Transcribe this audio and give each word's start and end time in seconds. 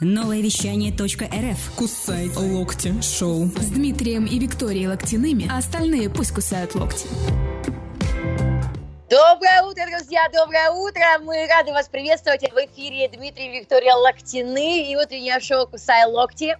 Новое 0.00 0.40
вещание 0.40 0.92
.рф. 0.92 1.72
Кусай 1.76 2.30
локти 2.34 2.94
шоу. 3.02 3.50
С 3.60 3.66
Дмитрием 3.66 4.24
и 4.24 4.38
Викторией 4.38 4.86
Локтяными, 4.86 5.46
а 5.50 5.58
остальные 5.58 6.08
пусть 6.08 6.32
кусают 6.32 6.74
локти. 6.74 7.06
Доброе 9.10 9.64
утро, 9.64 9.82
друзья, 9.90 10.28
доброе 10.32 10.70
утро. 10.70 11.02
Мы 11.22 11.44
рады 11.48 11.72
вас 11.72 11.88
приветствовать. 11.88 12.42
В 12.42 12.56
эфире 12.66 13.08
Дмитрий 13.08 13.58
Виктория 13.58 13.92
Локтины 13.96 14.84
и 14.84 14.94
утреннее 14.94 15.40
шоу 15.40 15.66
«Кусай 15.66 16.06
локти». 16.06 16.56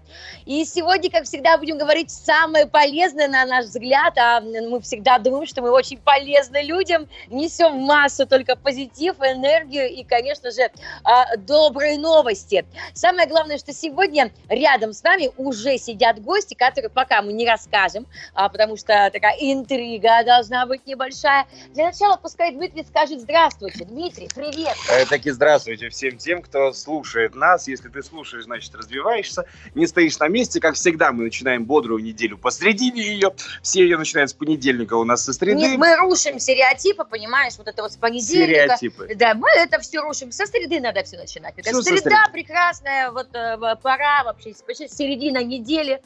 И 0.46 0.64
сегодня, 0.64 1.12
как 1.12 1.26
всегда, 1.26 1.58
будем 1.58 1.78
говорить 1.78 2.10
самое 2.10 2.66
полезное, 2.66 3.28
на 3.28 3.44
наш 3.44 3.66
взгляд. 3.66 4.18
А 4.18 4.40
мы 4.40 4.80
всегда 4.80 5.18
думаем, 5.18 5.46
что 5.46 5.62
мы 5.62 5.70
очень 5.70 5.98
полезны 5.98 6.62
людям, 6.64 7.08
несем 7.28 7.76
массу 7.82 8.26
только 8.26 8.56
позитив, 8.56 9.14
энергию 9.20 9.88
и, 9.88 10.02
конечно 10.02 10.50
же, 10.50 10.72
а, 11.04 11.36
добрые 11.36 12.00
новости. 12.00 12.66
Самое 12.94 13.28
главное, 13.28 13.58
что 13.58 13.72
сегодня 13.72 14.32
рядом 14.48 14.92
с 14.92 15.04
нами 15.04 15.30
уже 15.36 15.78
сидят 15.78 16.20
гости, 16.20 16.54
которые 16.54 16.90
пока 16.90 17.22
мы 17.22 17.32
не 17.32 17.46
расскажем, 17.46 18.08
а, 18.34 18.48
потому 18.48 18.76
что 18.76 19.08
такая 19.12 19.36
интрига 19.38 20.24
должна 20.24 20.66
быть 20.66 20.84
небольшая. 20.84 21.46
Для 21.74 21.84
начала 21.84 22.16
пускай 22.16 22.39
пускай 22.40 22.54
Дмитрий 22.54 22.84
скажет 22.84 23.20
здравствуйте. 23.20 23.84
Дмитрий, 23.84 24.26
привет. 24.34 24.74
Э, 24.90 25.04
таки 25.04 25.30
здравствуйте 25.30 25.90
всем 25.90 26.16
тем, 26.16 26.40
кто 26.40 26.72
слушает 26.72 27.34
нас. 27.34 27.68
Если 27.68 27.90
ты 27.90 28.02
слушаешь, 28.02 28.44
значит 28.44 28.74
развиваешься, 28.74 29.44
не 29.74 29.86
стоишь 29.86 30.18
на 30.18 30.28
месте. 30.28 30.58
Как 30.58 30.74
всегда, 30.74 31.12
мы 31.12 31.24
начинаем 31.24 31.66
бодрую 31.66 32.02
неделю 32.02 32.38
посредине 32.38 33.02
ее. 33.02 33.34
Все 33.62 33.82
ее 33.82 33.98
начинают 33.98 34.30
с 34.30 34.32
понедельника 34.32 34.94
у 34.94 35.04
нас 35.04 35.22
со 35.22 35.34
среды. 35.34 35.58
Нет, 35.58 35.76
мы 35.78 35.94
рушим 35.96 36.38
стереотипы, 36.38 37.04
понимаешь, 37.04 37.58
вот 37.58 37.68
это 37.68 37.82
вот 37.82 37.92
с 37.92 37.96
понедельника. 37.96 38.76
Стереотипы. 38.76 39.14
Да, 39.16 39.34
мы 39.34 39.50
это 39.50 39.78
все 39.78 40.00
рушим. 40.00 40.32
Со 40.32 40.46
среды 40.46 40.80
надо 40.80 41.02
все 41.02 41.18
начинать. 41.18 41.52
Это 41.58 41.74
со 41.74 41.82
среда 41.82 42.26
прекрасная, 42.32 43.10
вот 43.10 43.28
э, 43.34 43.58
пора 43.82 44.24
вообще, 44.24 44.54
середина 44.54 45.44
недели. 45.44 46.00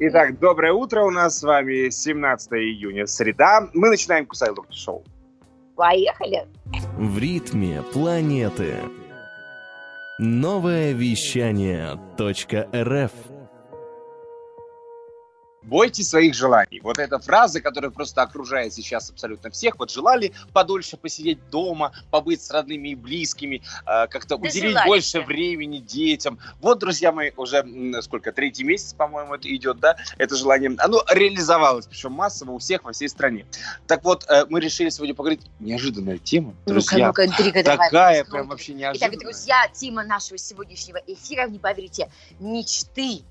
Итак, 0.00 0.38
доброе 0.38 0.74
утро. 0.74 1.02
У 1.04 1.10
нас 1.10 1.38
с 1.38 1.42
вами 1.42 1.88
17 1.88 2.52
июня, 2.52 3.06
среда. 3.06 3.68
Мы 3.72 3.88
начинаем 3.88 4.26
Кусай 4.26 4.50
Локти 4.50 4.76
шоу. 4.76 5.02
Поехали. 5.78 6.44
В 6.96 7.18
ритме 7.20 7.84
планеты. 7.92 8.78
Новое 10.18 10.90
вещание 10.90 11.96
.рф. 12.18 13.12
Бойтесь 15.62 16.08
своих 16.08 16.34
желаний. 16.34 16.80
Вот 16.82 16.98
эта 16.98 17.18
фраза, 17.18 17.60
которая 17.60 17.90
просто 17.90 18.22
окружает 18.22 18.72
сейчас 18.72 19.10
абсолютно 19.10 19.50
всех. 19.50 19.78
Вот 19.78 19.90
желали 19.90 20.32
подольше 20.52 20.96
посидеть 20.96 21.38
дома, 21.50 21.92
побыть 22.10 22.42
с 22.42 22.50
родными 22.50 22.90
и 22.90 22.94
близкими, 22.94 23.62
э, 23.84 24.06
как-то 24.06 24.36
Да 24.38 24.48
уделить 24.48 24.70
желаете. 24.70 24.86
больше 24.88 25.20
времени 25.20 25.78
детям. 25.78 26.38
Вот, 26.60 26.78
друзья 26.78 27.12
мои, 27.12 27.32
уже 27.36 27.64
сколько, 28.02 28.32
третий 28.32 28.64
месяц, 28.64 28.94
по-моему, 28.94 29.34
это 29.34 29.54
идет, 29.54 29.78
да, 29.80 29.96
это 30.16 30.36
желание. 30.36 30.74
Оно 30.78 31.02
реализовалось, 31.10 31.86
причем 31.86 32.12
массово 32.12 32.52
у 32.52 32.58
всех 32.58 32.84
во 32.84 32.92
всей 32.92 33.08
стране. 33.08 33.44
Так 33.86 34.04
вот, 34.04 34.24
э, 34.28 34.46
мы 34.48 34.60
решили 34.60 34.88
сегодня 34.90 35.14
поговорить. 35.14 35.42
Неожиданная 35.58 36.18
тема, 36.18 36.50
Ну-ка, 36.50 36.70
друзья. 36.72 37.06
ну-ка, 37.08 37.26
интрига 37.26 37.62
давай. 37.64 37.88
Такая 37.90 38.24
Ну, 38.24 38.30
прям 38.30 38.48
вообще 38.48 38.72
Итак, 38.72 38.80
неожиданная. 38.80 39.18
друзья, 39.18 39.68
тема 39.74 40.04
нашего 40.04 40.38
сегодняшнего 40.38 40.98
эфира, 41.06 41.48
не 41.48 41.58
поверите, 41.58 42.10
мечты. 42.38 43.22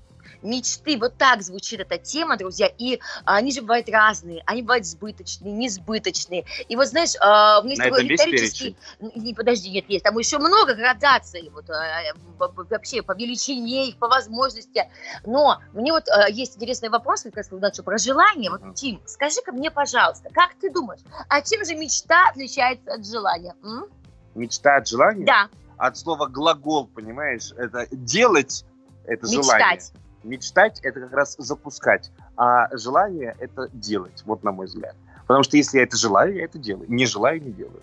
Мечты, 0.42 0.96
вот 0.98 1.16
так 1.16 1.42
звучит 1.42 1.80
эта 1.80 1.98
тема, 1.98 2.36
друзья, 2.36 2.70
и 2.78 3.00
они 3.24 3.52
же 3.52 3.62
бывают 3.62 3.88
разные, 3.88 4.42
они 4.46 4.62
бывают 4.62 4.86
сбыточные, 4.86 5.52
несбыточные. 5.52 6.44
И 6.68 6.76
вот 6.76 6.86
знаешь, 6.88 7.14
а, 7.20 7.60
у 7.60 7.64
меня 7.64 7.74
есть 7.74 7.82
такой 7.82 8.04
риторический... 8.04 8.76
Не, 9.00 9.34
подожди, 9.34 9.70
нет, 9.70 9.86
есть, 9.88 10.04
там 10.04 10.16
еще 10.18 10.38
много 10.38 10.74
градаций, 10.74 11.50
вот, 11.52 11.66
б- 11.66 12.64
вообще 12.70 13.02
по 13.02 13.12
величине 13.12 13.88
их, 13.88 13.96
по 13.96 14.08
возможности. 14.08 14.88
Но 15.26 15.60
мне 15.72 15.92
вот 15.92 16.04
э, 16.08 16.30
есть 16.30 16.56
интересный 16.56 16.88
вопрос, 16.88 17.22
как 17.22 17.36
раз 17.36 17.50
вот, 17.50 17.84
про 17.84 17.98
желание. 17.98 18.50
Вот. 18.50 18.74
Тим, 18.74 19.00
скажи-ка 19.06 19.52
мне, 19.52 19.70
пожалуйста, 19.70 20.30
как 20.32 20.54
ты 20.60 20.70
думаешь, 20.70 21.00
а 21.28 21.42
чем 21.42 21.64
же 21.64 21.74
мечта 21.74 22.28
отличается 22.28 22.94
от 22.94 23.06
желания? 23.06 23.54
м? 23.62 23.86
Мечта 24.34 24.76
от 24.76 24.88
желания? 24.88 25.24
Да, 25.24 25.48
От 25.76 25.96
слова 25.96 26.26
глагол, 26.26 26.86
понимаешь? 26.86 27.52
Это 27.56 27.86
делать, 27.90 28.64
это 29.04 29.26
желание. 29.26 29.80
Мечтать. 30.22 30.80
Это 30.82 31.00
как 31.00 31.12
раз 31.12 31.36
запускать, 31.38 32.10
а 32.36 32.68
желание– 32.76 33.36
это 33.38 33.68
делать, 33.72 34.22
вот 34.24 34.42
на 34.42 34.52
мой 34.52 34.66
взгляд. 34.66 34.94
Потому 35.26 35.42
что 35.42 35.56
если 35.56 35.78
я 35.78 35.84
это 35.84 35.96
желаю, 35.96 36.34
я 36.34 36.44
это 36.44 36.58
делаю. 36.58 36.90
Не 36.90 37.06
желаю, 37.06 37.42
не 37.42 37.52
делаю. 37.52 37.82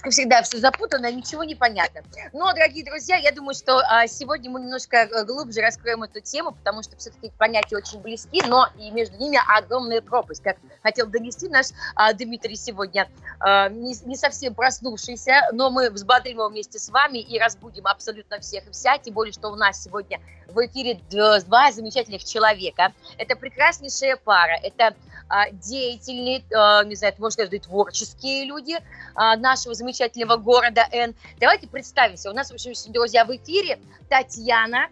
Как 0.00 0.10
всегда, 0.10 0.42
все 0.42 0.58
запутано, 0.58 1.10
ничего 1.12 1.44
не 1.44 1.54
понятно. 1.54 2.02
Но, 2.32 2.52
дорогие 2.52 2.84
друзья, 2.84 3.16
я 3.16 3.30
думаю, 3.30 3.54
что 3.54 3.78
а, 3.78 4.06
сегодня 4.08 4.50
мы 4.50 4.60
немножко 4.60 4.96
э, 4.96 5.24
глубже 5.24 5.60
раскроем 5.60 6.02
эту 6.02 6.20
тему, 6.20 6.52
потому 6.52 6.82
что 6.82 6.96
все-таки 6.96 7.30
понятия 7.38 7.76
очень 7.76 8.00
близки, 8.00 8.42
но 8.46 8.68
и 8.76 8.90
между 8.90 9.16
ними 9.18 9.38
огромная 9.56 10.00
пропасть. 10.00 10.42
Как 10.42 10.56
хотел 10.82 11.06
донести 11.06 11.48
наш 11.48 11.66
а, 11.94 12.12
Дмитрий 12.12 12.56
сегодня, 12.56 13.08
а, 13.38 13.68
не, 13.68 13.94
не 14.04 14.16
совсем 14.16 14.54
проснувшийся, 14.54 15.50
но 15.52 15.70
мы 15.70 15.90
взбодрим 15.90 16.38
его 16.38 16.48
вместе 16.48 16.78
с 16.80 16.88
вами 16.88 17.18
и 17.18 17.38
разбудим 17.38 17.86
абсолютно 17.86 18.40
всех 18.40 18.66
и 18.66 18.72
вся, 18.72 18.98
тем 18.98 19.14
более, 19.14 19.32
что 19.32 19.48
у 19.50 19.54
нас 19.54 19.82
сегодня 19.82 20.18
в 20.54 20.66
эфире 20.66 21.00
д- 21.10 21.40
два 21.40 21.72
замечательных 21.72 22.24
человека. 22.24 22.92
Это 23.18 23.36
прекраснейшая 23.36 24.16
пара, 24.16 24.58
это 24.62 24.94
а, 25.28 25.50
деятельные, 25.50 26.44
а, 26.54 26.84
не 26.84 26.94
знаю, 26.94 27.14
можно 27.18 27.44
сказать, 27.44 27.62
творческие 27.62 28.44
люди, 28.44 28.76
а, 29.14 29.36
нашего 29.36 29.74
замечательного 29.74 30.36
города 30.36 30.86
Н. 30.92 31.14
Давайте 31.40 31.66
представимся. 31.66 32.30
У 32.30 32.34
нас, 32.34 32.50
в 32.50 32.54
общем, 32.54 32.72
друзья, 32.92 33.24
в 33.24 33.34
эфире 33.34 33.78
Татьяна. 34.08 34.88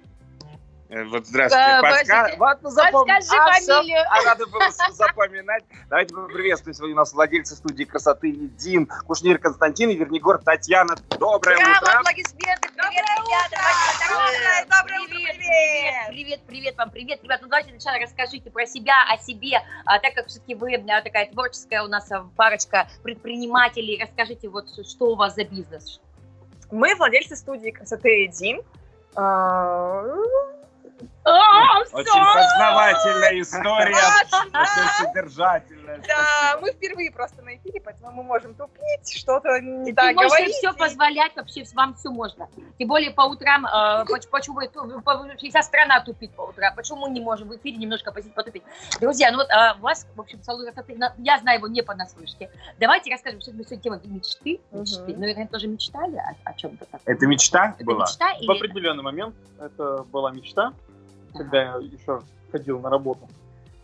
Э, 0.93 1.05
Вот 1.05 1.27
здравствуйте. 1.27 1.65
Э, 1.65 1.81
Подска- 1.81 2.03
подождите. 2.05 2.39
Вот, 2.39 2.59
ну, 2.63 2.71
запомни. 2.71 3.13
Подскажи 3.15 3.41
А, 3.41 3.53
фамилию. 3.53 4.01
А 4.11 4.23
надо 4.23 4.47
было 4.47 4.71
запоминать. 4.93 5.65
Давайте 5.89 6.15
поприветствуем 6.15 6.75
сегодня 6.75 6.95
у 6.95 6.99
нас 6.99 7.15
владельца 7.15 7.57
студии 7.57 7.85
красоты 7.85 8.33
Дин, 8.33 8.87
Кушнир 9.07 9.39
Константин 9.39 9.89
и 9.89 9.97
Вернигор 9.97 10.39
Татьяна. 10.43 10.95
Доброе 11.19 11.57
Браво, 11.57 11.79
утро. 11.79 11.99
аплодисменты. 12.01 12.69
Привет, 12.77 13.05
ребята. 13.17 13.63
Доброе, 14.11 14.67
доброе 14.67 15.01
утро, 15.01 15.15
привет, 15.15 15.37
привет. 15.39 16.07
привет, 16.09 16.41
привет 16.47 16.77
вам, 16.77 16.91
привет. 16.91 17.23
Ребят, 17.23 17.41
ну 17.41 17.49
давайте 17.49 17.71
сначала 17.71 17.99
расскажите 17.99 18.51
про 18.51 18.67
себя, 18.67 18.95
о 19.11 19.17
себе, 19.17 19.63
А, 19.87 19.99
так 19.99 20.13
как 20.13 20.27
все-таки 20.27 20.55
вы 20.55 20.75
а, 20.75 21.01
такая 21.01 21.31
творческая 21.31 21.83
у 21.85 21.89
нас 21.89 22.13
а, 22.13 22.27
парочка 22.37 22.87
предпринимателей. 23.03 23.99
Расскажите, 24.03 24.51
вот 24.51 24.67
что 24.87 25.07
у 25.07 25.15
вас 25.17 25.37
за 25.37 25.45
бизнес? 25.45 26.03
Мы 26.71 26.95
владельцы 26.97 27.35
студии 27.37 27.71
красоты 27.71 28.29
Дин. 28.29 28.61
А, 31.25 31.79
Очень 31.93 32.25
познавательная 32.35 33.41
история. 33.41 33.97
Очень 34.53 35.07
содержательная. 35.07 36.03
Да, 36.07 36.59
мы 36.61 36.73
впервые 36.73 37.11
просто 37.13 37.43
на 37.43 37.57
эфире, 37.57 37.81
поэтому 37.81 38.11
мы 38.13 38.23
можем 38.25 38.55
тупить, 38.55 39.17
что-то 39.17 39.61
не 39.61 39.93
так 39.93 40.15
можешь 40.15 40.31
говорить. 40.31 40.55
все 40.57 40.73
позволять, 40.73 41.37
вообще 41.37 41.65
вам 41.75 41.95
все 41.95 42.11
можно. 42.11 42.49
Тем 42.79 42.89
более 42.89 43.11
по 43.11 43.23
утрам, 43.23 43.67
э, 43.67 44.05
поч- 44.09 44.29
почему 44.29 44.61
вся 45.39 45.63
страна 45.63 46.01
тупит 46.01 46.35
по 46.35 46.43
утрам, 46.43 46.75
почему 46.75 47.07
мы 47.07 47.11
не 47.11 47.21
можем 47.21 47.49
в 47.49 47.57
эфире 47.57 47.77
немножко 47.77 48.13
потупить? 48.13 48.63
Друзья, 49.01 49.31
ну 49.31 49.39
вот 49.39 49.49
у 49.79 49.83
вас, 49.83 50.07
в 50.15 50.21
общем, 50.21 50.43
салон 50.43 50.65
красоты, 50.67 50.99
я 51.19 51.39
знаю 51.39 51.59
его 51.59 51.69
не 51.69 51.83
понаслышке. 51.83 52.51
Давайте 52.79 53.11
расскажем, 53.11 53.41
что 53.41 53.51
это 53.51 53.65
сегодня 53.65 53.83
тема 53.83 54.01
мечты, 54.05 54.61
мечты. 54.71 55.05
Ну, 55.07 55.21
наверное, 55.21 55.47
тоже 55.47 55.69
мечтали 55.69 56.21
о, 56.45 56.53
чем-то 56.55 56.85
таком. 56.87 57.01
Это 57.05 57.27
мечта 57.27 57.77
была? 57.81 58.07
В 58.07 58.51
определенный 58.51 59.03
момент 59.03 59.35
это 59.61 60.05
была 60.05 60.31
мечта, 60.33 60.73
когда 61.35 61.63
я 61.63 61.77
еще 61.77 62.21
ходил 62.51 62.81
на 62.81 62.91
работу. 62.91 63.29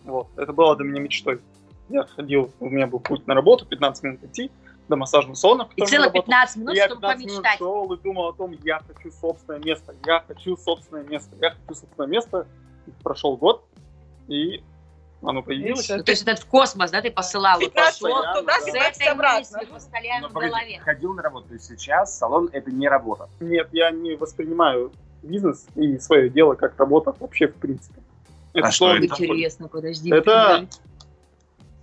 Вот. 0.04 0.28
Это 0.36 0.52
было 0.52 0.76
для 0.76 0.86
меня 0.86 1.00
мечтой. 1.00 1.40
Я 1.88 2.04
ходил, 2.04 2.52
у 2.60 2.68
меня 2.68 2.86
был 2.86 3.00
путь 3.00 3.26
на 3.26 3.34
работу, 3.34 3.64
15 3.66 4.02
минут 4.04 4.24
идти 4.24 4.50
до 4.88 4.96
массажного 4.96 5.34
салона. 5.34 5.68
И 5.76 5.80
я 5.82 5.86
целых 5.86 6.06
работал. 6.06 6.22
15 6.22 6.56
И 6.56 6.60
минут, 6.60 6.74
я 6.76 6.86
чтобы 6.86 7.00
15 7.00 7.24
минут 7.26 7.36
помечтать. 7.36 7.58
шел 7.58 7.92
и 7.92 7.98
думал 8.02 8.28
о 8.28 8.32
том, 8.32 8.52
я 8.62 8.80
хочу 8.86 9.10
собственное 9.10 9.60
место, 9.60 9.94
я 10.06 10.20
хочу 10.26 10.56
собственное 10.56 11.04
место, 11.04 11.36
я 11.40 11.50
хочу 11.50 11.74
собственное 11.80 12.08
место. 12.08 12.46
И 12.86 12.90
прошел 13.02 13.36
год, 13.36 13.64
и 14.28 14.62
оно 15.22 15.42
появилось. 15.42 15.88
Ну, 15.88 16.02
то 16.02 16.10
есть 16.12 16.22
этот 16.22 16.38
в 16.38 16.46
космос, 16.46 16.90
да, 16.90 17.02
ты 17.02 17.10
посылал. 17.10 17.58
Вот 17.60 17.72
15 17.72 18.00
пошел 18.00 18.22
минут 18.22 18.38
туда, 18.38 18.60
с 18.60 18.64
15 18.64 18.96
этой 19.00 19.12
обратно. 19.12 19.38
мыслью 19.58 19.74
постоянно 19.74 20.28
Ну, 20.28 20.28
в 20.28 20.32
голове. 20.34 20.78
ходил 20.80 21.12
на 21.14 21.22
работу. 21.22 21.48
То 21.48 21.54
есть 21.54 21.66
сейчас 21.66 22.16
салон 22.16 22.48
это 22.52 22.70
не 22.70 22.88
работа. 22.88 23.28
Нет, 23.40 23.68
я 23.72 23.90
не 23.90 24.14
воспринимаю 24.16 24.92
бизнес 25.22 25.66
и 25.74 25.98
свое 25.98 26.28
дело 26.28 26.54
как 26.54 26.78
работа 26.78 27.14
вообще 27.18 27.48
в 27.48 27.54
принципе. 27.54 28.00
А 28.54 28.70
что 28.70 28.86
слово 28.86 28.96
это? 28.96 29.06
Интересно, 29.24 29.68
подожди. 29.68 30.10
Это 30.12 30.66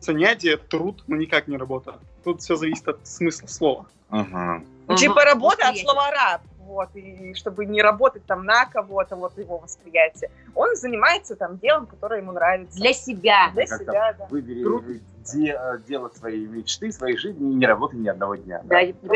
занятие, 0.02 0.58
труд, 0.58 1.04
но 1.08 1.16
никак 1.16 1.48
не 1.48 1.58
работа. 1.58 2.00
Тут 2.24 2.42
все 2.42 2.56
зависит 2.56 2.88
от 2.88 3.06
смысла 3.08 3.48
слова. 3.48 3.86
Ага. 4.10 4.64
Ага, 4.88 4.98
Типа 4.98 5.24
работа 5.24 5.70
от 5.70 5.78
слова 5.78 6.12
раб. 6.12 6.42
Вот, 6.60 6.90
и 6.96 7.36
чтобы 7.36 7.66
не 7.68 7.80
работать 7.84 8.26
там 8.26 8.44
на 8.44 8.66
кого-то, 8.66 9.16
вот 9.16 9.38
его 9.38 9.60
восприятие. 9.60 10.32
Он 10.56 10.76
занимается 10.76 11.36
там 11.36 11.60
делом, 11.60 11.86
которое 11.86 12.22
ему 12.22 12.32
нравится. 12.32 12.76
Для 12.76 12.92
себя. 12.92 13.52
Для 13.54 13.68
Как-то 13.68 13.84
себя, 13.86 14.14
да. 14.18 14.26
Выбери 14.32 14.64
Труд. 14.64 14.84
де- 15.32 15.56
э, 15.56 15.80
дело 15.88 16.10
своей 16.16 16.48
мечты, 16.48 16.92
своей 16.92 17.18
жизни 17.18 17.52
и 17.52 17.56
не 17.56 17.68
работай 17.68 18.00
ни 18.00 18.08
одного 18.08 18.36
дня. 18.36 18.62
Да, 18.64 18.80
Да, 18.84 19.12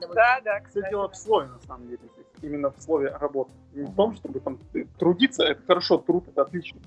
домой. 0.00 0.14
да, 0.14 0.40
да, 0.44 0.58
Все 0.60 0.68
кстати. 0.68 0.90
дело 0.90 1.08
в 1.08 1.16
слове, 1.16 1.48
на 1.48 1.58
самом 1.66 1.88
деле. 1.88 1.98
Именно 2.44 2.70
в 2.70 2.80
слове 2.80 3.16
работа. 3.20 3.50
Не 3.72 3.84
в 3.84 3.94
том, 3.94 4.14
чтобы 4.16 4.40
там 4.40 4.58
э, 4.74 4.84
трудиться, 4.98 5.44
это 5.44 5.62
хорошо, 5.66 5.98
труд 5.98 6.28
это 6.28 6.42
отлично. 6.42 6.80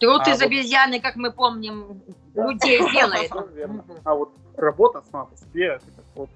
Труд 0.00 0.22
А 0.26 0.30
из 0.30 0.38
вот- 0.40 0.46
обезьяны, 0.46 1.00
как 1.00 1.16
мы 1.16 1.30
помним, 1.32 2.02
Да. 2.34 2.50
людей 2.50 2.78
делает. 2.92 3.30
А 4.04 4.14
вот 4.14 4.32
работа 4.56 5.02
сама 5.10 5.26
по 5.26 5.36
себе, 5.36 5.66
это 5.76 5.86
как 5.96 6.04
вот 6.14 6.30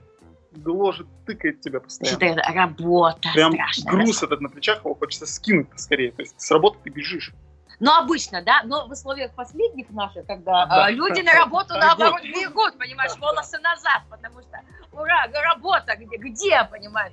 гложет, 0.53 1.07
тыкает 1.27 1.61
тебя 1.61 1.81
постоянно. 1.81 2.17
Что 2.17 2.27
это 2.27 2.53
работа 2.53 3.29
Прям 3.35 3.53
страшная. 3.53 3.93
груз 3.93 4.23
этот 4.23 4.41
на 4.41 4.49
плечах, 4.49 4.79
его 4.85 4.95
хочется 4.95 5.27
скинуть 5.27 5.69
поскорее. 5.71 6.13
То 6.13 6.23
есть 6.23 6.41
с 6.41 6.51
работы 6.51 6.79
ты 6.85 6.91
бежишь. 6.91 7.33
Но 7.79 7.99
обычно, 7.99 8.41
да, 8.43 8.63
но 8.65 8.87
в 8.89 8.93
условиях 8.93 9.33
последних 9.35 9.91
наших, 9.91 10.25
когда 10.27 10.65
Да. 10.65 10.85
а, 10.87 10.91
люди 10.91 11.21
на 11.21 11.35
работу 11.35 11.75
наоборот 11.79 12.23
бегут, 12.23 12.79
понимаешь, 12.79 13.13
волосы 13.21 13.59
назад, 13.59 14.03
потому 14.09 14.41
что, 14.41 14.61
ура, 14.93 15.27
работа, 15.55 15.95
где, 15.97 16.17
где, 16.17 16.67
понимаешь? 16.71 17.13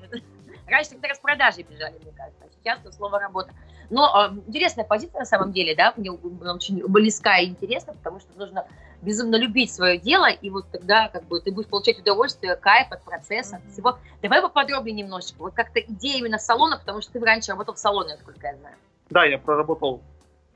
Раньше 0.68 0.92
как-то 0.92 1.10
распродажи 1.10 1.62
бежали, 1.62 1.96
мне 2.02 2.12
кажется, 2.16 2.44
а 2.46 2.48
сейчас 2.60 2.80
тут 2.84 2.94
слово 2.94 3.20
работа. 3.20 3.52
Но 3.90 4.06
а, 4.16 4.34
интересная 4.48 4.86
позиция 4.86 5.20
на 5.20 5.26
самом 5.26 5.52
деле, 5.52 5.76
да, 5.76 5.94
мне 5.98 6.12
очень 6.12 6.86
близка 6.88 7.38
и 7.40 7.48
интересна, 7.48 7.94
потому 7.94 8.20
что 8.20 8.30
нужно 8.38 8.66
безумно 9.02 9.36
любить 9.36 9.74
свое 9.74 9.98
дело, 9.98 10.30
и 10.30 10.50
вот 10.50 10.66
тогда 10.72 11.10
как 11.10 11.26
бы 11.26 11.42
ты 11.42 11.52
будешь 11.52 11.68
получать 11.68 12.00
удовольствие, 12.00 12.56
кайф 12.56 12.92
от 12.92 13.04
процесса, 13.04 13.58
от 13.58 13.72
всего. 13.72 13.98
Давай 14.22 14.42
поподробнее 14.42 14.96
немножечко, 14.96 15.40
вот 15.40 15.54
как-то 15.54 15.80
идея 15.82 16.20
именно 16.20 16.40
салона, 16.40 16.78
потому 16.78 17.02
что 17.02 17.12
ты 17.12 17.20
раньше 17.20 17.52
работал 17.52 17.76
в 17.76 17.80
салоне, 17.80 18.14
насколько 18.16 18.48
я 18.48 18.56
знаю. 18.56 18.76
Да, 19.10 19.26
я 19.26 19.38
проработал 19.38 20.02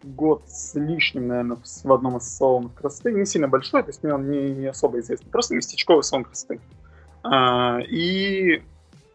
год 0.04 0.44
с 0.48 0.75
лишним, 0.75 1.27
наверное, 1.27 1.57
в 1.57 1.94
одном 1.94 2.18
из 2.18 2.24
салонов 2.24 2.74
красоты. 2.74 3.12
Не 3.12 3.25
сильно 3.25 3.48
большой, 3.48 3.83
то 3.83 3.89
есть 3.89 4.04
мне 4.04 4.13
он 4.13 4.30
не, 4.30 4.51
не 4.51 4.68
особо 4.68 5.00
известный. 5.00 5.30
Просто 5.30 5.56
местечковый 5.56 6.04
салон 6.04 6.24
красоты. 6.24 6.62
А, 7.24 7.80
и 7.80 8.63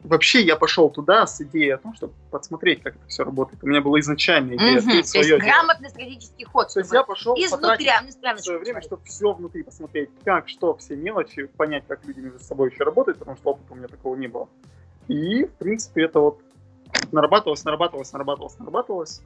вообще 0.04 0.43
я 0.43 0.56
пошел 0.56 0.90
туда 0.90 1.26
с 1.26 1.40
идеей 1.40 1.70
о 1.70 1.78
том, 1.78 1.94
чтобы 1.94 2.12
посмотреть, 2.31 2.82
как 2.82 2.96
это 2.96 3.06
все 3.06 3.25
работает. 3.25 3.62
У 3.62 3.66
меня 3.66 3.81
была 3.81 4.00
изначальная 4.00 4.56
идея 4.56 4.70
Мгм, 4.70 4.78
открыть 4.78 4.93
То 4.93 4.99
есть 4.99 5.10
свое 5.10 5.26
дело. 5.26 5.38
грамотный 5.38 5.90
стратегический 5.90 6.44
ход. 6.44 6.72
То 6.72 6.81
есть 6.81 6.93
я 6.93 7.02
пошел 7.04 7.34
Изнутря, 7.34 8.02
изнутря 8.06 8.38
свое 8.38 8.58
время, 8.58 8.82
чтобы 8.82 9.04
все 9.04 9.32
внутри 9.32 9.62
посмотреть, 9.62 10.10
как, 10.25 10.49
что, 10.49 10.76
все 10.76 10.96
мелочи, 10.96 11.46
понять, 11.46 11.84
как 11.87 12.04
люди 12.04 12.20
между 12.20 12.40
собой 12.40 12.70
еще 12.70 12.84
работают, 12.84 13.19
потому 13.19 13.37
что 13.37 13.50
опыта 13.50 13.72
у 13.72 13.76
меня 13.76 13.88
такого 13.88 14.16
не 14.16 14.28
было. 14.28 14.49
И, 15.08 15.44
в 15.44 15.52
принципе, 15.52 16.05
это 16.05 16.20
вот 16.20 16.40
нарабатывалось, 17.10 17.64
нарабатывалось, 17.64 18.12
нарабатывалось, 18.12 18.58
нарабатывалось. 18.58 19.22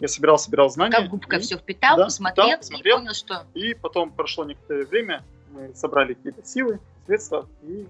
Я 0.00 0.08
собирал, 0.08 0.38
собирал 0.38 0.70
знания. 0.70 0.96
Как 0.96 1.08
губка 1.08 1.36
и, 1.36 1.40
все 1.40 1.58
впитал, 1.58 1.96
да, 1.96 2.04
посмотрел, 2.04 2.46
впитал, 2.46 2.58
посмотрел. 2.58 2.96
и 2.96 3.00
понял, 3.00 3.14
что... 3.14 3.46
и 3.54 3.74
потом 3.74 4.12
прошло 4.12 4.44
некоторое 4.44 4.84
время, 4.84 5.24
мы 5.50 5.74
собрали 5.74 6.14
какие-то 6.14 6.44
силы, 6.44 6.78
средства 7.06 7.48
и 7.62 7.86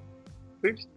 появились. 0.63 0.89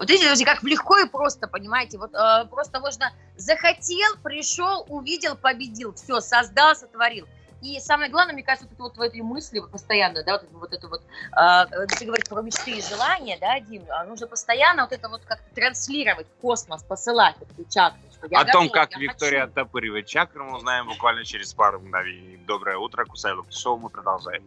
Вот 0.00 0.08
видите, 0.08 0.28
друзья, 0.28 0.46
как 0.46 0.62
легко 0.62 0.96
и 0.96 1.06
просто, 1.06 1.46
понимаете, 1.46 1.98
вот 1.98 2.14
э, 2.14 2.46
просто 2.48 2.80
можно 2.80 3.12
захотел, 3.36 4.16
пришел, 4.24 4.86
увидел, 4.88 5.36
победил, 5.36 5.92
все, 5.92 6.20
создал, 6.20 6.74
сотворил. 6.74 7.28
И 7.60 7.78
самое 7.80 8.10
главное, 8.10 8.32
мне 8.32 8.42
кажется, 8.42 8.66
вот 8.66 8.72
это 8.72 8.82
вот 8.82 8.96
в 8.96 9.00
этой 9.02 9.20
мысли 9.20 9.58
вот 9.58 9.70
постоянно, 9.70 10.24
да, 10.24 10.38
вот, 10.38 10.44
это- 10.44 10.56
вот 10.56 10.72
это 10.72 10.88
вот, 10.88 11.02
э, 11.02 11.84
если 11.90 12.06
говорить 12.06 12.26
про 12.30 12.40
мечты 12.40 12.70
и 12.70 12.80
желания, 12.82 13.36
да, 13.38 13.60
Дим, 13.60 13.82
а 13.90 14.04
нужно 14.04 14.26
постоянно 14.26 14.84
вот 14.84 14.92
это 14.92 15.06
вот 15.10 15.20
как-то 15.26 15.54
транслировать 15.54 16.26
в 16.28 16.40
космос, 16.40 16.82
посылать 16.82 17.34
вот 17.38 17.50
эту 17.52 17.68
чакру, 17.70 18.00
что 18.10 18.26
я 18.30 18.40
О 18.40 18.44
том, 18.46 18.68
готов, 18.68 18.72
как 18.72 18.92
я 18.92 18.98
Виктория 19.00 19.40
хочу. 19.42 19.50
оттопыривает 19.52 20.06
чакру, 20.06 20.44
мы 20.44 20.56
узнаем 20.56 20.86
буквально 20.86 21.26
через 21.26 21.52
пару 21.52 21.78
мгновений. 21.78 22.38
Доброе 22.46 22.78
утро, 22.78 23.04
Кусайлок 23.04 23.52
Шоу, 23.52 23.76
мы 23.76 23.90
продолжаем. 23.90 24.42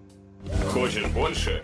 Хочешь 0.74 1.06
больше? 1.10 1.64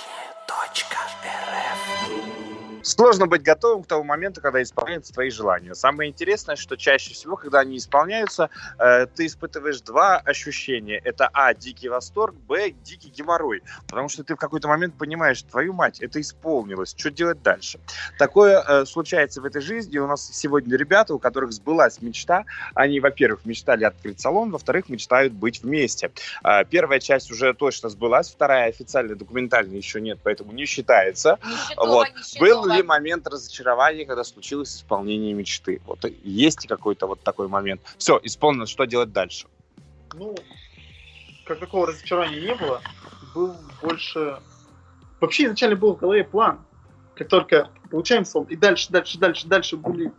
Сложно 2.91 3.25
быть 3.25 3.41
готовым 3.41 3.83
к 3.83 3.87
тому 3.87 4.03
моменту, 4.03 4.41
когда 4.41 4.61
исполняются 4.61 5.13
твои 5.13 5.29
желания. 5.29 5.73
Самое 5.75 6.09
интересное, 6.09 6.57
что 6.57 6.75
чаще 6.75 7.13
всего, 7.13 7.37
когда 7.37 7.59
они 7.59 7.77
исполняются, 7.77 8.49
э, 8.77 9.05
ты 9.05 9.27
испытываешь 9.27 9.79
два 9.79 10.17
ощущения. 10.17 10.99
Это 11.05 11.29
А, 11.31 11.53
дикий 11.53 11.87
восторг, 11.87 12.35
Б, 12.35 12.71
дикий 12.83 13.07
геморрой. 13.09 13.63
Потому 13.87 14.09
что 14.09 14.25
ты 14.25 14.35
в 14.35 14.37
какой-то 14.37 14.67
момент 14.67 14.95
понимаешь, 14.95 15.41
твою 15.43 15.71
мать, 15.71 16.01
это 16.01 16.19
исполнилось, 16.19 16.93
что 16.97 17.09
делать 17.09 17.41
дальше? 17.41 17.79
Такое 18.19 18.61
э, 18.61 18.85
случается 18.85 19.39
в 19.39 19.45
этой 19.45 19.61
жизни. 19.61 19.97
У 19.97 20.07
нас 20.07 20.29
сегодня 20.33 20.75
ребята, 20.75 21.13
у 21.13 21.19
которых 21.19 21.53
сбылась 21.53 22.01
мечта. 22.01 22.43
Они, 22.75 22.99
во-первых, 22.99 23.45
мечтали 23.45 23.85
открыть 23.85 24.19
салон, 24.19 24.51
во-вторых, 24.51 24.89
мечтают 24.89 25.31
быть 25.31 25.63
вместе. 25.63 26.11
А, 26.43 26.65
Первая 26.65 26.99
часть 26.99 27.31
уже 27.31 27.53
точно 27.53 27.87
сбылась, 27.87 28.29
вторая 28.29 28.67
официально 28.67 29.15
документально 29.15 29.75
еще 29.75 30.01
нет, 30.01 30.19
поэтому 30.21 30.51
не 30.51 30.65
считается. 30.65 31.39
Нищетова, 31.41 31.87
Вот. 31.87 32.07
нищетова. 32.09 32.45
Был 32.45 32.65
ли 32.65 32.80
момент 32.83 33.27
разочарования, 33.27 34.05
когда 34.05 34.23
случилось 34.23 34.75
исполнение 34.75 35.33
мечты? 35.33 35.81
Вот 35.85 36.05
есть 36.23 36.63
ли 36.63 36.67
какой-то 36.67 37.07
вот 37.07 37.21
такой 37.21 37.47
момент? 37.47 37.81
Все, 37.97 38.19
исполнено, 38.23 38.65
что 38.65 38.85
делать 38.85 39.11
дальше? 39.11 39.47
Ну, 40.13 40.35
как 41.45 41.59
такого 41.59 41.87
разочарования 41.87 42.41
не 42.41 42.55
было. 42.55 42.81
Был 43.33 43.55
больше... 43.81 44.39
Вообще 45.19 45.45
изначально 45.45 45.75
был 45.75 45.95
в 45.95 45.99
голове 45.99 46.23
план. 46.23 46.59
Как 47.15 47.27
только 47.27 47.69
получаем 47.89 48.25
сон, 48.25 48.45
и 48.45 48.55
дальше, 48.55 48.91
дальше, 48.91 49.19
дальше, 49.19 49.47
дальше 49.47 49.77
были 49.77 50.11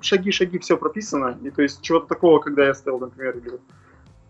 шаги, 0.00 0.30
шаги, 0.30 0.58
все 0.58 0.76
прописано. 0.76 1.38
И 1.42 1.50
то 1.50 1.62
есть 1.62 1.80
чего-то 1.82 2.06
такого, 2.06 2.40
когда 2.40 2.66
я 2.66 2.74
стоял, 2.74 2.98
например, 2.98 3.38
или 3.38 3.50
вот 3.50 3.60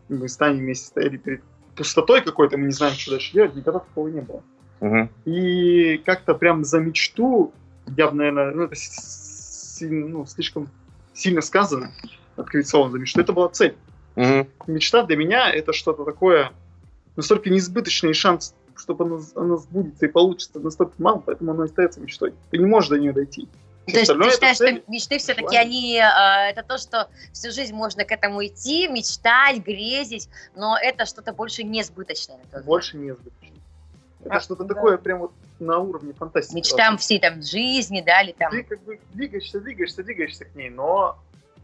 мы 0.08 0.28
с 0.28 0.36
Таней 0.36 0.60
вместе 0.60 0.86
стояли 0.86 1.16
перед 1.16 1.42
пустотой 1.76 2.20
какой-то, 2.22 2.56
мы 2.58 2.66
не 2.66 2.72
знаем, 2.72 2.94
что 2.94 3.12
дальше 3.12 3.32
делать, 3.32 3.54
никогда 3.54 3.80
такого 3.80 4.08
не 4.08 4.20
было. 4.20 4.42
И 5.24 5.98
как-то 6.06 6.34
прям 6.34 6.64
за 6.64 6.80
мечту, 6.80 7.52
я 7.96 8.08
бы, 8.08 8.16
наверное, 8.16 8.52
ну, 8.52 8.62
это 8.64 8.74
сильно, 8.76 10.08
ну, 10.08 10.26
слишком 10.26 10.68
сильно 11.14 11.40
сказано, 11.40 11.92
открыть 12.36 12.68
салон 12.68 12.92
за 12.92 12.98
мечту. 12.98 13.20
Это 13.20 13.32
была 13.32 13.48
цель. 13.48 13.76
Мечта 14.66 15.02
для 15.04 15.16
меня 15.16 15.50
это 15.50 15.72
что-то 15.72 16.04
такое 16.04 16.52
настолько 17.16 17.50
неизбыточный 17.50 18.14
шанс, 18.14 18.54
чтобы 18.76 19.04
оно, 19.04 19.20
оно 19.34 19.56
сбудется 19.56 20.06
и 20.06 20.08
получится 20.08 20.58
настолько 20.58 20.94
мало, 20.98 21.18
поэтому 21.18 21.52
оно 21.52 21.64
остается 21.64 22.00
мечтой. 22.00 22.34
Ты 22.50 22.58
не 22.58 22.66
можешь 22.66 22.90
до 22.90 22.98
нее 22.98 23.12
дойти. 23.12 23.48
То 23.86 23.98
есть 23.98 24.12
ты 24.12 24.30
считаешь, 24.30 24.58
цель. 24.58 24.82
что 24.82 24.90
мечты 24.90 25.18
все-таки 25.18 25.56
они, 25.56 25.96
э, 25.96 26.50
это 26.50 26.62
то, 26.62 26.78
что 26.78 27.08
всю 27.32 27.50
жизнь 27.50 27.74
можно 27.74 28.04
к 28.04 28.12
этому 28.12 28.44
идти, 28.44 28.88
мечтать, 28.88 29.64
грезить, 29.64 30.28
но 30.54 30.76
это 30.80 31.06
что-то 31.06 31.32
больше 31.32 31.64
несбыточное. 31.64 32.38
Больше 32.64 32.96
неизбыточно. 32.96 33.56
Это 34.24 34.36
А, 34.36 34.40
что-то 34.40 34.64
да. 34.64 34.74
такое 34.74 34.98
прям 34.98 35.20
вот 35.20 35.32
на 35.60 35.78
уровне 35.78 36.12
фантастики. 36.12 36.56
Мечтам 36.56 36.96
всей 36.98 37.20
там 37.20 37.42
жизни, 37.42 38.02
да, 38.04 38.22
или 38.22 38.32
там... 38.32 38.50
Ты 38.50 38.62
как 38.62 38.82
бы 38.82 39.00
двигаешься, 39.12 39.60
двигаешься, 39.60 40.02
двигаешься 40.02 40.44
к 40.44 40.54
ней, 40.54 40.70
но 40.70 41.18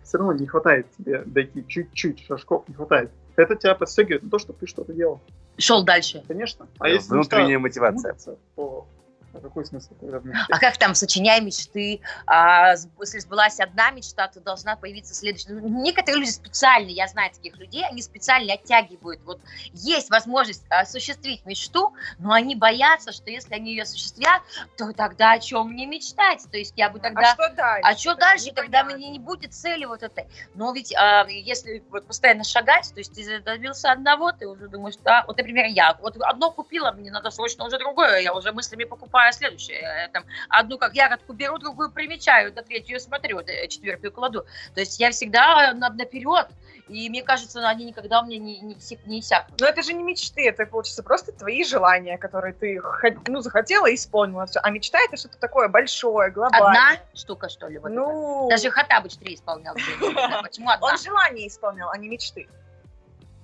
все 0.04 0.18
равно 0.18 0.32
не 0.34 0.46
хватает 0.46 0.86
тебе 0.96 1.22
дойти 1.24 1.66
чуть-чуть, 1.66 2.24
шажков 2.26 2.68
не 2.68 2.74
хватает. 2.74 3.10
Это 3.36 3.56
тебя 3.56 3.74
подстегивает 3.74 4.22
на 4.22 4.30
то, 4.30 4.38
чтобы 4.38 4.58
ты 4.58 4.66
что-то 4.66 4.92
делал. 4.92 5.20
Шел 5.58 5.84
дальше. 5.84 6.22
Конечно. 6.28 6.68
Э, 6.80 6.98
внутренняя 7.08 7.58
мотивация. 7.58 8.14
сбудется, 8.14 8.38
то 8.54 8.86
а 8.88 8.95
какой 9.40 9.64
смысл 9.64 9.94
тогда 10.00 10.20
А 10.50 10.58
как 10.58 10.76
там, 10.78 10.94
сочиняй 10.94 11.40
мечты, 11.40 12.00
а, 12.26 12.74
если 13.00 13.18
сбылась 13.18 13.60
одна 13.60 13.90
мечта, 13.90 14.28
то 14.28 14.40
должна 14.40 14.76
появиться 14.76 15.14
следующая. 15.14 15.54
Ну, 15.54 15.82
Некоторые 15.82 16.20
люди 16.20 16.30
специально, 16.30 16.88
я 16.90 17.08
знаю 17.08 17.30
таких 17.32 17.56
людей, 17.56 17.84
они 17.86 18.02
специально 18.02 18.54
оттягивают. 18.54 19.20
Вот 19.24 19.40
есть 19.72 20.10
возможность 20.10 20.64
осуществить 20.68 21.44
мечту, 21.46 21.94
но 22.18 22.32
они 22.32 22.54
боятся, 22.54 23.12
что 23.12 23.30
если 23.30 23.54
они 23.54 23.70
ее 23.70 23.82
осуществят, 23.82 24.42
то 24.76 24.92
тогда 24.92 25.32
о 25.32 25.38
чем 25.38 25.70
мне 25.70 25.86
мечтать? 25.86 26.46
То 26.50 26.58
есть 26.58 26.74
я 26.76 26.90
бы 26.90 26.98
тогда... 26.98 27.32
А 27.32 27.34
что 27.34 27.54
дальше? 27.54 27.82
А 27.82 27.96
что 27.96 28.14
дальше? 28.14 28.46
Тогда 28.52 28.80
Непонятно. 28.80 28.96
мне 28.96 29.10
не 29.10 29.18
будет 29.18 29.54
цели 29.54 29.84
вот 29.84 30.02
этой. 30.02 30.26
Но 30.54 30.72
ведь 30.72 30.94
а, 30.94 31.26
если 31.28 31.82
вот 31.90 32.06
постоянно 32.06 32.44
шагать, 32.44 32.90
то 32.92 33.00
есть 33.00 33.14
ты 33.14 33.40
добился 33.40 33.92
одного, 33.92 34.32
ты 34.32 34.46
уже 34.46 34.68
думаешь, 34.68 34.96
да, 35.04 35.24
вот, 35.26 35.36
например, 35.36 35.66
я 35.66 35.94
вот 36.00 36.16
одно 36.20 36.50
купила, 36.50 36.92
мне 36.92 37.10
надо 37.10 37.30
срочно 37.30 37.64
уже 37.64 37.78
другое, 37.78 38.20
я 38.20 38.34
уже 38.34 38.52
мыслями 38.52 38.84
покупаю 38.84 39.25
следующее. 39.32 39.80
Я 39.80 40.08
там 40.08 40.24
одну 40.48 40.78
как 40.78 40.94
ягодку 40.94 41.32
беру, 41.32 41.58
другую 41.58 41.90
примечаю, 41.90 42.52
до 42.52 42.62
третью 42.62 43.00
смотрю, 43.00 43.42
до 43.42 43.68
четвертую 43.68 44.12
кладу. 44.12 44.46
То 44.74 44.80
есть 44.80 44.98
я 45.00 45.10
всегда 45.10 45.72
на- 45.74 45.90
наперед, 45.90 46.48
и 46.88 47.08
мне 47.08 47.22
кажется, 47.22 47.66
они 47.68 47.84
никогда 47.84 48.22
меня 48.22 48.38
не, 48.38 48.60
не, 48.60 48.76
не 49.06 49.20
иссякнут. 49.20 49.60
Но 49.60 49.66
это 49.66 49.82
же 49.82 49.92
не 49.92 50.04
мечты, 50.04 50.48
это, 50.48 50.66
получится, 50.66 51.02
просто 51.02 51.32
твои 51.32 51.64
желания, 51.64 52.16
которые 52.16 52.54
ты 52.54 52.80
ну, 53.26 53.40
захотела 53.40 53.86
и 53.86 53.96
исполнила. 53.96 54.46
Всё. 54.46 54.60
А 54.62 54.70
мечта 54.70 54.98
это 55.00 55.16
что-то 55.16 55.38
такое 55.38 55.68
большое, 55.68 56.30
глобальное. 56.30 56.68
Одна 56.68 57.02
штука, 57.14 57.48
что 57.48 57.66
ли? 57.68 57.78
Вот 57.78 57.88
это? 57.90 57.96
Ну, 57.96 58.48
Даже 58.48 58.70
Хатабыч 58.70 59.16
три 59.16 59.34
исполнял. 59.34 59.74
Почему 60.42 60.70
одна? 60.70 60.86
он 60.86 60.98
желания 60.98 61.48
исполнял, 61.48 61.90
а 61.90 61.98
не 61.98 62.08
мечты. 62.08 62.48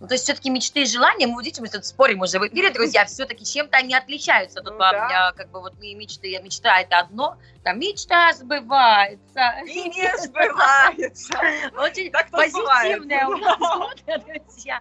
Ну, 0.02 0.08
то 0.08 0.14
есть 0.14 0.24
все-таки 0.24 0.50
мечты 0.50 0.82
и 0.82 0.84
желания, 0.84 1.28
мы 1.28 1.40
видите, 1.44 1.62
мы 1.62 1.68
тут 1.68 1.86
спорим 1.86 2.22
уже 2.22 2.40
в 2.40 2.48
эфире, 2.48 2.70
друзья, 2.72 3.04
все-таки 3.06 3.44
чем-то 3.44 3.78
они 3.78 3.94
отличаются. 3.94 4.60
Тут 4.60 4.72
Ну 4.72 4.78
вам, 4.78 4.90
да. 4.92 5.32
как 5.36 5.48
бы 5.52 5.60
вот 5.60 5.74
мы 5.78 5.94
мечты, 5.94 6.36
мечта 6.42 6.80
это 6.80 6.98
одно, 6.98 7.36
там 7.62 7.78
мечта 7.78 8.32
сбывается. 8.32 9.60
И 9.64 9.88
не 9.90 10.18
сбывается. 10.18 11.32
Очень 11.78 12.10
Так 12.10 12.30
позитивная 12.32 13.28
у 13.28 13.36
нас 13.36 13.58
друзья. 14.26 14.80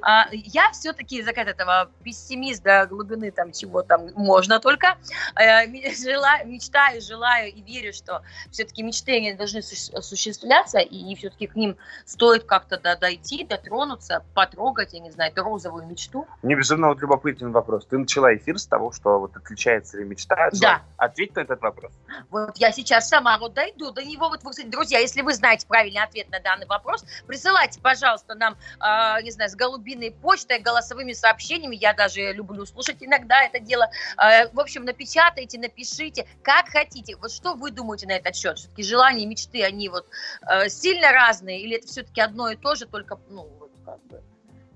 А, 0.00 0.26
Я 0.32 0.70
все-таки 0.72 1.18
из-за 1.18 1.32
этого 1.32 1.90
пессимист 2.02 2.62
до 2.62 2.86
глубины 2.86 3.30
там 3.30 3.52
чего 3.52 3.82
там 3.82 4.08
можно 4.14 4.58
только. 4.58 4.96
э, 5.36 5.66
ме- 5.66 5.90
жела- 5.90 6.42
Мечтаю, 6.46 7.02
желаю 7.02 7.52
и 7.52 7.60
верю, 7.60 7.92
что 7.92 8.22
все-таки 8.50 8.82
мечты 8.82 9.16
они 9.18 9.34
должны 9.34 9.58
суще- 9.60 9.92
осуществляться, 9.94 10.78
и 10.78 11.14
все-таки 11.16 11.46
к 11.46 11.56
ним 11.56 11.76
стоит 12.06 12.44
как-то 12.44 12.78
до- 12.78 12.96
дойти, 12.96 13.44
дотронуться, 13.44 14.24
потрогать, 14.34 14.61
я 14.92 15.00
не 15.00 15.10
знаю, 15.10 15.32
эту 15.32 15.42
розовую 15.42 15.86
мечту. 15.86 16.26
Мне 16.42 16.54
безумно 16.54 16.88
вот 16.88 17.00
любопытен 17.00 17.52
вопрос. 17.52 17.86
Ты 17.86 17.98
начала 17.98 18.34
эфир 18.34 18.58
с 18.58 18.66
того, 18.66 18.92
что 18.92 19.18
вот 19.18 19.36
отличается 19.36 19.98
ли 19.98 20.04
мечта 20.04 20.34
от 20.34 20.58
Да. 20.60 20.82
Ответь 20.96 21.34
на 21.34 21.40
этот 21.40 21.60
вопрос. 21.60 21.92
Вот 22.30 22.56
я 22.56 22.72
сейчас 22.72 23.08
сама 23.08 23.38
вот 23.38 23.54
дойду 23.54 23.90
до 23.90 24.04
него. 24.04 24.28
Вот, 24.28 24.42
вы, 24.44 24.50
кстати, 24.50 24.68
друзья, 24.68 24.98
если 24.98 25.22
вы 25.22 25.34
знаете 25.34 25.66
правильный 25.66 26.02
ответ 26.02 26.30
на 26.30 26.40
данный 26.40 26.66
вопрос, 26.66 27.04
присылайте, 27.26 27.80
пожалуйста, 27.80 28.34
нам, 28.34 28.56
а, 28.78 29.20
не 29.22 29.30
знаю, 29.30 29.50
с 29.50 29.54
голубиной 29.54 30.12
почтой, 30.12 30.60
голосовыми 30.60 31.12
сообщениями. 31.12 31.76
Я 31.76 31.92
даже 31.92 32.32
люблю 32.32 32.64
слушать 32.66 32.98
иногда 33.00 33.42
это 33.42 33.60
дело. 33.60 33.90
А, 34.16 34.48
в 34.52 34.60
общем, 34.60 34.84
напечатайте, 34.84 35.58
напишите, 35.58 36.26
как 36.42 36.68
хотите. 36.68 37.16
Вот 37.16 37.32
что 37.32 37.54
вы 37.54 37.70
думаете 37.70 38.06
на 38.06 38.12
этот 38.12 38.36
счет? 38.36 38.58
Все-таки 38.58 38.82
желания, 38.82 39.26
мечты, 39.26 39.64
они 39.64 39.88
вот 39.88 40.06
э, 40.48 40.68
сильно 40.68 41.12
разные? 41.12 41.60
Или 41.60 41.76
это 41.76 41.86
все-таки 41.86 42.20
одно 42.20 42.50
и 42.50 42.56
то 42.56 42.74
же, 42.74 42.86
только, 42.86 43.18
ну, 43.28 43.48
вот 43.58 43.70
как 43.84 44.02
бы 44.04 44.22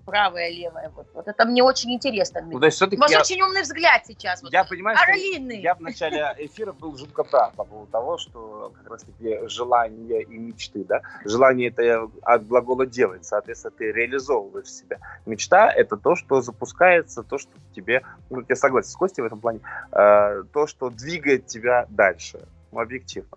правое, 0.06 0.48
левое? 0.50 0.90
Вот, 0.94 1.06
вот 1.12 1.28
это 1.28 1.44
мне 1.44 1.62
очень 1.62 1.92
интересно. 1.92 2.40
Ну, 2.40 2.70
все-таки 2.70 2.96
У 2.96 3.00
вас 3.00 3.10
я, 3.10 3.20
очень 3.20 3.42
умный 3.42 3.62
взгляд 3.62 4.06
сейчас. 4.06 4.42
Вот. 4.42 4.52
я 4.52 4.64
понимаю, 4.64 4.96
что 4.96 5.10
Орлиный. 5.10 5.60
я 5.60 5.74
в 5.74 5.80
начале 5.80 6.34
эфира 6.38 6.72
был 6.72 6.96
жутко 6.96 7.24
прав 7.24 7.52
по 7.54 7.64
поводу 7.64 7.90
того, 7.90 8.16
что 8.16 8.72
как 8.74 8.90
раз-таки 8.90 9.48
желания 9.48 10.22
и 10.22 10.38
мечты, 10.38 10.84
да. 10.84 11.02
Желание 11.24 11.68
это 11.68 12.08
от 12.22 12.46
глагола 12.46 12.86
делать, 12.86 13.24
соответственно, 13.24 13.74
ты 13.76 13.92
реализовываешь 13.92 14.68
себя. 14.68 14.98
Мечта 15.26 15.70
это 15.70 15.96
то, 15.96 16.14
что 16.14 16.40
запускается, 16.40 17.22
то, 17.22 17.36
что 17.36 17.50
тебе, 17.74 18.02
ну, 18.30 18.42
я 18.48 18.56
согласен 18.56 18.90
с 18.90 18.96
Костей 18.96 19.22
в 19.22 19.26
этом 19.26 19.40
плане, 19.40 19.60
э, 19.92 20.44
то, 20.52 20.66
что 20.66 20.90
двигает 20.90 21.46
тебя 21.46 21.86
дальше, 21.90 22.40
объективно. 22.72 23.36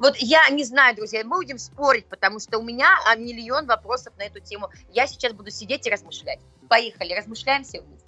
Вот 0.00 0.16
я 0.16 0.48
не 0.48 0.64
знаю, 0.64 0.96
друзья, 0.96 1.22
мы 1.24 1.36
будем 1.36 1.58
спорить, 1.58 2.06
потому 2.06 2.40
что 2.40 2.58
у 2.58 2.62
меня 2.62 2.88
а, 3.06 3.16
миллион 3.16 3.66
вопросов 3.66 4.14
на 4.18 4.22
эту 4.22 4.40
тему. 4.40 4.70
Я 4.92 5.06
сейчас 5.06 5.34
буду 5.34 5.50
сидеть 5.50 5.86
и 5.86 5.90
размышлять. 5.90 6.40
Поехали, 6.68 7.12
размышляем 7.12 7.64
все 7.64 7.82
вместе. 7.82 8.06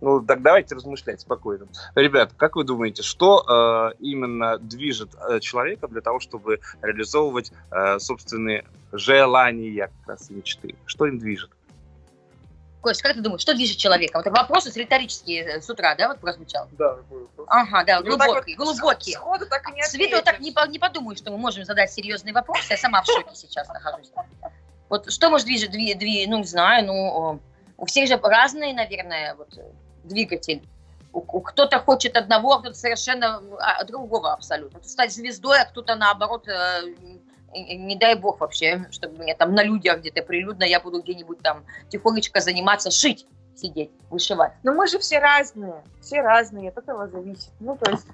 Ну, 0.00 0.20
так 0.20 0.42
давайте 0.42 0.74
размышлять 0.74 1.20
спокойно. 1.20 1.68
Ребят, 1.94 2.32
как 2.36 2.56
вы 2.56 2.64
думаете, 2.64 3.04
что 3.04 3.92
э, 3.92 3.96
именно 4.00 4.58
движет 4.58 5.10
э, 5.14 5.38
человека 5.38 5.86
для 5.86 6.00
того, 6.00 6.18
чтобы 6.18 6.60
реализовывать 6.82 7.52
э, 7.70 8.00
собственные 8.00 8.64
желания, 8.90 9.92
как 10.00 10.08
раз 10.08 10.30
мечты? 10.30 10.74
Что 10.86 11.06
им 11.06 11.18
движет? 11.18 11.50
Кость, 12.80 13.02
как 13.02 13.14
ты 13.14 13.20
думаешь, 13.20 13.40
что 13.40 13.54
движет 13.54 13.76
человеком? 13.76 14.20
Это 14.20 14.30
вопросы 14.30 14.70
риторические 14.78 15.42
э, 15.42 15.60
с 15.60 15.68
утра, 15.68 15.94
да, 15.96 16.08
вот 16.08 16.20
прозвучал? 16.20 16.68
Да, 16.72 16.94
такой 16.94 17.22
вопрос. 17.22 17.46
Ага, 17.50 17.84
да, 17.84 18.00
Ну, 18.00 18.16
так 18.16 18.28
вот 18.28 18.44
глубокие, 18.44 18.56
глубокие. 18.56 19.14
Сходу 19.16 19.46
так 19.46 19.68
и 19.68 19.72
не 19.72 19.82
С 19.82 19.94
виду 19.94 20.22
так 20.22 20.36
ответишь. 20.36 20.56
не, 20.66 20.72
не 20.72 20.78
подумаю, 20.78 21.16
что 21.16 21.32
мы 21.32 21.38
можем 21.38 21.64
задать 21.64 21.92
серьезный 21.92 22.32
вопрос. 22.32 22.58
Я 22.70 22.76
сама 22.76 23.02
в 23.02 23.06
шоке 23.06 23.34
сейчас 23.34 23.68
нахожусь. 23.68 24.10
Вот 24.88 25.10
что 25.10 25.28
может 25.30 25.46
движет, 25.46 25.70
дви, 25.72 25.94
дви- 25.94 26.26
ну, 26.28 26.38
не 26.38 26.44
знаю, 26.44 26.86
ну, 26.86 27.40
у 27.76 27.86
всех 27.86 28.08
же 28.08 28.16
разные, 28.22 28.74
наверное, 28.74 29.34
вот, 29.34 29.56
э, 29.58 29.62
двигатель. 30.04 30.62
Кто-то 31.44 31.80
хочет 31.80 32.16
одного, 32.16 32.54
а 32.54 32.60
кто-то 32.60 32.76
совершенно 32.76 33.42
а, 33.58 33.82
другого 33.84 34.32
абсолютно. 34.32 34.78
Кто-то 34.78 34.88
стать 34.92 35.12
звездой, 35.12 35.60
а 35.60 35.64
кто-то 35.64 35.96
наоборот, 35.96 36.46
э, 36.48 36.82
и- 37.54 37.76
не 37.76 37.96
дай 37.96 38.14
бог 38.14 38.40
вообще, 38.40 38.86
чтобы 38.90 39.22
мне 39.22 39.34
там 39.34 39.54
на 39.54 39.62
людях 39.62 40.00
где-то 40.00 40.22
прилюдно, 40.22 40.64
я 40.64 40.80
буду 40.80 41.02
где-нибудь 41.02 41.40
там 41.40 41.64
тихонечко 41.88 42.40
заниматься, 42.40 42.90
шить, 42.90 43.26
сидеть, 43.56 43.90
вышивать. 44.10 44.52
Но 44.62 44.72
мы 44.72 44.86
же 44.86 44.98
все 44.98 45.18
разные. 45.18 45.82
Все 46.00 46.20
разные. 46.20 46.70
От 46.70 46.78
этого 46.78 47.08
зависит. 47.08 47.50
Ну, 47.60 47.76
то 47.76 47.90
есть... 47.90 48.06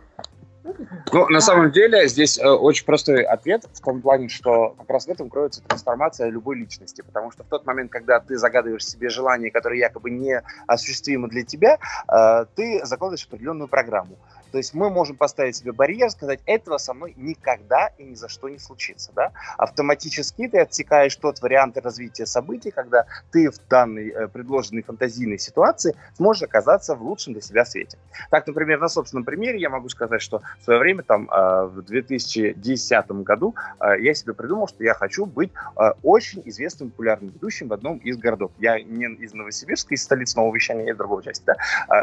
Ну, 1.12 1.28
на 1.28 1.40
самом 1.40 1.72
деле, 1.72 2.08
здесь 2.08 2.38
э, 2.38 2.48
очень 2.48 2.86
простой 2.86 3.22
ответ 3.22 3.66
в 3.70 3.80
том 3.80 4.00
плане, 4.00 4.30
что 4.30 4.70
как 4.78 4.88
раз 4.88 5.06
в 5.06 5.10
этом 5.10 5.28
кроется 5.28 5.62
трансформация 5.62 6.30
любой 6.30 6.56
личности. 6.56 7.02
Потому 7.02 7.30
что 7.30 7.44
в 7.44 7.48
тот 7.48 7.66
момент, 7.66 7.92
когда 7.92 8.18
ты 8.18 8.38
загадываешь 8.38 8.86
себе 8.86 9.10
желание, 9.10 9.50
которое 9.50 9.78
якобы 9.78 10.10
не 10.10 10.42
осуществимо 10.66 11.28
для 11.28 11.44
тебя, 11.44 11.78
э, 12.08 12.46
ты 12.56 12.80
закладываешь 12.84 13.26
определенную 13.26 13.68
программу. 13.68 14.16
То 14.54 14.58
есть 14.58 14.72
мы 14.72 14.88
можем 14.88 15.16
поставить 15.16 15.56
себе 15.56 15.72
барьер, 15.72 16.08
сказать, 16.10 16.38
этого 16.46 16.78
со 16.78 16.94
мной 16.94 17.12
никогда 17.16 17.88
и 17.98 18.04
ни 18.04 18.14
за 18.14 18.28
что 18.28 18.48
не 18.48 18.60
случится. 18.60 19.10
Да? 19.12 19.32
Автоматически 19.58 20.46
ты 20.46 20.60
отсекаешь 20.60 21.16
тот 21.16 21.42
вариант 21.42 21.76
развития 21.76 22.24
событий, 22.24 22.70
когда 22.70 23.04
ты 23.32 23.50
в 23.50 23.56
данной 23.68 24.10
э, 24.10 24.28
предложенной 24.28 24.84
фантазийной 24.84 25.40
ситуации 25.40 25.96
сможешь 26.16 26.44
оказаться 26.44 26.94
в 26.94 27.02
лучшем 27.02 27.32
для 27.32 27.42
себя 27.42 27.64
свете. 27.64 27.98
Так, 28.30 28.46
например, 28.46 28.78
на 28.78 28.88
собственном 28.88 29.24
примере 29.24 29.58
я 29.58 29.70
могу 29.70 29.88
сказать, 29.88 30.22
что 30.22 30.40
в 30.60 30.62
свое 30.62 30.78
время, 30.78 31.02
там, 31.02 31.28
э, 31.28 31.64
в 31.64 31.82
2010 31.82 33.10
году, 33.24 33.56
э, 33.80 34.00
я 34.02 34.14
себе 34.14 34.34
придумал, 34.34 34.68
что 34.68 34.84
я 34.84 34.94
хочу 34.94 35.26
быть 35.26 35.50
очень 36.04 36.42
известным 36.44 36.90
популярным 36.90 37.32
ведущим 37.32 37.66
в 37.66 37.72
одном 37.72 37.96
из 37.96 38.16
городов. 38.18 38.52
Я 38.60 38.80
не 38.80 39.06
из 39.16 39.34
Новосибирска, 39.34 39.94
из 39.94 40.04
столицы 40.04 40.36
нового 40.36 40.54
вещания, 40.54 40.84
я 40.84 40.92
из 40.92 40.96
другого 40.96 41.24
части. 41.24 41.42
Да? 41.44 41.56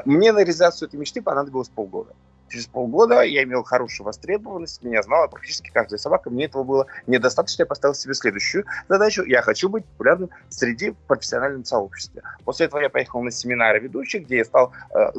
Мне 0.04 0.34
на 0.34 0.40
реализацию 0.40 0.90
этой 0.90 1.00
мечты 1.00 1.22
понадобилось 1.22 1.70
полгода. 1.70 2.14
Через 2.52 2.68
полгода 2.68 3.22
я 3.22 3.44
имел 3.44 3.64
хорошую 3.64 4.06
востребованность, 4.06 4.84
меня 4.84 5.02
знала 5.04 5.28
практически 5.28 5.72
каждая 5.72 5.98
собака. 5.98 6.30
Мне 6.30 6.46
этого 6.46 6.64
было 6.64 6.88
недостаточно. 7.08 7.62
Я 7.62 7.66
поставил 7.66 7.96
себе 7.96 8.14
следующую 8.14 8.66
задачу. 8.90 9.24
Я 9.24 9.42
хочу 9.42 9.70
быть 9.70 9.86
популярным 9.86 10.30
среди 10.50 10.94
профессиональном 11.08 11.64
сообществе. 11.64 12.24
После 12.44 12.66
этого 12.66 12.82
я 12.82 12.90
поехал 12.90 13.24
на 13.24 13.32
семинары 13.32 13.80
ведущих, 13.80 14.26
где 14.26 14.40
я 14.40 14.46
стал 14.46 14.74
э, 14.94 15.12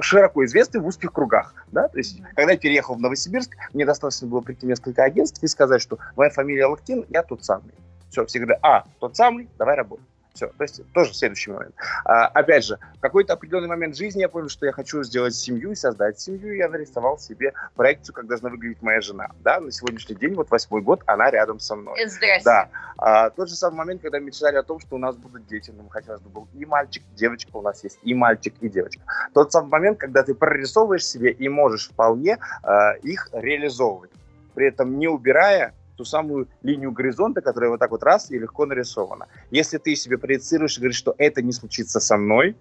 широко 0.00 0.46
известный 0.46 0.80
в 0.80 0.86
узких 0.86 1.12
кругах. 1.12 1.54
Да? 1.72 1.88
То 1.88 1.98
есть, 1.98 2.22
когда 2.34 2.52
я 2.52 2.58
переехал 2.58 2.94
в 2.94 3.00
Новосибирск, 3.00 3.54
мне 3.74 3.84
достаточно 3.84 4.26
было 4.26 4.40
прийти 4.40 4.64
в 4.64 4.70
несколько 4.70 5.04
агентств 5.04 5.42
и 5.42 5.48
сказать, 5.48 5.82
что 5.82 5.98
моя 6.16 6.30
фамилия 6.30 6.64
Лактин, 6.64 7.04
я 7.10 7.22
тот 7.22 7.44
самый. 7.44 7.74
Все, 8.08 8.24
все 8.24 8.38
говорят, 8.38 8.60
а, 8.62 8.84
тот 8.98 9.14
самый, 9.14 9.50
давай 9.58 9.76
работай. 9.76 10.06
Все, 10.34 10.46
то 10.46 10.64
есть 10.64 10.80
тоже 10.92 11.12
следующий 11.12 11.50
момент. 11.50 11.74
А, 12.04 12.26
опять 12.26 12.64
же, 12.64 12.78
в 12.96 13.00
какой-то 13.00 13.34
определенный 13.34 13.68
момент 13.68 13.96
жизни 13.96 14.20
я 14.20 14.28
понял, 14.28 14.48
что 14.48 14.64
я 14.64 14.72
хочу 14.72 15.02
сделать 15.02 15.34
семью 15.34 15.72
и 15.72 15.74
создать 15.74 16.18
семью. 16.20 16.56
Я 16.56 16.68
нарисовал 16.68 17.18
себе 17.18 17.52
проекцию, 17.74 18.14
как 18.14 18.26
должна 18.26 18.48
выглядеть 18.48 18.80
моя 18.80 19.00
жена. 19.00 19.28
Да, 19.40 19.60
на 19.60 19.70
сегодняшний 19.70 20.14
день, 20.14 20.34
вот 20.34 20.50
восьмой 20.50 20.80
год, 20.80 21.02
она 21.06 21.30
рядом 21.30 21.60
со 21.60 21.76
мной. 21.76 22.00
Э, 22.00 22.08
Здрасте. 22.08 22.44
Да. 22.44 22.68
А, 22.96 23.30
тот 23.30 23.50
же 23.50 23.54
самый 23.56 23.76
момент, 23.76 24.00
когда 24.00 24.18
мечтали 24.20 24.56
о 24.56 24.62
том, 24.62 24.80
что 24.80 24.96
у 24.96 24.98
нас 24.98 25.16
будут 25.16 25.46
дети. 25.46 25.70
Нам 25.70 25.88
хотелось 25.90 26.22
бы 26.22 26.30
был 26.30 26.48
и 26.54 26.64
мальчик, 26.64 27.02
и 27.12 27.16
девочка. 27.16 27.50
У 27.54 27.62
нас 27.62 27.84
есть 27.84 27.98
и 28.02 28.14
мальчик, 28.14 28.54
и 28.60 28.68
девочка. 28.70 29.02
Тот 29.34 29.52
самый 29.52 29.68
момент, 29.68 29.98
когда 29.98 30.22
ты 30.22 30.34
прорисовываешь 30.34 31.06
себе 31.06 31.30
и 31.30 31.48
можешь 31.48 31.90
вполне 31.90 32.38
а, 32.62 32.92
их 33.02 33.28
реализовывать. 33.32 34.10
При 34.54 34.68
этом 34.68 34.98
не 34.98 35.08
убирая 35.08 35.74
ту 36.02 36.04
самую 36.04 36.48
линию 36.62 36.90
горизонта, 36.90 37.40
которая 37.40 37.70
вот 37.70 37.80
так 37.80 37.90
вот 37.90 38.02
раз 38.02 38.30
и 38.30 38.38
легко 38.38 38.66
нарисована. 38.66 39.28
Если 39.50 39.78
ты 39.78 39.94
себе 39.94 40.18
проецируешь 40.18 40.76
и 40.76 40.80
говоришь, 40.80 40.96
что 40.96 41.14
это 41.16 41.42
не 41.42 41.52
случится 41.52 42.00
со 42.00 42.16
мной, 42.16 42.56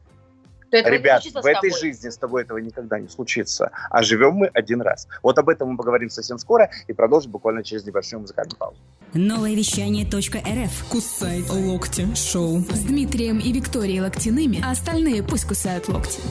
То 0.70 0.78
не 0.82 0.90
ребят, 0.90 1.24
в 1.24 1.38
этой 1.38 1.70
тобой. 1.70 1.80
жизни 1.80 2.10
с 2.10 2.18
тобой 2.18 2.44
этого 2.44 2.60
никогда 2.60 3.00
не 3.00 3.08
случится. 3.08 3.72
А 3.90 4.04
живем 4.04 4.34
мы 4.34 4.48
один 4.48 4.82
раз. 4.82 5.08
Вот 5.24 5.38
об 5.40 5.50
этом 5.50 5.70
мы 5.72 5.78
поговорим 5.78 6.10
совсем 6.10 6.38
скоро 6.38 6.70
и 6.88 6.94
продолжим 6.94 7.32
буквально 7.32 7.64
через 7.64 7.84
небольшую 7.86 8.22
музыкальную 8.22 8.58
паузу. 8.58 8.78
Новое 9.14 9.56
вещание 9.56 10.06
.рф. 10.06 10.90
Кусай 10.90 11.44
локти 11.50 12.08
шоу. 12.16 12.60
С 12.60 12.84
Дмитрием 12.84 13.40
и 13.40 13.52
Викторией 13.52 14.02
Локтяными, 14.02 14.62
а 14.64 14.72
остальные 14.72 15.24
пусть 15.24 15.48
кусают 15.48 15.90
локти. 15.90 16.22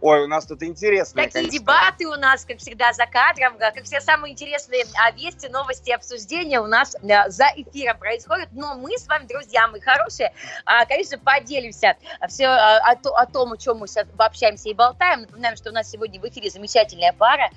Ой, 0.00 0.24
у 0.24 0.26
нас 0.28 0.46
тут 0.46 0.62
интересные, 0.62 1.26
Такие 1.26 1.44
конечно. 1.44 1.58
дебаты 1.58 2.06
у 2.08 2.14
нас, 2.14 2.46
как 2.46 2.58
всегда, 2.58 2.92
за 2.94 3.04
кадром, 3.04 3.58
да, 3.58 3.70
как 3.70 3.84
все 3.84 4.00
самые 4.00 4.32
интересные 4.32 4.84
а, 4.94 5.10
вести, 5.10 5.48
новости, 5.48 5.90
обсуждения 5.90 6.58
у 6.60 6.66
нас 6.66 6.96
а, 6.96 7.28
за 7.28 7.46
эфиром 7.54 7.98
происходят. 7.98 8.48
Но 8.52 8.76
мы 8.76 8.96
с 8.96 9.06
вами, 9.06 9.26
друзья, 9.26 9.68
мы 9.68 9.80
хорошие, 9.80 10.32
а, 10.64 10.86
конечно, 10.86 11.18
поделимся 11.18 11.96
все 12.28 12.46
а, 12.46 12.78
о, 12.78 13.22
о 13.22 13.26
том, 13.26 13.52
о 13.52 13.58
чем 13.58 13.78
мы 13.78 13.88
сейчас 13.88 14.06
общаемся 14.16 14.70
и 14.70 14.74
болтаем. 14.74 15.22
Напоминаем, 15.22 15.56
что 15.56 15.68
у 15.68 15.72
нас 15.74 15.90
сегодня 15.90 16.18
в 16.18 16.24
эфире 16.24 16.48
замечательная 16.48 17.12
пара, 17.12 17.50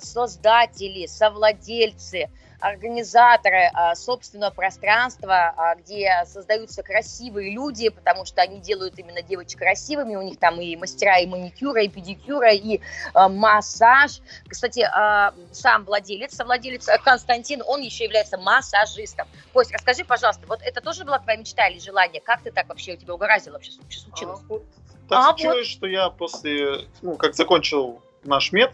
создатели, 0.00 1.06
совладельцы 1.06 2.30
организаторы 2.60 3.70
а, 3.72 3.94
собственного 3.94 4.50
пространства, 4.50 5.54
а, 5.56 5.74
где 5.76 6.10
создаются 6.26 6.82
красивые 6.82 7.52
люди, 7.52 7.88
потому 7.88 8.24
что 8.24 8.42
они 8.42 8.60
делают 8.60 8.98
именно 8.98 9.22
девочек 9.22 9.58
красивыми, 9.58 10.16
у 10.16 10.22
них 10.22 10.38
там 10.38 10.60
и 10.60 10.76
мастера, 10.76 11.18
и 11.18 11.26
маникюра, 11.66 11.82
и 11.82 11.88
педикюра, 11.88 12.52
и 12.52 12.80
а, 13.14 13.28
массаж. 13.28 14.20
Кстати, 14.48 14.80
а, 14.80 15.34
сам 15.52 15.84
владелец, 15.84 16.34
совладелец 16.34 16.88
э, 16.88 16.98
Константин, 16.98 17.62
он 17.66 17.80
еще 17.80 18.04
является 18.04 18.38
массажистом. 18.38 19.26
Кость, 19.52 19.72
расскажи, 19.72 20.04
пожалуйста, 20.04 20.46
вот 20.46 20.60
это 20.62 20.80
тоже 20.80 21.04
была 21.04 21.18
твоя 21.18 21.38
мечта 21.38 21.68
или 21.68 21.78
желание? 21.78 22.20
Как 22.20 22.42
ты 22.42 22.50
так 22.50 22.68
вообще, 22.68 22.94
у 22.94 22.96
тебя 22.96 23.14
угораздило 23.14 23.54
вообще, 23.54 23.72
что 23.72 24.00
случилось? 24.02 24.40
А, 24.40 24.44
вот 24.48 24.64
так 25.08 25.18
А, 25.18 25.22
случилось, 25.30 25.66
что 25.68 25.86
я 25.86 26.10
после, 26.10 26.86
ну, 27.02 27.16
как 27.16 27.34
закончил 27.34 28.02
наш 28.24 28.52
мед, 28.52 28.72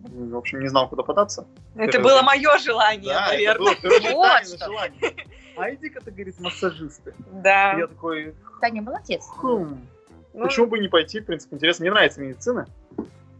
в 0.00 0.36
общем, 0.36 0.60
не 0.60 0.68
знал, 0.68 0.88
куда 0.88 1.02
податься. 1.02 1.46
Это 1.74 1.84
Это 1.84 2.00
было 2.00 2.22
мое 2.22 2.58
желание, 2.58 3.12
Да, 3.12 3.26
это 3.26 3.32
наверное. 3.34 3.58
было 3.58 3.74
первое 4.00 4.14
Вот 4.14 4.46
что. 4.46 4.64
желание. 4.66 5.14
А 5.56 5.74
иди-ка, 5.74 6.00
ты, 6.00 6.12
говорит, 6.12 6.38
массажисты. 6.38 7.14
Да. 7.32 7.72
Я 7.72 7.88
такой, 7.88 8.32
Таня, 8.60 8.80
молодец. 8.82 9.24
хм, 9.42 9.84
Ну, 10.38 10.44
почему 10.46 10.66
бы 10.66 10.78
не 10.78 10.88
пойти, 10.88 11.20
в 11.20 11.24
принципе, 11.26 11.56
интересно. 11.56 11.82
Мне 11.84 11.90
нравится 11.90 12.20
медицина. 12.20 12.66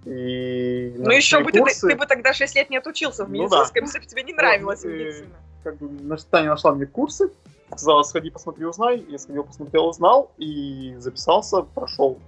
И 0.04 0.94
Ну 0.96 1.10
еще 1.10 1.40
бы 1.40 1.52
ты, 1.52 1.62
ты 1.62 1.96
бы 1.96 2.06
тогда 2.06 2.32
6 2.32 2.54
лет 2.56 2.70
не 2.70 2.76
отучился 2.78 3.24
в 3.24 3.28
Ну 3.30 3.34
медицинском, 3.42 3.84
если 3.84 3.98
бы 3.98 4.06
тебе 4.06 4.22
не 4.22 4.32
Вот, 4.32 4.38
нравилась 4.38 4.84
и- 4.84 4.88
медицина. 4.88 5.28
как 5.64 5.76
бы 5.76 5.88
на- 6.04 6.16
Таня 6.16 6.48
нашла 6.50 6.72
мне 6.74 6.86
курсы, 6.86 7.30
сказала, 7.68 8.02
сходи, 8.02 8.30
посмотри, 8.30 8.64
узнай. 8.64 9.04
Я 9.08 9.18
сходил, 9.18 9.44
посмотрел, 9.44 9.86
узнал 9.86 10.30
и 10.38 10.94
записался, 10.98 11.62
прошел 11.62 12.18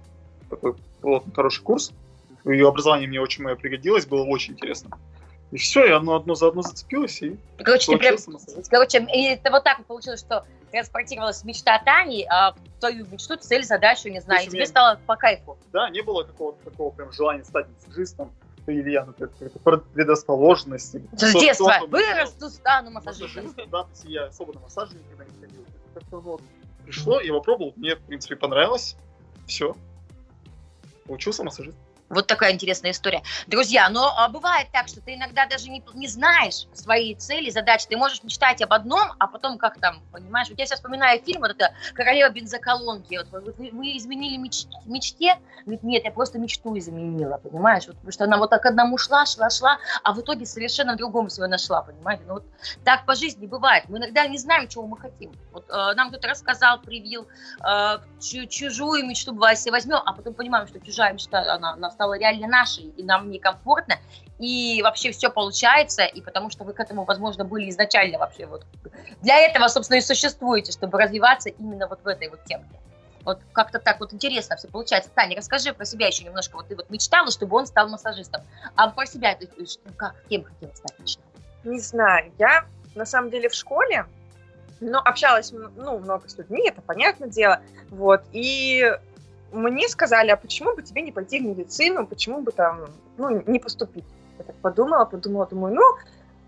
такой 0.49 0.75
плотный, 1.01 1.33
хороший 1.33 1.63
курс. 1.63 1.91
Ее 2.45 2.67
образование 2.67 3.07
мне 3.07 3.21
очень 3.21 3.43
мое 3.43 3.55
пригодилось, 3.55 4.05
было 4.05 4.23
очень 4.25 4.53
интересно. 4.53 4.97
И 5.51 5.57
все, 5.57 5.85
и 5.85 5.91
оно 5.91 6.15
одно 6.15 6.33
за 6.35 6.47
одно 6.47 6.61
зацепилось, 6.61 7.21
и 7.21 7.37
Короче, 7.57 7.91
ты 7.91 7.97
прям. 7.97 8.15
Короче, 8.69 9.05
и 9.13 9.25
это 9.33 9.51
вот 9.51 9.63
так 9.63 9.79
вот 9.79 9.87
получилось, 9.87 10.19
что 10.21 10.45
транспортировалась 10.71 11.43
мечта 11.43 11.79
Тани, 11.79 12.25
а 12.29 12.53
в 12.53 12.79
твою 12.79 13.05
мечту, 13.07 13.35
цель, 13.37 13.63
задачу, 13.63 14.09
не 14.09 14.19
знаю, 14.21 14.43
и 14.43 14.47
тебе 14.47 14.59
мне- 14.59 14.65
стало 14.67 14.99
по 15.05 15.15
кайфу. 15.15 15.57
Да, 15.71 15.89
не 15.89 16.01
было 16.01 16.23
какого-то 16.23 16.63
такого 16.69 16.91
прям 16.91 17.11
желания 17.11 17.43
стать 17.43 17.67
массажистом. 17.69 18.31
Или 18.67 18.91
я, 18.91 19.05
какая-то 19.05 19.59
предрасположенность. 19.93 20.95
С 21.17 21.31
то- 21.33 21.39
детства 21.39 21.77
то, 21.79 21.87
вырасту, 21.87 22.49
стану 22.49 22.91
массажистом. 22.91 23.53
Да, 23.71 23.83
то 23.83 23.89
есть 23.89 24.05
я 24.05 24.25
особо 24.25 24.53
на 24.53 24.59
массаже 24.59 24.95
никогда 24.97 25.25
не 25.25 25.39
ходил. 25.41 25.65
Как-то 25.95 26.19
вот 26.19 26.41
пришло, 26.85 27.19
я 27.21 27.33
попробовал, 27.33 27.73
мне, 27.75 27.95
в 27.95 28.01
принципе, 28.01 28.35
понравилось. 28.35 28.95
Все. 29.47 29.75
Получился 31.07 31.43
массажист. 31.43 31.77
Вот 32.11 32.27
такая 32.27 32.51
интересная 32.51 32.91
история. 32.91 33.23
Друзья, 33.47 33.89
но 33.89 34.13
а, 34.17 34.27
бывает 34.27 34.67
так, 34.71 34.87
что 34.89 34.99
ты 34.99 35.15
иногда 35.15 35.45
даже 35.45 35.69
не, 35.69 35.81
не 35.93 36.07
знаешь 36.07 36.67
свои 36.73 37.15
цели, 37.15 37.49
задачи. 37.49 37.87
Ты 37.87 37.95
можешь 37.95 38.21
мечтать 38.23 38.61
об 38.61 38.73
одном, 38.73 39.13
а 39.17 39.27
потом 39.27 39.57
как 39.57 39.79
там, 39.79 40.01
понимаешь? 40.11 40.49
Вот 40.49 40.59
я 40.59 40.65
сейчас 40.65 40.79
вспоминаю 40.79 41.21
фильм, 41.23 41.41
вот 41.41 41.51
это 41.51 41.73
«Королева 41.93 42.29
бензоколонки». 42.29 43.17
Вот, 43.17 43.43
вы, 43.57 43.69
вы- 43.71 43.97
изменили 43.97 44.37
меч- 44.37 44.67
мечте? 44.85 45.39
Нет, 45.65 46.03
я 46.03 46.11
просто 46.11 46.37
мечту 46.37 46.77
изменила, 46.77 47.37
понимаешь? 47.37 47.87
Вот, 47.87 47.95
потому 47.95 48.11
что 48.11 48.23
она 48.25 48.37
вот 48.37 48.49
так 48.49 48.65
одному 48.65 48.97
шла, 48.97 49.25
шла, 49.25 49.49
шла, 49.49 49.77
а 50.03 50.13
в 50.13 50.19
итоге 50.19 50.45
совершенно 50.45 50.93
в 50.93 50.97
другом 50.97 51.29
себя 51.29 51.47
нашла, 51.47 51.81
понимаете? 51.81 52.23
Ну 52.27 52.33
вот 52.35 52.45
так 52.83 53.05
по 53.05 53.15
жизни 53.15 53.45
бывает. 53.47 53.85
Мы 53.87 53.99
иногда 53.99 54.27
не 54.27 54.37
знаем, 54.37 54.67
чего 54.67 54.85
мы 54.85 54.97
хотим. 54.97 55.31
Вот 55.53 55.69
э, 55.69 55.93
нам 55.95 56.09
кто-то 56.09 56.27
рассказал, 56.27 56.81
привил 56.81 57.27
э, 57.65 57.99
чу- 58.19 58.47
чужую 58.47 59.05
мечту, 59.05 59.31
бывает, 59.31 59.57
себе 59.59 59.71
возьмем, 59.71 60.01
а 60.05 60.11
потом 60.11 60.33
понимаем, 60.33 60.67
что 60.67 60.79
чужая 60.81 61.13
мечта, 61.13 61.39
она, 61.53 61.73
она 61.73 61.89
стала 62.01 62.17
реально 62.17 62.47
нашей, 62.47 62.85
и 62.85 63.03
нам 63.03 63.29
некомфортно, 63.29 63.95
и 64.39 64.81
вообще 64.81 65.11
все 65.11 65.29
получается, 65.29 66.03
и 66.03 66.19
потому 66.19 66.49
что 66.49 66.63
вы 66.63 66.73
к 66.73 66.79
этому, 66.79 67.03
возможно, 67.03 67.43
были 67.43 67.69
изначально 67.69 68.17
вообще 68.17 68.47
вот. 68.47 68.65
Для 69.21 69.37
этого, 69.37 69.67
собственно, 69.67 69.99
и 69.99 70.01
существуете, 70.01 70.71
чтобы 70.71 70.99
развиваться 70.99 71.49
именно 71.49 71.87
вот 71.87 71.99
в 72.03 72.07
этой 72.07 72.29
вот 72.29 72.43
темке. 72.45 72.79
Вот 73.23 73.39
как-то 73.53 73.77
так 73.77 73.99
вот 73.99 74.13
интересно 74.13 74.55
все 74.55 74.67
получается. 74.67 75.11
Таня, 75.13 75.37
расскажи 75.37 75.73
про 75.73 75.85
себя 75.85 76.07
еще 76.07 76.23
немножко. 76.23 76.55
Вот 76.55 76.69
ты 76.69 76.75
вот 76.75 76.89
мечтала, 76.89 77.29
чтобы 77.29 77.55
он 77.55 77.67
стал 77.67 77.87
массажистом. 77.87 78.41
А 78.75 78.89
про 78.89 79.05
себя 79.05 79.35
ты 79.35 79.47
как, 79.95 80.15
кем 80.27 80.43
хотела 80.43 80.73
стать 80.73 80.97
мечтала? 80.97 81.27
Не 81.63 81.79
знаю, 81.79 82.31
я 82.39 82.65
на 82.95 83.05
самом 83.05 83.29
деле 83.29 83.47
в 83.47 83.53
школе, 83.53 84.07
но 84.79 84.97
общалась, 84.97 85.51
ну, 85.51 85.99
много 85.99 86.27
с 86.27 86.35
людьми, 86.35 86.67
это 86.67 86.81
понятное 86.81 87.29
дело, 87.29 87.61
вот, 87.91 88.23
и 88.31 88.91
мне 89.51 89.87
сказали, 89.87 90.29
а 90.29 90.37
почему 90.37 90.75
бы 90.75 90.83
тебе 90.83 91.01
не 91.01 91.11
пойти 91.11 91.39
в 91.39 91.43
медицину, 91.43 92.07
почему 92.07 92.41
бы 92.41 92.51
там, 92.51 92.89
ну, 93.17 93.43
не 93.45 93.59
поступить? 93.59 94.05
Я 94.37 94.45
так 94.45 94.55
подумала, 94.57 95.05
подумала, 95.05 95.45
думаю, 95.45 95.75
ну, 95.75 95.83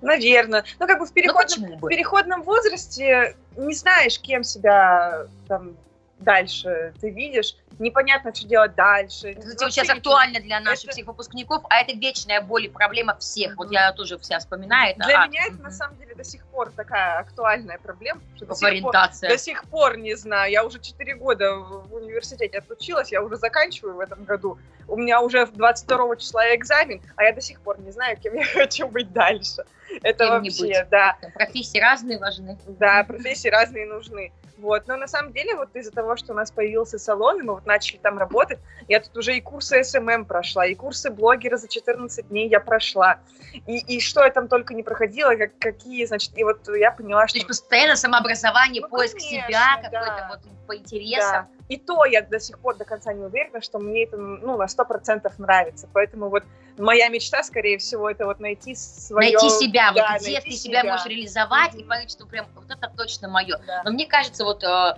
наверное, 0.01 0.63
ну, 0.79 0.87
как 0.87 0.99
бы 0.99 1.05
в 1.05 1.09
Ну 1.09 1.13
переходном, 1.13 1.45
почему 1.45 1.77
в 1.77 1.89
переходном 1.89 2.43
возрасте 2.43 3.35
не 3.57 3.73
знаешь, 3.73 4.19
кем 4.19 4.43
себя 4.43 5.27
там 5.47 5.75
дальше 6.19 6.93
ты 7.01 7.09
видишь, 7.09 7.55
непонятно, 7.79 8.33
что 8.33 8.47
делать 8.47 8.75
дальше. 8.75 9.29
Это 9.29 9.41
Вообще 9.41 9.71
сейчас 9.71 9.87
ничего. 9.87 9.97
актуально 9.97 10.39
для 10.39 10.59
наших 10.59 10.85
Это- 10.85 10.93
всех 10.93 11.07
выпускников, 11.07 11.63
а 11.69 11.81
это 11.81 11.95
вечная 11.97 12.41
боль 12.41 12.65
и 12.65 12.69
проблема 12.69 13.15
всех. 13.17 13.55
Вот 13.57 13.71
я 13.71 13.91
тоже 13.93 14.17
вся 14.17 14.39
вспоминаю 14.39 14.91
это. 14.91 15.05
Для 15.05 15.23
а, 15.23 15.27
меня 15.27 15.45
это 15.47 15.61
на 15.61 15.71
самом 15.71 15.97
деле 15.97 16.15
до 16.15 16.23
сих 16.23 16.45
пор 16.45 16.71
такая 16.71 17.19
актуальная 17.19 17.77
проблема, 17.79 18.21
что 18.35 18.45
до 18.45 18.55
сих, 18.55 18.81
пор, 18.81 18.93
до 18.93 19.37
сих 19.37 19.63
пор 19.65 19.97
не 19.97 20.15
знаю. 20.15 20.51
Я 20.51 20.63
уже 20.63 20.79
4 20.79 21.15
года 21.15 21.55
в 21.55 21.93
университете 21.93 22.59
отучилась, 22.59 23.11
я 23.11 23.21
уже 23.21 23.37
заканчиваю 23.37 23.95
в 23.95 23.99
этом 23.99 24.23
году. 24.23 24.57
У 24.87 24.97
меня 24.97 25.21
уже 25.21 25.45
22 25.45 26.15
числа 26.17 26.55
экзамен, 26.55 27.01
а 27.15 27.23
я 27.23 27.33
до 27.33 27.41
сих 27.41 27.61
пор 27.61 27.79
не 27.79 27.91
знаю, 27.91 28.17
кем 28.17 28.33
я 28.35 28.45
хочу 28.45 28.87
быть 28.87 29.11
дальше. 29.13 29.63
Это 30.01 30.25
Кем 30.25 30.41
не 30.43 30.49
вообще, 30.49 30.87
да. 30.89 31.17
Профессии 31.33 31.79
разные 31.79 32.17
важны. 32.17 32.57
Да, 32.67 33.03
профессии 33.03 33.49
разные 33.49 33.85
нужны. 33.85 34.31
Вот. 34.63 34.87
Но 34.87 34.95
на 34.95 35.07
самом 35.07 35.33
деле, 35.33 35.55
вот 35.55 35.75
из-за 35.75 35.91
того, 35.91 36.15
что 36.15 36.31
у 36.31 36.35
нас 36.35 36.49
появился 36.49 36.97
салон, 36.97 37.41
и 37.41 37.43
мы 37.43 37.55
вот 37.55 37.65
начали 37.65 37.97
там 37.97 38.17
работать, 38.17 38.59
я 38.87 39.01
тут 39.01 39.17
уже 39.17 39.35
и 39.35 39.41
курсы 39.41 39.83
СММ 39.83 40.23
прошла, 40.23 40.65
и 40.65 40.73
курсы 40.73 41.11
блогера 41.11 41.57
за 41.57 41.67
14 41.67 42.29
дней 42.29 42.47
я 42.47 42.61
прошла. 42.61 43.19
И, 43.67 43.79
и 43.79 43.99
что 43.99 44.23
я 44.23 44.29
там 44.31 44.47
только 44.47 44.73
не 44.73 44.81
проходила, 44.81 45.35
как, 45.35 45.57
какие, 45.59 46.05
значит, 46.05 46.31
и 46.37 46.45
вот 46.45 46.65
я 46.77 46.91
поняла, 46.91 47.23
То 47.23 47.27
что... 47.27 47.37
есть 47.39 47.47
постоянно 47.47 47.97
самообразование, 47.97 48.81
Ну, 48.81 48.87
поиск 48.87 49.17
конечно, 49.17 49.47
себя, 49.49 49.81
да. 49.81 49.89
какой-то 49.89 50.29
вот 50.29 50.53
по 50.65 50.77
Да. 50.77 51.47
И 51.69 51.77
то 51.77 52.05
я 52.05 52.21
до 52.21 52.39
сих 52.39 52.59
пор 52.59 52.75
до 52.75 52.85
конца 52.85 53.13
не 53.13 53.23
уверена, 53.23 53.61
что 53.61 53.79
мне 53.79 54.03
это 54.03 54.17
ну, 54.17 54.57
на 54.57 54.65
100% 54.65 55.31
нравится. 55.37 55.87
Поэтому 55.93 56.29
вот 56.29 56.43
моя 56.77 57.07
мечта, 57.07 57.41
скорее 57.43 57.77
всего, 57.77 58.09
это 58.09 58.25
вот 58.25 58.39
найти 58.39 58.75
свое... 58.75 59.31
Найти 59.31 59.49
себя, 59.49 59.91
да, 59.93 60.11
вот 60.11 60.21
где 60.21 60.33
найти 60.33 60.49
ты 60.51 60.55
себя, 60.55 60.81
себя. 60.81 60.91
можешь 60.91 61.05
реализовать 61.07 61.73
и 61.75 61.79
Мгм. 61.79 61.87
понять, 61.89 62.11
что 62.11 62.25
прям 62.25 62.47
вот 62.55 62.65
это 62.69 62.91
точно 62.95 63.29
мое. 63.29 63.57
Да. 63.65 63.81
Но 63.85 63.91
мне 63.91 64.05
кажется, 64.05 64.43
вот 64.43 64.63
э, 64.63 64.95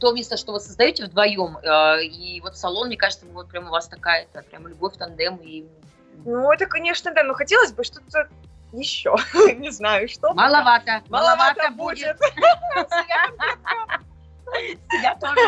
то 0.00 0.12
место, 0.12 0.36
что 0.36 0.52
вы 0.52 0.60
создаете 0.60 1.04
вдвоем, 1.04 1.58
э, 1.58 2.04
и 2.04 2.40
вот 2.40 2.56
салон, 2.56 2.88
мне 2.88 2.96
кажется, 2.96 3.26
вот 3.26 3.48
прям 3.48 3.68
у 3.68 3.70
вас 3.70 3.86
такая 3.86 4.22
это 4.22 4.42
прям 4.42 4.66
любовь, 4.66 4.96
тандем 4.96 5.36
и 5.36 5.66
Ну, 6.24 6.50
это, 6.50 6.66
конечно, 6.66 7.12
да, 7.12 7.22
но 7.22 7.34
хотелось 7.34 7.72
бы 7.72 7.84
что-то 7.84 8.28
еще. 8.72 9.14
Не 9.58 9.70
знаю, 9.70 10.08
что. 10.08 10.32
маловато, 10.34 11.02
Маловато 11.08 11.70
будет. 11.70 12.18
Я 15.02 15.14
тоже. 15.16 15.40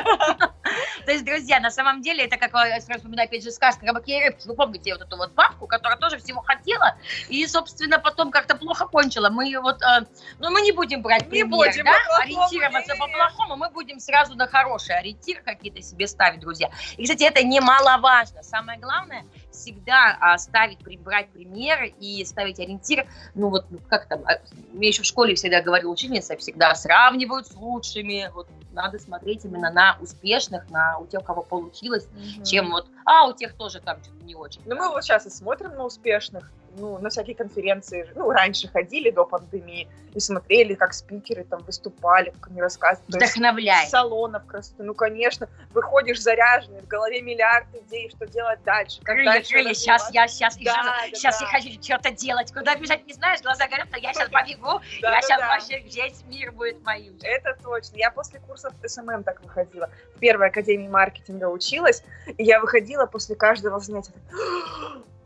То 1.07 1.13
есть, 1.13 1.25
друзья, 1.25 1.61
на 1.61 1.71
самом 1.71 2.03
деле, 2.03 2.25
это 2.25 2.37
как, 2.37 2.53
я 2.53 2.81
сразу 2.81 3.01
вспоминаю, 3.01 3.29
опять 3.29 3.45
же, 3.45 3.51
сказка 3.53 3.87
«Рыбаки 3.87 4.19
и 4.19 4.25
рыбки». 4.25 4.47
Вы 4.49 4.55
помните 4.55 4.93
вот 4.93 5.03
эту 5.03 5.17
вот 5.17 5.33
бабку, 5.33 5.67
которая 5.67 5.99
тоже 5.99 6.19
всего 6.19 6.41
хотела, 6.43 6.97
и, 7.29 7.47
собственно, 7.47 7.99
потом 7.99 8.31
как-то 8.31 8.57
плохо 8.57 8.87
кончила. 8.87 9.31
Мы 9.31 9.47
ее 9.47 9.61
вот, 9.61 9.81
э, 9.83 10.07
ну, 10.39 10.51
мы 10.51 10.63
не 10.63 10.73
будем 10.73 11.03
брать 11.03 11.25
Не 11.25 11.45
пример, 11.45 11.49
будем 11.49 11.85
да, 11.85 11.93
по-плохому, 11.93 12.23
ориентироваться 12.23 12.93
не. 12.93 12.99
по-плохому, 12.99 13.57
мы 13.57 13.71
будем 13.71 14.01
сразу 14.01 14.35
на 14.35 14.49
хороший 14.49 14.99
ориентир 14.99 15.43
какие-то 15.43 15.81
себе 15.83 16.09
ставить, 16.09 16.41
друзья. 16.41 16.71
И, 16.97 17.05
кстати, 17.05 17.23
это 17.23 17.45
немаловажно. 17.45 18.43
Самое 18.43 18.79
главное, 18.79 19.25
всегда 19.57 20.17
а, 20.21 20.39
ставить, 20.39 20.79
брать 21.01 21.29
примеры 21.31 21.95
и 22.01 22.25
ставить 22.25 22.61
ориентир. 22.61 23.07
Ну, 23.35 23.51
вот, 23.51 23.67
ну, 23.71 23.79
как 23.89 24.07
там, 24.07 24.23
а, 24.27 24.39
мне 24.73 24.89
еще 24.89 25.03
в 25.03 25.07
школе 25.07 25.35
всегда 25.35 25.63
говорила 25.63 25.91
учительница, 25.91 26.37
всегда 26.37 26.75
сравнивают 26.75 27.47
с 27.47 27.55
лучшими. 27.55 28.31
Вот 28.35 28.49
надо 28.73 28.99
смотреть 28.99 29.45
именно 29.45 29.71
на 29.71 29.97
успешных, 30.01 30.69
на 30.71 30.99
у 30.99 31.07
тех, 31.07 31.23
у 31.23 31.25
кого 31.25 31.43
получилось, 31.43 32.07
чем 32.45 32.71
вот, 32.71 32.87
а 33.05 33.27
у 33.27 33.33
тех 33.33 33.55
тоже 33.55 33.81
там 33.81 34.03
что-то 34.03 34.25
не 34.25 34.35
очень. 34.35 34.61
Ну, 34.67 34.77
мы 34.77 34.91
вот 34.91 35.03
сейчас 35.03 35.27
и 35.27 35.31
смотрим 35.31 35.75
на 35.75 35.85
успешных, 35.85 36.51
ну, 36.79 36.99
на 36.99 37.11
всякие 37.11 37.35
конференции, 37.35 38.09
ну, 38.15 38.31
раньше 38.31 38.69
ходили 38.69 39.11
до 39.11 39.25
пандемии 39.25 39.89
и 40.15 40.21
смотрели, 40.21 40.75
как 40.75 40.95
спикеры 40.95 41.45
там 41.45 41.63
выступали, 41.63 42.31
как 42.31 42.51
они 42.51 42.61
рассказывают. 42.61 43.15
Вдохновляет. 43.15 43.91
салонов 43.91 44.47
красоты. 44.47 44.83
Ну, 44.83 44.95
конечно, 44.95 45.49
выходишь 45.73 46.23
заряженный, 46.23 46.81
в 46.81 46.87
голове 46.87 47.21
миллиард 47.21 47.67
идей, 47.75 48.11
что 48.11 48.27
делать 48.27 48.63
дальше. 48.65 49.01
как 49.03 49.17
Крылья, 49.17 49.33
дальше 49.33 49.53
крылья, 49.53 49.75
сейчас 49.75 50.11
я, 50.13 50.27
сейчас, 50.29 50.57
Да, 50.57 50.83
да, 50.83 51.15
сейчас 51.15 51.39
да. 51.41 51.47
я 51.47 51.53
хочу 51.53 51.83
что-то 51.83 52.11
делать. 52.13 52.53
Куда 52.53 52.77
бежать 52.77 53.07
не 53.07 53.13
знаешь, 53.13 53.43
глаза 53.43 53.67
горят, 53.69 53.89
а 53.93 53.99
я 53.99 54.13
сейчас 54.13 54.29
побегу, 54.31 54.81
Да, 55.03 55.11
я 55.11 55.17
да, 55.17 55.23
сейчас 55.23 55.41
да. 55.41 55.49
вообще, 55.49 55.81
весь 55.81 56.25
мир 56.27 56.53
будет 56.53 56.83
моим. 56.85 57.19
Это 57.23 57.57
точно. 57.63 57.97
Я 57.97 58.11
после 58.11 58.41
курсов 58.41 58.73
СММ 58.85 59.23
так 59.23 59.43
выходила. 59.43 59.91
В 60.15 60.19
первой 60.19 60.49
академии 60.49 60.89
маркетинга 60.89 61.47
училась, 61.47 62.03
и 62.37 62.45
я 62.45 62.61
выходила 62.61 63.07
после 63.07 63.37
каждого 63.37 63.79
занятия. 63.81 64.13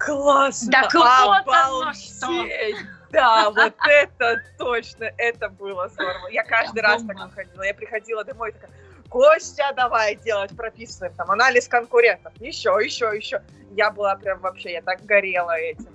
Классно! 0.00 0.70
Да 0.72 0.88
вот 1.26 1.46
оно 1.46 1.82
обалдеть!» 1.82 2.76
Да, 3.10 3.50
вот 3.50 3.74
это 3.86 4.42
точно, 4.56 5.10
это 5.18 5.48
было 5.48 5.88
здорово. 5.88 6.28
Я 6.28 6.44
каждый 6.44 6.80
раз 6.80 7.02
так 7.02 7.18
выходила. 7.18 7.62
Я 7.62 7.74
приходила 7.74 8.24
домой 8.24 8.52
такая, 8.52 8.70
Костя, 9.08 9.72
давай 9.76 10.14
делать, 10.14 10.56
прописываем 10.56 11.12
там 11.14 11.30
анализ 11.30 11.66
конкурентов. 11.66 12.32
Еще, 12.38 12.70
еще, 12.82 13.10
еще. 13.14 13.42
Я 13.72 13.90
была 13.90 14.14
прям 14.14 14.40
вообще, 14.40 14.72
я 14.74 14.82
так 14.82 15.04
горела 15.04 15.58
этим. 15.58 15.88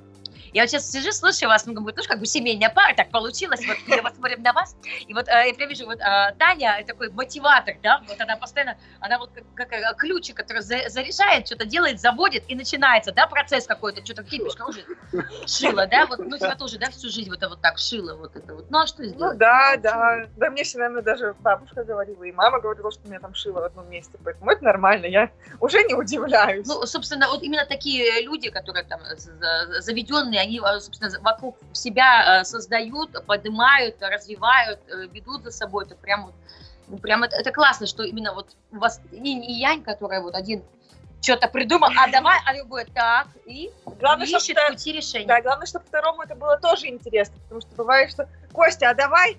Я 0.56 0.64
вот 0.64 0.70
сейчас 0.70 0.90
сижу, 0.90 1.12
слушаю 1.12 1.50
вас, 1.50 1.66
ну, 1.66 1.74
как 1.74 1.84
бы, 1.84 1.92
тоже 1.92 2.08
как 2.08 2.20
бы 2.20 2.26
семейная 2.26 2.70
пара, 2.70 2.94
так 2.96 3.10
получилось, 3.12 3.60
вот 3.68 3.76
я 3.88 4.02
вот 4.02 4.16
смотрим 4.16 4.42
на 4.42 4.54
вас, 4.54 4.78
и 5.06 5.14
вот 5.14 5.28
э, 5.28 5.48
я 5.50 5.54
прям 5.54 5.68
вижу, 5.68 5.86
вот 5.86 6.00
э, 6.00 6.34
Таня 6.40 6.82
такой 6.88 7.10
мотиватор, 7.12 7.76
да, 7.84 8.02
вот 8.08 8.22
она 8.22 8.38
постоянно, 8.38 8.78
она 9.02 9.20
вот 9.20 9.32
как, 9.34 9.44
как 9.54 9.74
э, 9.74 9.84
ключик, 9.98 10.38
который 10.38 10.62
за, 10.62 10.88
заряжает, 10.88 11.46
что-то 11.48 11.66
делает, 11.66 12.00
заводит, 12.00 12.46
и 12.48 12.56
начинается, 12.56 13.12
да, 13.12 13.28
процесс 13.28 13.68
какой-то, 13.68 14.06
что-то 14.06 14.24
кипишка 14.24 14.64
уже 14.64 14.86
шила, 15.46 15.88
да, 15.88 16.06
вот, 16.06 16.20
ну, 16.20 16.38
тебя 16.38 16.56
тоже, 16.56 16.78
да, 16.78 16.90
всю 16.90 17.10
жизнь 17.10 17.30
вот 17.30 17.40
это 17.40 17.50
вот 17.50 17.60
так 17.60 17.78
шила, 17.78 18.16
вот 18.16 18.38
это 18.38 18.54
вот, 18.56 18.70
ну, 18.70 18.80
а 18.80 18.88
что 18.88 19.04
Ну 19.04 19.10
сделать? 19.10 19.38
да, 19.38 19.76
да. 19.76 20.26
Да 20.38 20.50
мне 20.50 20.64
все, 20.64 20.78
наверное, 20.78 21.02
даже 21.02 21.36
бабушка 21.40 21.84
говорила, 21.84 22.24
и 22.24 22.32
мама 22.32 22.62
говорила, 22.62 22.90
что 22.94 23.06
меня 23.10 23.20
там 23.20 23.34
шила 23.34 23.60
в 23.60 23.64
одном 23.66 23.90
месте. 23.90 24.18
Поэтому 24.24 24.52
это 24.52 24.64
нормально, 24.64 25.06
я 25.06 25.32
уже 25.60 25.84
не 25.84 25.96
удивляюсь. 25.96 26.66
Ну, 26.66 26.86
собственно, 26.86 27.28
вот 27.28 27.44
именно 27.44 27.66
такие 27.66 28.22
люди, 28.22 28.50
которые 28.50 28.86
там 28.86 29.02
за- 29.18 29.82
заведенные, 29.82 30.45
они, 30.46 30.60
э, 30.60 30.80
собственно, 30.80 31.12
вокруг 31.22 31.58
себя 31.74 32.42
э, 32.42 32.44
создают, 32.46 33.26
поднимают, 33.26 33.98
развивают, 34.02 34.80
э, 34.88 35.08
ведут 35.12 35.44
за 35.44 35.52
собой. 35.52 35.86
Это 35.86 35.96
прям 35.96 36.28
вот, 36.28 36.34
ну, 36.88 36.98
прям 36.98 37.24
это, 37.24 37.36
это 37.36 37.52
классно, 37.52 37.88
что 37.88 38.04
именно 38.04 38.34
вот 38.34 38.56
у 38.72 38.78
вас 38.78 39.02
инь 39.12 39.44
и 39.44 39.54
янь, 39.54 39.84
которая 39.84 40.22
вот 40.22 40.36
один 40.36 40.64
что-то 41.22 41.48
придумал, 41.48 41.90
а 41.98 42.08
давай, 42.12 42.38
а 42.46 42.54
другой 42.54 42.86
так, 42.86 43.28
и 43.46 43.72
Главное, 44.00 44.28
ищет 44.28 44.58
втор- 44.58 44.70
пути 44.70 44.92
решения. 44.92 45.26
Да, 45.26 45.42
главное, 45.42 45.66
чтобы 45.66 45.86
второму 45.86 46.22
это 46.22 46.36
было 46.36 46.58
тоже 46.58 46.88
интересно, 46.88 47.36
потому 47.44 47.62
что 47.62 47.70
бывает, 47.76 48.12
что 48.12 48.30
Костя, 48.54 48.92
а 48.92 48.94
давай? 48.94 49.38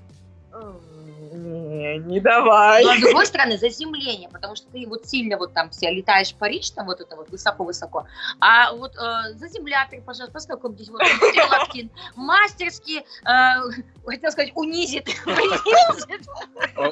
Не, 1.36 1.98
не 1.98 2.20
давай. 2.20 2.84
Но 2.84 2.94
с 2.94 3.00
другой 3.00 3.26
стороны, 3.26 3.58
заземление, 3.58 4.28
потому 4.28 4.56
что 4.56 4.66
ты 4.70 4.86
вот 4.86 5.06
сильно 5.06 5.36
вот 5.36 5.52
там 5.52 5.70
все 5.70 5.90
летаешь 5.90 6.32
в 6.32 6.36
Париж, 6.36 6.70
там 6.70 6.86
вот 6.86 7.00
это 7.00 7.14
вот 7.16 7.28
высоко-высоко, 7.30 8.06
а 8.40 8.72
вот 8.72 8.92
э, 8.96 9.34
заземляторы, 9.34 10.00
пожалуйста, 10.02 10.32
поскольку 10.32 10.72
здесь 10.72 10.88
вот 10.88 11.02
Лапкин 11.50 11.90
мастерски, 12.16 13.00
э, 13.00 13.82
хотел 14.06 14.30
сказать, 14.32 14.52
унизит, 14.54 15.08
унизит. 15.26 16.26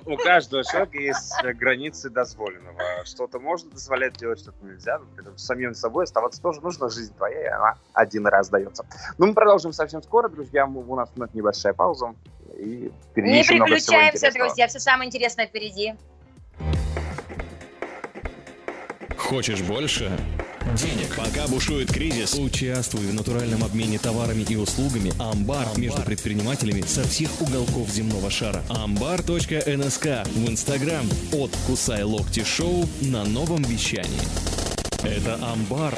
У, 0.07 0.17
каждого 0.17 0.63
человека 0.65 0.99
есть 0.99 1.33
э, 1.43 1.53
границы 1.55 2.11
дозволенного. 2.11 3.05
Что-то 3.05 3.39
можно 3.39 3.71
дозволять 3.71 4.15
делать, 4.19 4.41
что-то 4.41 4.65
нельзя. 4.65 4.99
Но 4.99 5.07
при 5.15 5.23
этом 5.23 5.39
с 5.39 5.45
самим 5.45 5.75
собой 5.75 6.05
оставаться 6.05 6.41
тоже 6.43 6.61
нужно. 6.61 6.89
Жизнь 6.89 7.15
твоя, 7.17 7.41
и 7.43 7.47
она 7.47 7.75
один 7.93 8.27
раз 8.27 8.49
дается. 8.49 8.85
Ну, 9.19 9.27
мы 9.27 9.35
продолжим 9.35 9.73
совсем 9.73 10.03
скоро, 10.03 10.29
друзья. 10.29 10.67
Мы- 10.67 10.85
У 10.85 10.97
нас 10.97 11.11
у 11.17 11.21
нас 11.21 11.31
небольшая 11.35 11.73
пауза. 11.73 12.15
И 12.59 12.91
Не 13.17 13.43
переключаемся, 13.45 14.31
друзья, 14.33 14.69
все 14.69 14.79
самое 14.79 15.09
интересное 15.09 15.47
впереди. 15.47 15.95
Хочешь 19.17 19.63
больше? 19.63 20.17
Денег. 20.77 21.15
Пока 21.17 21.47
бушует 21.49 21.93
кризис, 21.93 22.35
участвуй 22.35 23.07
в 23.07 23.15
натуральном 23.15 23.65
обмене 23.65 23.99
товарами 23.99 24.43
и 24.49 24.57
услугами 24.57 25.13
«Амбар» 25.21 25.67
между 25.77 26.03
предпринимателями 26.03 26.83
со 26.83 27.03
всех 27.05 27.31
уголков 27.41 27.89
земного 27.89 28.31
шара. 28.31 28.63
Амбар.нск 28.69 30.07
в 30.07 30.51
Инстаграм 30.51 31.07
от 31.33 31.51
«Кусай 31.67 32.03
локти 32.03 32.45
шоу» 32.45 32.85
на 33.03 33.25
новом 33.25 33.63
вещании. 33.63 34.21
Это 35.03 35.35
«Амбар». 35.45 35.95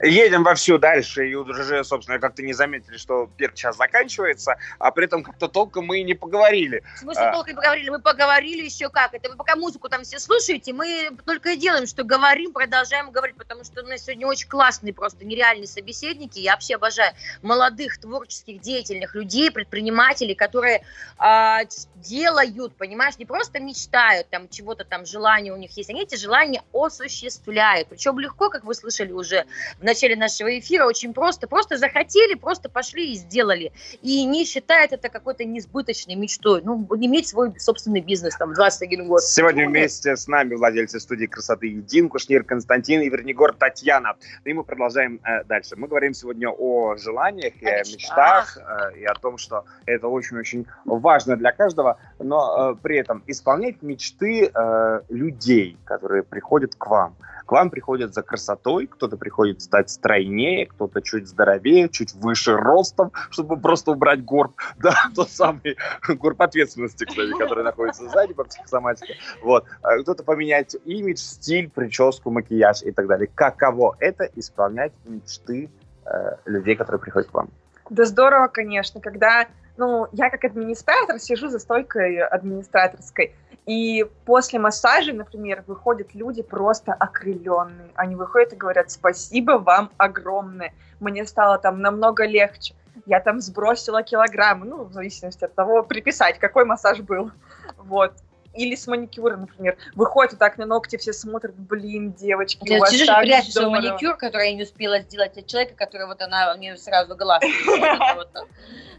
Едем 0.00 0.44
вовсю 0.44 0.78
дальше, 0.78 1.28
и 1.28 1.34
уже, 1.34 1.82
собственно, 1.82 2.20
как-то 2.20 2.42
не 2.42 2.52
заметили, 2.52 2.96
что 2.96 3.28
первый 3.36 3.56
час 3.56 3.76
заканчивается, 3.76 4.56
а 4.78 4.92
при 4.92 5.06
этом 5.06 5.24
как-то 5.24 5.48
толком 5.48 5.86
мы 5.86 6.00
и 6.00 6.04
не 6.04 6.14
поговорили. 6.14 6.84
В 6.96 6.98
смысле, 7.00 7.24
А. 7.24 7.32
только 7.32 7.50
и 7.50 7.54
поговорили? 7.54 7.90
Мы 7.90 8.00
поговорили 8.00 8.64
еще 8.64 8.90
как? 8.90 9.14
Это 9.14 9.30
вы 9.30 9.36
пока 9.36 9.56
музыку 9.56 9.88
там 9.88 10.04
все 10.04 10.20
слушаете, 10.20 10.72
мы 10.72 11.10
только 11.26 11.50
и 11.50 11.56
делаем, 11.56 11.86
что 11.86 12.04
говорим, 12.04 12.52
продолжаем 12.52 13.10
говорить, 13.10 13.36
потому 13.36 13.64
что 13.64 13.82
у 13.82 13.86
нас 13.86 14.04
сегодня 14.04 14.26
очень 14.26 14.48
классные, 14.48 14.94
просто 14.94 15.24
нереальные 15.24 15.66
собеседники. 15.66 16.38
Я 16.38 16.52
вообще 16.52 16.76
обожаю 16.76 17.12
молодых, 17.42 17.98
творческих, 17.98 18.60
деятельных 18.60 19.14
людей, 19.16 19.50
предпринимателей, 19.50 20.34
которые 20.34 20.84
а, 21.16 21.62
делают, 22.02 22.74
понимаешь, 22.76 23.18
не 23.18 23.24
просто 23.24 23.60
мечтают, 23.60 24.28
там 24.28 24.48
чего-то 24.48 24.84
там, 24.84 25.06
желания 25.06 25.52
у 25.52 25.56
них 25.56 25.76
есть, 25.76 25.90
они 25.90 26.02
эти 26.02 26.16
желания 26.16 26.62
осуществляют. 26.72 27.88
Причем 27.88 28.18
легко, 28.18 28.50
как 28.50 28.64
вы 28.64 28.74
слышали 28.74 29.12
уже 29.12 29.44
в 29.78 29.84
начале 29.84 30.16
нашего 30.16 30.58
эфира, 30.58 30.86
очень 30.86 31.14
просто. 31.14 31.48
Просто 31.48 31.76
захотели, 31.76 32.34
просто 32.34 32.68
пошли 32.68 33.12
и 33.12 33.14
сделали. 33.14 33.72
И 34.02 34.24
не 34.24 34.44
считают 34.44 34.92
это 34.92 35.08
какой-то 35.08 35.44
несбыточной 35.44 36.14
мечтой. 36.14 36.62
Ну, 36.62 36.86
иметь 36.96 37.28
свой 37.28 37.58
собственный 37.58 38.00
бизнес 38.00 38.36
там 38.36 38.50
в 38.50 38.54
21 38.54 39.06
год. 39.06 39.22
Сегодня 39.22 39.68
вместе 39.68 40.16
с 40.16 40.28
нами 40.28 40.54
владельцы 40.54 41.00
студии 41.00 41.26
красоты 41.26 41.70
Дин 41.70 42.08
Кушнир, 42.08 42.44
Константин 42.44 43.02
и 43.02 43.08
Вернигор 43.08 43.54
Татьяна. 43.54 44.16
И 44.44 44.52
мы 44.52 44.64
продолжаем 44.64 45.20
э, 45.24 45.44
дальше. 45.44 45.76
Мы 45.76 45.88
говорим 45.88 46.14
сегодня 46.14 46.50
о 46.50 46.96
желаниях 46.96 47.54
и 47.60 47.66
о 47.66 47.78
О 47.78 47.84
мечтах, 47.84 48.58
э, 48.58 48.98
и 48.98 49.04
о 49.04 49.14
том, 49.14 49.38
что 49.38 49.64
это 49.86 50.08
очень-очень 50.08 50.66
важно 50.84 51.36
для 51.36 51.52
каждого, 51.52 51.87
но 52.18 52.72
э, 52.72 52.76
при 52.82 52.98
этом 52.98 53.22
исполнять 53.26 53.82
мечты 53.82 54.50
э, 54.52 55.00
людей, 55.08 55.78
которые 55.84 56.22
приходят 56.22 56.74
к 56.74 56.86
вам. 56.86 57.14
К 57.48 57.52
вам 57.52 57.70
приходят 57.70 58.12
за 58.12 58.22
красотой, 58.22 58.86
кто-то 58.86 59.16
приходит 59.16 59.62
стать 59.62 59.88
стройнее, 59.88 60.66
кто-то 60.66 61.00
чуть 61.00 61.26
здоровее, 61.28 61.88
чуть 61.88 62.12
выше 62.12 62.54
ростом, 62.54 63.10
чтобы 63.30 63.56
просто 63.56 63.92
убрать 63.92 64.22
горб, 64.22 64.52
да, 64.78 64.94
тот 65.14 65.30
самый 65.30 65.78
горб 66.06 66.42
ответственности, 66.42 67.04
кстати, 67.04 67.32
который 67.38 67.64
находится 67.64 68.06
сзади 68.08 68.34
по 68.34 68.44
психосоматике. 68.44 69.14
Вот. 69.42 69.64
А 69.82 69.96
Кто-то 69.98 70.24
поменять 70.24 70.76
имидж, 70.84 71.20
стиль, 71.20 71.70
прическу, 71.70 72.30
макияж 72.30 72.82
и 72.82 72.92
так 72.92 73.06
далее. 73.06 73.30
Каково 73.34 73.96
это 73.98 74.24
исполнять 74.36 74.92
мечты 75.06 75.70
э, 76.04 76.36
людей, 76.44 76.76
которые 76.76 77.00
приходят 77.00 77.30
к 77.30 77.34
вам? 77.34 77.48
Да 77.88 78.04
здорово, 78.04 78.48
конечно, 78.48 79.00
когда, 79.00 79.46
ну, 79.78 80.08
я 80.12 80.28
как 80.28 80.44
администратор 80.44 81.18
сижу 81.18 81.48
за 81.48 81.58
стойкой 81.58 82.18
администраторской, 82.18 83.34
и 83.64 84.06
после 84.24 84.58
массажа, 84.58 85.12
например, 85.12 85.62
выходят 85.66 86.14
люди 86.14 86.42
просто 86.42 86.92
окрыленные. 86.92 87.90
Они 87.94 88.14
выходят 88.16 88.52
и 88.52 88.56
говорят, 88.56 88.90
спасибо 88.90 89.52
вам 89.52 89.90
огромное, 89.96 90.74
мне 91.00 91.24
стало 91.26 91.58
там 91.58 91.80
намного 91.80 92.26
легче. 92.26 92.74
Я 93.06 93.20
там 93.20 93.40
сбросила 93.40 94.02
килограммы, 94.02 94.66
ну, 94.66 94.84
в 94.84 94.92
зависимости 94.92 95.44
от 95.44 95.54
того, 95.54 95.82
приписать, 95.82 96.38
какой 96.38 96.64
массаж 96.64 97.00
был. 97.00 97.30
Вот. 97.76 98.12
Или 98.58 98.74
с 98.74 98.88
маникюра, 98.88 99.36
например. 99.36 99.76
Выходят 99.94 100.32
вот 100.32 100.40
так 100.40 100.58
на 100.58 100.66
ногти, 100.66 100.96
все 100.96 101.12
смотрят, 101.12 101.54
блин, 101.54 102.12
девочки, 102.12 102.58
у 102.62 102.66
Ты 102.66 102.80
вас 102.80 102.90
сидишь 102.90 103.04
и 103.04 103.06
так 103.06 103.20
прячешь 103.20 103.52
свой 103.52 103.66
здорово». 103.66 103.88
маникюр, 103.90 104.16
который 104.16 104.50
я 104.50 104.56
не 104.56 104.64
успела 104.64 104.98
сделать 104.98 105.38
от 105.38 105.46
человека, 105.46 105.74
который 105.76 106.06
вот 106.06 106.20
она, 106.20 106.52
у 106.54 106.58
нее 106.58 106.76
сразу 106.76 107.14
глаз 107.14 107.40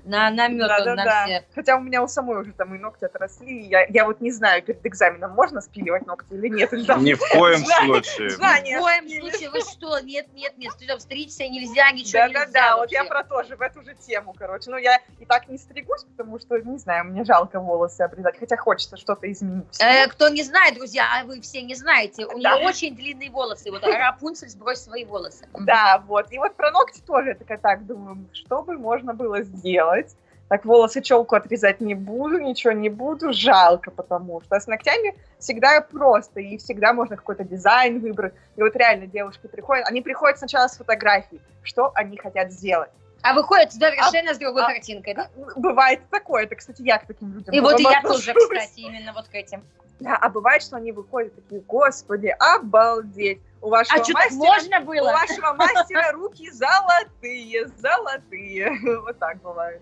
на 0.06 0.30
наметан 0.32 0.95
на 0.95 1.26
все. 1.26 1.45
Хотя 1.54 1.76
у 1.76 1.82
меня 1.82 2.02
у 2.02 2.08
самой 2.08 2.41
уже 2.41 2.54
там 2.54 2.74
и 2.74 2.78
ногти 2.78 3.06
отросли. 3.06 3.67
Я, 3.67 3.86
я 3.89 4.06
вот 4.06 4.22
не 4.22 4.32
знаю, 4.32 4.63
перед 4.63 4.86
экзаменом 4.86 5.32
можно 5.32 5.62
спиливать 5.62 6.06
ногти 6.08 6.34
или 6.34 6.48
нет. 6.48 6.72
Или 6.74 6.86
там- 6.86 7.04
Ни 7.04 7.13
в 7.13 7.19
коем 7.19 7.65
случае. 7.65 8.30
Ни 8.30 8.76
в 8.76 8.80
коем 8.80 9.10
случае, 9.10 9.50
вы 9.50 9.60
что, 9.62 10.00
нет, 10.00 10.28
нет, 10.34 10.54
нет, 10.58 10.72
стричься 11.00 11.48
нельзя, 11.48 11.91
ничего 11.91 12.24
нельзя 12.28 12.45
Да-да-да, 12.45 12.78
вот 12.78 12.91
я 12.91 13.04
про 13.04 13.24
то 13.24 13.43
же, 13.43 13.56
в 13.56 13.62
эту 13.62 13.82
же 13.84 13.93
тему, 13.95 14.34
короче. 14.38 14.69
Ну, 14.69 14.78
я 14.78 15.00
и 15.19 15.26
так 15.26 15.50
не 15.50 15.58
стригусь, 15.58 16.04
потому 16.04 16.39
что, 16.39 16.58
не 16.60 16.78
знаю, 16.78 17.06
мне 17.06 17.24
жалко 17.26 17.60
волосы 17.60 18.02
обрезать, 18.02 18.38
хотя 18.39 18.58
хочется 18.58 18.98
что-то 18.98 19.30
изменить. 19.32 19.48
Э, 19.79 20.07
кто 20.07 20.29
не 20.29 20.43
знает, 20.43 20.75
друзья, 20.75 21.05
а 21.19 21.25
вы 21.25 21.41
все 21.41 21.62
не 21.62 21.75
знаете, 21.75 22.25
у 22.25 22.39
Да. 22.39 22.57
нее 22.57 22.67
очень 22.67 22.95
длинные 22.95 23.29
волосы. 23.29 23.71
Вот 23.71 23.83
Рапунцель, 23.83 24.49
сбрось 24.49 24.81
свои 24.83 25.05
волосы. 25.05 25.47
Да, 25.53 26.03
вот. 26.07 26.31
И 26.31 26.38
вот 26.38 26.55
про 26.55 26.71
ногти 26.71 27.01
тоже 27.01 27.38
я 27.49 27.57
так, 27.57 27.85
думаю, 27.85 28.29
что 28.33 28.62
бы 28.63 28.77
можно 28.77 29.13
было 29.13 29.41
сделать? 29.41 30.15
Так, 30.49 30.65
волосы, 30.65 31.01
челку 31.01 31.35
отрезать 31.35 31.79
не 31.79 31.93
буду, 31.93 32.39
ничего 32.39 32.73
не 32.73 32.89
буду, 32.89 33.33
жалко, 33.33 33.91
потому 33.91 34.41
что 34.41 34.59
с 34.59 34.65
ногтями 34.65 35.13
всегда 35.38 35.79
просто, 35.81 36.39
и 36.39 36.57
всегда 36.57 36.91
можно 36.91 37.15
какой-то 37.17 37.43
дизайн 37.43 37.99
выбрать. 37.99 38.33
И 38.55 38.63
вот 38.63 38.75
реально 38.75 39.05
девушки 39.05 39.45
приходят, 39.45 39.88
они 39.88 40.01
приходят 40.01 40.39
сначала 40.39 40.67
с 40.67 40.75
фотографией, 40.75 41.39
что 41.62 41.91
они 41.93 42.17
хотят 42.17 42.51
сделать. 42.51 42.89
А 43.21 43.34
выходит 43.34 43.73
совершенно 43.73 44.34
с 44.34 44.38
другой 44.38 44.63
а- 44.63 44.67
картинкой, 44.67 45.13
да? 45.13 45.29
Бывает 45.55 46.01
такое, 46.10 46.43
это, 46.43 46.55
кстати, 46.55 46.82
я 46.82 46.99
к 46.99 47.08
таким 47.08 47.34
людям 47.34 47.53
И 47.53 47.60
вот 47.60 47.79
и 47.79 47.84
я 47.84 48.01
тоже, 48.01 48.34
кстати, 48.34 48.79
именно 48.79 49.13
вот 49.13 49.27
к 49.27 49.36
этим. 49.36 49.63
Да, 49.99 50.15
а 50.15 50.29
бывает, 50.29 50.62
что 50.62 50.77
они 50.77 50.93
выходят 50.93 51.36
такие, 51.36 51.62
господи, 51.62 52.34
обалдеть, 52.39 53.41
у 53.62 53.69
вашего 53.69 53.99
А 53.99 54.03
что, 54.03 54.13
мастера... 54.13 54.38
можно 54.38 54.79
У 54.79 54.84
было? 54.86 55.12
вашего 55.12 55.53
мастера 55.53 56.12
руки 56.13 56.49
золотые, 56.51 57.67
золотые. 57.77 58.71
Вот 59.01 59.19
так 59.19 59.41
бывает. 59.41 59.82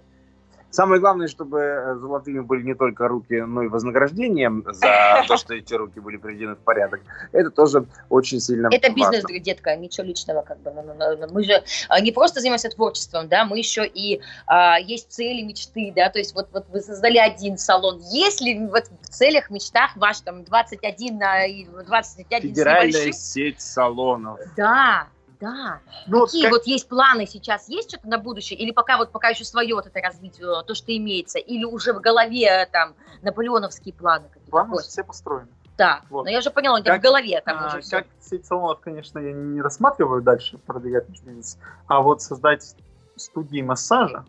Самое 0.70 1.00
главное, 1.00 1.28
чтобы 1.28 1.60
э, 1.60 1.96
золотыми 1.96 2.42
были 2.42 2.64
не 2.64 2.76
только 2.76 3.08
руки, 3.08 3.42
но 3.42 3.64
и 3.64 3.68
вознаграждением 3.68 4.66
за 4.68 5.24
то, 5.28 5.38
что 5.38 5.54
эти 5.54 5.74
руки 5.74 6.00
были 6.00 6.18
приведены 6.18 6.56
в 6.56 6.60
порядок. 6.60 7.02
Это 7.32 7.50
тоже 7.50 7.86
очень 8.10 8.40
сильно 8.40 8.68
Это 8.72 8.90
бизнес, 8.92 9.24
важно. 9.24 9.40
детка, 9.40 9.76
ничего 9.76 10.06
личного, 10.06 10.42
как 10.42 10.60
бы. 10.60 10.72
Ну, 10.72 10.84
ну, 10.84 11.18
ну, 11.18 11.28
Мы 11.32 11.44
же 11.44 11.64
а, 11.88 12.02
не 12.02 12.12
просто 12.12 12.42
занимаемся 12.42 12.70
творчеством, 12.70 13.28
да, 13.30 13.46
мы 13.46 13.58
еще 13.58 13.86
и 13.86 14.22
а, 14.46 14.78
есть 14.78 15.12
цели, 15.12 15.42
мечты, 15.42 15.94
да, 15.96 16.10
то 16.10 16.20
есть 16.20 16.36
вот, 16.36 16.50
вот 16.52 16.66
вы 16.70 16.82
создали 16.82 17.18
один 17.18 17.58
салон. 17.58 18.02
Если 18.12 18.58
вот 18.68 18.86
в 19.02 19.10
целях, 19.10 19.50
мечтах 19.50 19.96
ваш 19.96 20.20
там 20.20 20.44
21 20.44 21.18
на 21.18 21.46
и 21.46 21.66
21 21.66 22.40
с 22.40 22.44
Федеральная 22.44 23.12
сеть 23.14 23.62
салонов. 23.62 24.40
да, 24.56 25.08
да. 25.40 25.80
Ну, 26.08 26.20
вот 26.20 26.26
Какие 26.28 26.44
как- 26.44 26.52
вот 26.52 26.66
есть 26.68 26.88
планы 26.90 27.26
сейчас? 27.28 27.70
Есть 27.70 27.90
что-то 27.90 28.08
на 28.08 28.18
будущее? 28.18 28.58
Или 28.60 28.72
пока 28.72 28.98
вот 28.98 29.12
пока 29.12 29.30
еще 29.30 29.44
свое 29.46 29.76
вот 29.76 29.86
это 29.86 30.00
развить, 30.02 30.40
э, 30.40 30.64
то, 30.66 30.74
что 30.74 30.96
имеется? 30.96 31.40
Или 31.40 31.64
уже 31.64 31.94
в 31.94 32.00
голове 32.02 32.46
э, 32.46 32.66
там 32.66 32.96
наполеоновские 33.22 33.94
планы? 33.94 34.28
какие-то? 34.30 34.52
планы 34.52 34.70
Вот. 34.72 34.82
все 34.84 35.04
построены. 35.04 35.48
Да, 35.78 36.02
Вот. 36.10 36.24
но 36.26 36.32
я 36.32 36.40
уже 36.40 36.50
поняла, 36.50 36.82
Как- 36.82 37.00
в 37.00 37.04
голове 37.04 37.40
там 37.46 37.58
А, 37.60 37.68
уже 37.68 37.82
всё. 37.82 37.98
как 37.98 38.08
сеть 38.20 38.46
салонов, 38.48 38.80
конечно, 38.80 39.20
я 39.20 39.32
не 39.32 39.62
рассматриваю 39.62 40.24
дальше 40.24 40.58
продвигать 40.58 41.08
бизнес, 41.08 41.60
а 41.88 42.02
вот 42.02 42.22
создать 42.24 42.76
студии 43.16 43.62
массажа 43.62 44.26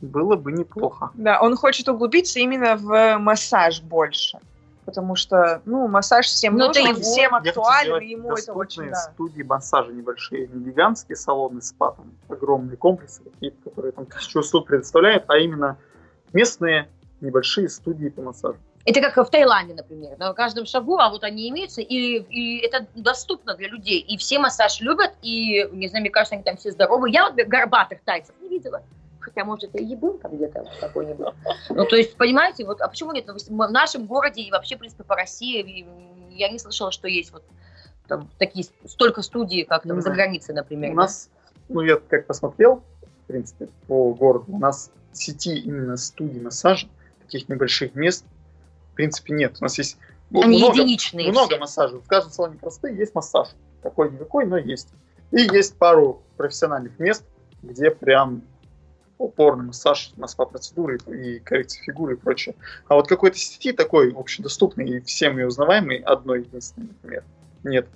было 0.00 0.34
бы 0.36 0.50
неплохо. 0.50 1.10
Да, 1.14 1.40
он 1.40 1.56
хочет 1.56 1.88
углубиться 1.88 2.40
именно 2.40 2.76
в 2.76 3.18
массаж 3.18 3.80
больше. 3.82 4.38
Потому 4.84 5.16
что, 5.16 5.62
ну, 5.64 5.88
массаж 5.88 6.26
всем 6.26 6.56
Ну, 6.56 6.66
нужен, 6.66 6.82
это 6.82 6.90
его- 6.90 7.00
всем 7.00 7.34
актуален, 7.34 8.02
и 8.02 8.08
ему 8.08 8.32
это 8.32 8.52
очень 8.52 8.84
доступные 8.84 8.90
да. 8.90 8.96
студии 8.96 9.42
массажа 9.42 9.92
небольшие, 9.92 10.46
не 10.48 10.64
гигантские 10.64 11.16
салоны 11.16 11.62
спа, 11.62 11.92
там, 11.92 12.12
огромные 12.28 12.76
комплексы 12.76 13.22
какие-то, 13.22 13.70
которые 13.70 13.92
там 13.92 14.06
тысячу 14.06 14.40
услуг 14.40 14.66
предоставляют, 14.66 15.24
а 15.28 15.38
именно 15.38 15.78
местные 16.32 16.88
небольшие 17.20 17.68
студии 17.68 18.08
по 18.08 18.20
массажу. 18.20 18.58
Это 18.84 19.00
как 19.00 19.16
в 19.16 19.30
Таиланде, 19.30 19.72
например. 19.72 20.18
На 20.18 20.34
каждом 20.34 20.66
шагу, 20.66 20.98
а 20.98 21.08
вот 21.08 21.24
они 21.24 21.48
имеются, 21.48 21.80
и, 21.80 22.18
и 22.18 22.58
это 22.58 22.86
доступно 22.94 23.54
для 23.54 23.68
людей. 23.68 24.00
И 24.00 24.18
все 24.18 24.38
массаж 24.38 24.82
любят, 24.82 25.12
и, 25.22 25.66
не 25.72 25.88
знаю, 25.88 26.02
мне 26.02 26.10
кажется, 26.10 26.34
они 26.34 26.44
там 26.44 26.58
все 26.58 26.70
здоровы. 26.70 27.08
Я 27.08 27.30
вот 27.30 27.34
горбатых 27.46 28.02
тайцев 28.04 28.34
не 28.42 28.50
видела. 28.50 28.82
Хотя, 29.24 29.44
может, 29.44 29.70
это 29.70 29.78
и 29.78 29.84
ебун 29.86 30.18
там 30.18 30.36
где-то 30.36 30.66
какой-нибудь. 30.80 31.28
Ну, 31.70 31.86
то 31.86 31.96
есть, 31.96 32.16
понимаете, 32.16 32.64
вот, 32.66 32.80
а 32.82 32.88
почему 32.88 33.12
нет? 33.12 33.26
Ну, 33.26 33.34
В 33.34 33.70
нашем 33.70 34.06
городе 34.06 34.42
и 34.42 34.50
вообще, 34.50 34.76
в 34.76 34.80
принципе, 34.80 35.02
по 35.02 35.16
России 35.16 35.86
я 36.30 36.50
не 36.50 36.58
слышала, 36.58 36.92
что 36.92 37.08
есть 37.08 37.32
вот 37.32 37.42
там 38.06 38.28
такие 38.38 38.66
столько 38.84 39.22
студий, 39.22 39.64
как 39.64 39.84
там 39.84 40.00
за 40.02 40.10
границей, 40.10 40.54
например. 40.54 40.92
У 40.92 40.96
да? 40.96 41.02
нас, 41.02 41.30
ну 41.70 41.80
я 41.80 41.96
как 41.96 42.26
посмотрел, 42.26 42.82
в 43.24 43.26
принципе, 43.28 43.68
по 43.86 44.12
городу, 44.12 44.44
у 44.48 44.58
нас 44.58 44.90
сети 45.12 45.56
именно 45.56 45.96
студий 45.96 46.40
массажа, 46.40 46.88
таких 47.22 47.48
небольших 47.48 47.94
мест, 47.94 48.26
в 48.92 48.94
принципе, 48.94 49.32
нет. 49.32 49.56
У 49.60 49.64
нас 49.64 49.78
есть 49.78 49.96
ну, 50.30 50.42
Они 50.42 50.58
много, 50.58 50.76
единичные. 50.76 51.30
много 51.30 51.48
все. 51.48 51.58
массажей. 51.58 52.00
В 52.00 52.06
каждом 52.06 52.32
салоне 52.32 52.58
красоты 52.58 52.92
есть 52.92 53.14
массаж. 53.14 53.48
Какой-никакой, 53.82 54.46
но 54.46 54.58
есть. 54.58 54.88
И 55.30 55.40
есть 55.40 55.78
пару 55.78 56.22
профессиональных 56.36 56.98
мест, 56.98 57.24
где 57.62 57.90
прям 57.90 58.42
упорный 59.18 59.66
массаж, 59.66 60.12
на 60.16 60.26
спа-процедуры 60.26 60.98
и 61.06 61.38
коррекция 61.38 61.82
фигуры 61.82 62.14
и 62.14 62.16
прочее. 62.16 62.54
А 62.88 62.94
вот 62.94 63.08
какой-то 63.08 63.38
сети 63.38 63.72
такой 63.72 64.12
общедоступный 64.12 64.88
и 64.88 65.00
всем 65.00 65.38
и 65.38 65.42
узнаваемый, 65.42 65.98
одной 65.98 66.40
единственной, 66.40 66.88
например, 66.88 67.24
нет. 67.62 67.86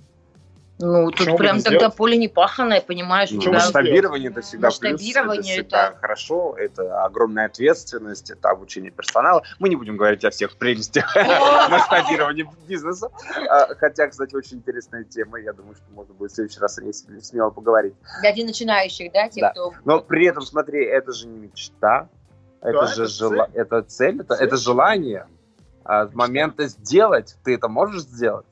Ну, 0.81 1.11
тут 1.11 1.29
бы 1.31 1.35
прям 1.37 1.61
тогда 1.61 1.77
сделать? 1.79 1.95
поле 1.95 2.17
не 2.17 2.29
паханое, 2.29 2.79
понимаешь? 2.79 3.31
Ну, 3.31 3.41
тебя- 3.41 3.53
масштабирование 3.53 4.29
это 4.29 4.41
всегда 4.41 4.69
плюс, 4.69 4.77
это 4.79 4.89
Масштабирование 4.93 5.53
всегда 5.55 5.87
это- 5.89 5.97
хорошо, 5.97 6.55
это 6.57 7.03
огромная 7.03 7.47
ответственность, 7.47 8.29
это 8.31 8.49
обучение 8.49 8.89
персонала. 8.89 9.43
Мы 9.59 9.67
не 9.67 9.75
будем 9.75 9.97
говорить 9.97 10.23
о 10.23 10.29
всех 10.29 10.57
прелестях 10.57 11.13
масштабирования 11.69 12.45
бизнеса, 12.67 13.09
А, 13.49 13.75
хотя, 13.75 14.07
кстати, 14.07 14.33
очень 14.35 14.57
интересная 14.57 15.03
тема, 15.03 15.39
я 15.39 15.51
думаю, 15.51 15.75
что 15.75 15.83
можно 15.93 16.13
будет 16.13 16.31
в 16.31 16.35
следующий 16.35 16.59
раз 16.61 16.77
о 16.77 16.83
ней 16.83 16.93
смело 16.93 17.49
поговорить. 17.49 17.93
Для 18.21 18.45
начинающих, 18.45 19.11
да, 19.11 19.27
тех, 19.27 19.41
Да. 19.41 19.51
кто... 19.51 19.73
Но 19.83 19.99
при 19.99 20.25
этом, 20.27 20.43
смотри, 20.43 20.85
это 20.85 21.11
же 21.11 21.27
не 21.27 21.39
мечта, 21.39 22.07
это 22.61 22.87
же 22.87 23.03
это 23.53 23.81
цель, 23.83 24.21
это, 24.21 24.35
Цель. 24.35 24.47
это 24.47 24.57
желание. 24.57 25.27
А 25.83 26.07
с 26.07 26.13
момента 26.13 26.67
сделать, 26.67 27.35
ты 27.43 27.55
это 27.55 27.67
можешь 27.67 28.01
сделать? 28.03 28.45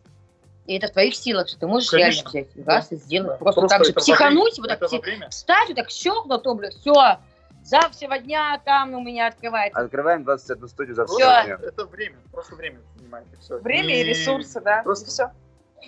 И 0.67 0.77
это 0.77 0.87
в 0.87 0.91
твоих 0.91 1.15
силах, 1.15 1.47
что 1.47 1.59
ты 1.59 1.67
можешь 1.67 1.89
Конечно. 1.89 2.29
реально 2.33 2.49
взять 2.53 2.67
раз 2.67 2.91
и 2.91 2.95
сделать. 2.97 3.31
Да. 3.31 3.37
Просто, 3.37 3.67
так 3.67 3.85
же 3.85 3.93
психануть, 3.93 4.59
время- 4.59 4.77
вот 4.79 4.89
так 4.89 4.91
пси- 4.91 5.29
встать, 5.29 5.67
вот 5.69 5.77
так 5.77 5.89
щелкнул, 5.89 6.39
то, 6.39 6.53
блин, 6.55 6.71
все, 6.71 7.17
завтрашнего 7.63 8.19
дня 8.19 8.61
там 8.65 8.93
у 8.93 9.01
меня 9.01 9.27
открывается. 9.27 9.79
Открываем 9.79 10.23
21 10.25 10.67
студию 10.67 10.95
за 10.95 11.05
Просто 11.05 11.23
Всё. 11.43 11.55
все 11.57 11.67
Это 11.67 11.85
время, 11.85 12.17
просто 12.33 12.55
время 12.55 12.79
занимает. 12.97 13.27
и 13.33 13.41
всё. 13.41 13.59
Время 13.59 13.95
и 14.01 14.03
ресурсы, 14.03 14.59
да. 14.61 14.83
Просто 14.83 15.09
Все. 15.09 15.31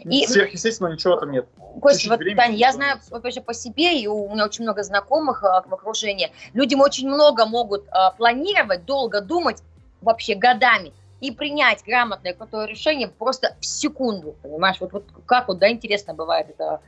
И- 0.06 0.26
сверхъестественного 0.28 0.94
ничего 0.94 1.18
там 1.18 1.32
нет. 1.32 1.46
Костя, 1.82 2.10
вот, 2.10 2.20
времени, 2.20 2.36
Таня, 2.38 2.56
я 2.56 2.72
знаю, 2.72 3.00
опять 3.12 3.34
же, 3.34 3.42
по 3.42 3.54
себе, 3.54 4.00
и 4.00 4.08
у 4.08 4.30
меня 4.34 4.46
очень 4.46 4.64
много 4.64 4.82
знакомых 4.84 5.44
а, 5.44 5.62
в 5.64 5.74
окружении. 5.74 6.32
Люди 6.54 6.76
очень 6.76 7.08
много 7.10 7.46
могут 7.46 7.86
а, 7.92 8.12
планировать, 8.12 8.86
долго 8.86 9.20
думать, 9.20 9.62
вообще 10.02 10.36
годами, 10.36 10.94
и 11.22 11.32
принять 11.32 11.84
грамотное, 11.86 12.34
крутое 12.34 12.68
решение 12.68 13.08
просто 13.08 13.56
в 13.60 13.66
секунду, 13.66 14.36
понимаешь? 14.42 14.78
Вот, 14.80 14.94
вот 14.94 15.06
как 15.26 15.48
вот, 15.48 15.60
да, 15.60 15.70
интересно 15.70 16.14
бывает 16.14 16.50
это. 16.50 16.82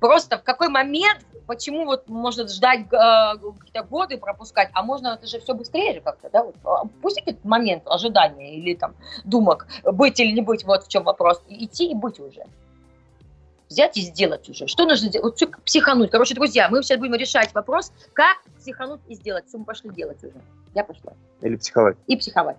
Просто 0.00 0.38
в 0.38 0.42
какой 0.42 0.68
момент, 0.68 1.20
почему 1.46 1.86
вот 1.86 2.08
можно 2.08 2.46
ждать 2.48 2.80
э, 2.80 3.38
какие-то 3.58 3.82
годы 3.84 4.18
пропускать, 4.18 4.68
а 4.74 4.82
можно 4.82 5.16
это 5.18 5.26
же 5.26 5.40
все 5.40 5.54
быстрее 5.54 5.94
же 5.94 6.00
как-то, 6.00 6.28
да? 6.30 6.42
Вот, 6.44 6.56
а, 6.64 6.84
пусть 7.00 7.18
этот 7.18 7.44
момент 7.44 7.84
ожидания 7.86 8.56
или 8.58 8.74
там 8.74 8.94
думок, 9.24 9.66
быть 9.84 10.20
или 10.20 10.32
не 10.32 10.42
быть, 10.42 10.64
вот 10.64 10.84
в 10.84 10.88
чем 10.88 11.04
вопрос, 11.04 11.40
идти 11.48 11.90
и 11.90 11.94
быть 11.94 12.20
уже 12.20 12.44
взять 13.68 13.96
и 13.96 14.02
сделать 14.02 14.48
уже. 14.48 14.66
Что 14.66 14.84
нужно 14.84 15.08
сделать? 15.08 15.40
Вот 15.40 15.64
психануть. 15.64 16.10
Короче, 16.10 16.34
друзья, 16.34 16.68
мы 16.68 16.82
сейчас 16.82 16.98
будем 16.98 17.14
решать 17.14 17.52
вопрос, 17.54 17.92
как 18.12 18.36
психануть 18.58 19.00
и 19.08 19.14
сделать. 19.14 19.46
Все, 19.48 19.58
мы 19.58 19.64
пошли 19.64 19.90
делать 19.90 20.22
уже. 20.22 20.40
Я 20.74 20.84
пошла. 20.84 21.12
Или 21.40 21.56
психовать. 21.56 21.96
И 22.06 22.16
психовать. 22.16 22.56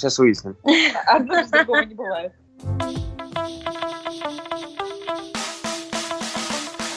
Сейчас 0.00 0.18
выясним. 0.18 0.56
Одно 1.06 1.46
другого 1.46 1.84
не 1.84 1.94
бывает. 1.94 2.32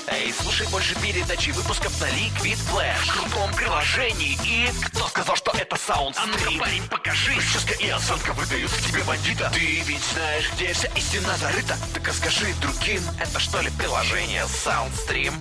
Эй, 0.08 0.32
слушай 0.32 0.66
больше 0.72 0.96
передачи 1.02 1.50
выпусков 1.50 2.00
на 2.00 2.06
Liquid 2.06 2.58
Flash 2.72 3.06
в 3.06 3.20
крутом 3.20 3.54
приложении. 3.56 4.38
И 4.46 4.70
кто 4.86 5.06
сказал, 5.10 5.36
что 5.36 5.52
это 5.52 5.76
саунд 5.76 6.16
А 6.18 6.26
ну 6.28 6.58
парень, 6.58 6.84
покажи. 6.90 7.34
Прическа 7.34 7.74
и 7.74 7.90
осанка 7.90 8.32
выдают 8.32 8.72
к 8.72 8.82
тебе 8.82 9.04
бандита. 9.04 9.52
Ты 9.54 9.82
ведь 9.82 10.04
знаешь, 10.14 10.50
где 10.54 10.72
вся 10.72 10.88
истина 10.96 11.36
зарыта. 11.36 11.76
Так 11.94 12.08
расскажи 12.08 12.54
другим, 12.62 13.02
это 13.20 13.38
что 13.38 13.60
ли 13.60 13.70
приложение 13.78 14.44
Soundstream? 14.44 15.34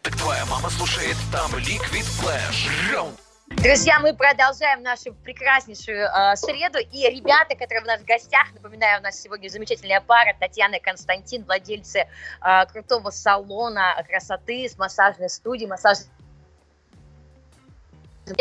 Так 0.00 0.16
твоя 0.16 0.46
мама 0.46 0.70
слушает 0.70 1.18
там 1.30 1.54
Liquid 1.56 2.06
Flash. 2.22 2.70
Раунд. 2.90 3.20
Друзья, 3.58 4.00
мы 4.00 4.14
продолжаем 4.14 4.82
нашу 4.82 5.14
прекраснейшую 5.14 6.06
э, 6.06 6.36
среду. 6.36 6.78
И 6.78 7.08
ребята, 7.08 7.54
которые 7.54 7.82
у 7.82 7.86
нас 7.86 8.00
в 8.00 8.04
гостях, 8.04 8.52
напоминаю, 8.54 9.00
у 9.00 9.02
нас 9.02 9.20
сегодня 9.20 9.48
замечательная 9.48 10.00
пара 10.00 10.34
Татьяна 10.38 10.76
и 10.76 10.80
Константин, 10.80 11.44
владельцы 11.44 12.06
э, 12.40 12.66
крутого 12.72 13.10
салона 13.10 14.02
красоты 14.08 14.68
с 14.68 14.76
массажной 14.78 15.28
студией, 15.28 15.68
массаж 15.68 15.98
где 15.98 16.21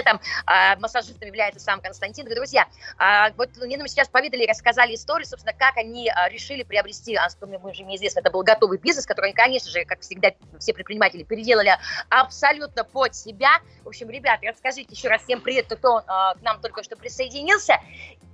там 0.04 0.20
а, 0.46 0.76
массажистом 0.78 1.28
является 1.28 1.60
сам 1.60 1.82
Константин. 1.82 2.26
Говорю, 2.26 2.41
Друзья, 2.41 2.67
а, 2.98 3.32
вот 3.38 3.50
они 3.62 3.78
нам 3.78 3.88
сейчас 3.88 4.10
поведали 4.10 4.44
и 4.44 4.48
рассказали 4.48 4.96
историю, 4.96 5.28
собственно, 5.28 5.54
как 5.54 5.78
они 5.78 6.10
а, 6.10 6.28
решили 6.30 6.63
приобрести, 6.63 7.15
а, 7.15 7.30
что 7.30 7.46
мне 7.46 7.60
уже 7.60 7.84
неизвестно, 7.84 8.20
это 8.20 8.32
был 8.32 8.41
готовый 8.41 8.78
бизнес, 8.80 9.06
который 9.06 9.28
они, 9.28 9.34
конечно 9.34 9.70
же, 9.70 9.86
как 9.86 10.02
всегда, 10.02 10.32
все 10.60 10.74
предприниматели 10.74 11.24
переделали 11.24 11.72
абсолютно 12.10 12.84
под 12.84 13.15
себя. 13.15 13.60
В 13.84 13.89
общем, 13.89 14.10
ребята, 14.10 14.48
расскажите 14.48 14.88
еще 14.91 15.08
раз 15.08 15.22
всем 15.24 15.41
привет, 15.41 15.67
кто 15.67 16.02
а, 16.08 16.34
к 16.34 16.41
нам 16.41 16.60
только 16.62 16.84
что 16.84 16.96
присоединился, 16.96 17.76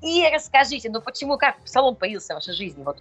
и 0.01 0.29
расскажите, 0.31 0.89
ну 0.89 1.01
почему, 1.01 1.37
как 1.37 1.55
салон 1.65 1.95
появился 1.95 2.33
в 2.33 2.37
вашей 2.37 2.53
жизни, 2.53 2.83
вот 2.83 2.99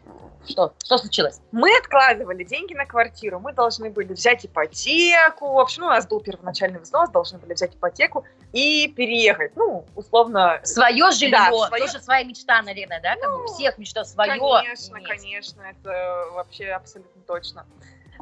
что, 0.48 0.72
что 0.82 0.98
случилось? 0.98 1.40
Мы 1.52 1.70
откладывали 1.78 2.42
деньги 2.42 2.74
на 2.74 2.87
квартиру, 2.87 3.38
мы 3.38 3.52
должны 3.52 3.90
были 3.90 4.12
взять 4.12 4.46
ипотеку, 4.46 5.52
в 5.52 5.59
общем, 5.59 5.82
ну, 5.82 5.88
у 5.88 5.90
нас 5.90 6.06
был 6.06 6.20
первоначальный 6.20 6.80
взнос, 6.80 7.11
должны 7.11 7.38
были 7.38 7.54
взять 7.54 7.74
ипотеку 7.74 8.24
и 8.57 8.88
переехать, 8.88 9.55
ну, 9.55 9.85
условно. 9.95 10.61
Свое 10.62 11.11
жилье, 11.11 11.31
Да, 11.31 11.53
свое. 11.53 11.85
тоже 11.85 12.01
своя 12.01 12.25
мечта, 12.25 12.62
наверное, 12.62 13.01
да, 13.03 13.14
как 13.16 13.31
бы 13.31 13.45
у 13.45 13.47
всех 13.49 13.77
мечта 13.77 14.03
свое. 14.05 14.38
Конечно, 14.38 14.97
иметь. 14.97 15.09
конечно, 15.09 15.62
это 15.62 16.29
вообще 16.33 16.69
абсолютно 16.69 17.21
точно. 17.27 17.66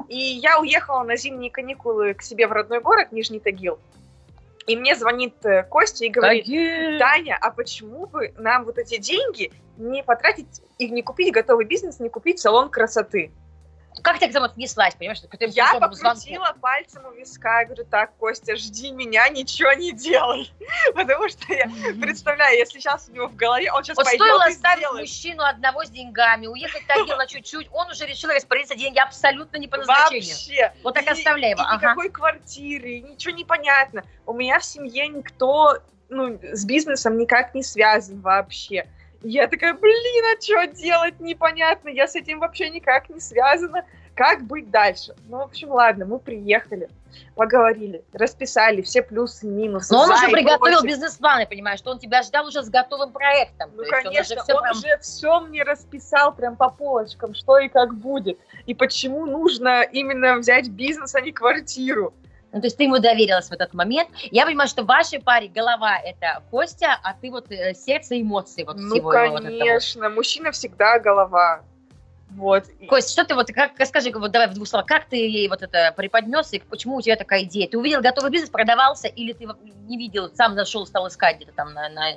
И 0.09 0.17
я 0.17 0.59
уехала 0.59 1.03
на 1.03 1.15
зимние 1.15 1.49
каникулы 1.49 2.13
к 2.15 2.21
себе 2.21 2.47
в 2.47 2.51
родной 2.51 2.81
город, 2.81 3.13
Нижний 3.13 3.39
Тагил. 3.39 3.79
И 4.67 4.75
мне 4.75 4.95
звонит 4.95 5.35
э, 5.45 5.63
Костя 5.63 6.03
и 6.03 6.09
говорит, 6.09 6.45
Таня, 6.99 7.37
а 7.39 7.51
почему 7.51 8.05
бы 8.05 8.33
нам 8.37 8.65
вот 8.65 8.77
эти 8.77 8.97
деньги 8.97 9.53
не 9.77 10.03
потратить 10.03 10.61
и 10.79 10.89
не 10.89 11.01
купить 11.01 11.33
готовый 11.33 11.63
бизнес, 11.63 12.01
не 12.01 12.09
купить 12.09 12.39
салон 12.39 12.69
красоты? 12.69 13.31
Как 14.05 14.19
ты 14.19 14.27
к 14.27 14.29
этому 14.29 14.45
отнеслась, 14.45 14.93
понимаешь? 14.93 15.19
К 15.19 15.33
этому 15.33 15.51
Я 15.51 15.65
телефонному 15.65 15.93
звонку? 15.95 16.19
покрутила 16.19 16.55
пальцем 16.61 17.05
у 17.07 17.11
виска, 17.11 17.61
я 17.61 17.65
говорю, 17.65 17.85
так, 17.85 18.15
Костя, 18.17 18.55
жди 18.55 18.91
меня, 18.91 19.27
ничего 19.29 19.73
не 19.73 19.91
делай. 19.93 20.53
Потому 20.93 21.27
что 21.27 21.51
я 21.51 21.65
представляю, 21.99 22.55
если 22.55 22.77
сейчас 22.79 23.09
у 23.09 23.13
него 23.13 23.27
в 23.27 23.35
голове, 23.35 23.71
он 23.71 23.83
сейчас 23.83 23.97
Вот 23.97 24.05
пойдет 24.05 24.21
стоило 24.21 24.45
оставить 24.45 24.77
сделает. 24.83 25.01
мужчину 25.01 25.43
одного 25.43 25.85
с 25.85 25.89
деньгами, 25.89 26.45
уехать 26.45 26.83
так 26.87 27.07
на 27.17 27.25
чуть-чуть, 27.25 27.67
он 27.71 27.89
уже 27.89 28.05
решил 28.05 28.29
распорядиться 28.29 28.75
деньги 28.75 28.99
абсолютно 28.99 29.57
не 29.57 29.67
по 29.67 29.77
назначению. 29.77 30.21
Вообще. 30.21 30.73
Вот 30.83 30.93
так 30.93 31.05
И- 31.05 31.09
оставляй 31.09 31.49
его, 31.51 31.61
и 31.61 31.65
ага. 31.65 31.75
никакой 31.77 32.09
квартиры, 32.09 32.99
ничего 32.99 33.33
не 33.33 33.43
понятно. 33.43 34.03
У 34.27 34.33
меня 34.33 34.59
в 34.59 34.65
семье 34.65 35.07
никто 35.07 35.79
ну, 36.09 36.39
с 36.53 36.63
бизнесом 36.65 37.17
никак 37.17 37.55
не 37.55 37.63
связан 37.63 38.21
вообще. 38.21 38.87
Я 39.21 39.47
такая, 39.47 39.73
блин, 39.73 40.23
а 40.35 40.41
что 40.41 40.67
делать, 40.67 41.19
непонятно, 41.19 41.89
я 41.89 42.07
с 42.07 42.15
этим 42.15 42.39
вообще 42.39 42.69
никак 42.69 43.09
не 43.09 43.19
связана. 43.19 43.85
Как 44.15 44.43
быть 44.43 44.71
дальше? 44.71 45.13
Ну, 45.27 45.39
в 45.39 45.41
общем, 45.41 45.71
ладно, 45.71 46.05
мы 46.05 46.19
приехали, 46.19 46.87
поговорили, 47.35 48.01
расписали 48.13 48.81
все 48.81 49.01
плюсы, 49.01 49.45
минусы. 49.45 49.93
Но 49.93 50.03
он 50.03 50.11
уже 50.11 50.29
приготовил 50.29 50.81
бизнес-план, 50.83 51.41
я 51.41 51.45
понимаю, 51.45 51.77
что 51.77 51.91
он 51.91 51.99
тебя 51.99 52.23
ждал 52.23 52.47
уже 52.47 52.63
с 52.63 52.69
готовым 52.69 53.11
проектом. 53.11 53.71
Ну, 53.75 53.81
есть 53.83 53.91
он 53.93 53.99
уже 53.99 54.03
конечно, 54.09 54.43
всё 54.43 54.55
он 54.55 54.61
прям- 54.61 54.77
уже 54.77 54.97
все 54.99 55.39
мне 55.41 55.63
расписал 55.63 56.33
прям 56.33 56.55
по 56.55 56.69
полочкам, 56.69 57.33
что 57.33 57.57
и 57.59 57.67
как 57.67 57.93
будет. 57.93 58.39
И 58.65 58.73
почему 58.73 59.25
нужно 59.25 59.81
именно 59.81 60.37
взять 60.37 60.69
бизнес, 60.69 61.13
а 61.13 61.19
не 61.19 61.33
квартиру. 61.33 62.13
Ну, 62.55 62.61
то 62.61 62.67
есть 62.67 62.77
ты 62.77 62.83
ему 62.85 62.99
доверилась 62.99 63.49
в 63.49 63.51
этот 63.51 63.73
момент. 63.73 64.09
Я 64.31 64.45
понимаю, 64.45 64.69
что 64.69 64.83
в 64.83 64.85
вашей 64.85 65.19
паре 65.19 65.49
голова– 65.49 65.97
это 66.03 66.41
Костя, 66.49 66.97
а 67.03 67.13
ты 67.13 67.29
вот 67.29 67.51
э, 67.51 67.73
сердце, 67.73 68.21
эмоции 68.21 68.63
вот 68.63 68.77
Ну, 68.77 68.95
всего 68.95 69.13
его 69.13 69.33
вот 69.33 69.43
этого. 69.43 69.59
конечно, 69.59 70.09
мужчина 70.09 70.51
всегда 70.53 70.97
голова. 70.99 71.63
Вот. 72.31 72.63
Кость, 72.87 73.11
что 73.11 73.25
ты 73.25 73.35
вот, 73.35 73.47
как, 73.47 73.73
расскажи, 73.77 74.09
вот 74.11 74.31
давай 74.31 74.47
в 74.47 74.53
двух 74.53 74.69
словах, 74.69 74.85
как 74.87 75.03
ты 75.03 75.17
ей 75.17 75.49
вот 75.49 75.63
это 75.63 75.93
преподнес 75.97 76.53
и 76.53 76.59
почему 76.59 76.95
у 76.95 77.01
тебя 77.01 77.17
такая 77.17 77.43
идея? 77.43 77.67
Ты 77.67 77.77
увидел 77.77 78.01
готовый 78.01 78.31
бизнес, 78.31 78.49
продавался, 78.49 79.09
или 79.09 79.33
ты 79.33 79.47
вот 79.47 79.57
не 79.87 79.97
видел, 79.97 80.31
сам 80.33 80.55
зашел, 80.55 80.87
стал 80.87 81.09
искать 81.09 81.35
где-то 81.35 81.51
там 81.51 81.73
на... 81.73 81.89
на, 81.89 82.11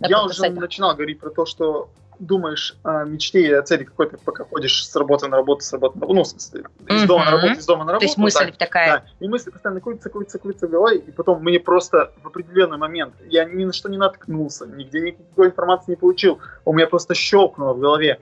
на 0.00 0.06
Я 0.08 0.22
уже 0.24 0.38
сайтах? 0.38 0.58
начинал 0.58 0.94
говорить 0.94 1.20
про 1.20 1.28
то, 1.28 1.44
что 1.44 1.90
думаешь 2.20 2.76
о 2.84 3.04
мечте 3.04 3.40
и 3.40 3.52
о 3.52 3.62
цели 3.62 3.84
какой-то, 3.84 4.18
пока 4.18 4.44
ходишь 4.44 4.86
с 4.86 4.94
работы 4.94 5.26
на 5.26 5.38
работу, 5.38 5.62
с 5.62 5.72
работы 5.72 5.98
на 5.98 6.02
работу, 6.02 6.16
ну, 6.16 6.22
в 6.22 6.28
смысле, 6.28 6.64
из 6.88 7.04
дома 7.04 7.24
на 7.24 7.30
работу, 7.32 7.52
из 7.54 7.66
дома 7.66 7.84
на 7.84 7.86
То 7.86 7.92
работу. 7.92 8.04
есть 8.04 8.18
мысль 8.18 8.46
так. 8.46 8.56
такая. 8.56 8.88
Да, 8.88 9.04
и 9.24 9.28
мысли 9.28 9.50
постоянно 9.50 9.80
крутятся, 9.80 10.10
крутятся, 10.10 10.38
крутятся 10.38 10.68
в 10.68 10.70
голове, 10.70 10.98
и 10.98 11.10
потом 11.10 11.42
мне 11.42 11.58
просто 11.58 12.12
в 12.22 12.26
определенный 12.26 12.76
момент, 12.76 13.14
я 13.26 13.44
ни 13.44 13.64
на 13.64 13.72
что 13.72 13.88
не 13.88 13.96
наткнулся, 13.96 14.66
нигде 14.66 15.00
никакой 15.00 15.48
информации 15.48 15.92
не 15.92 15.96
получил, 15.96 16.38
у 16.64 16.72
меня 16.72 16.86
просто 16.86 17.14
щелкнуло 17.14 17.72
в 17.72 17.80
голове. 17.80 18.20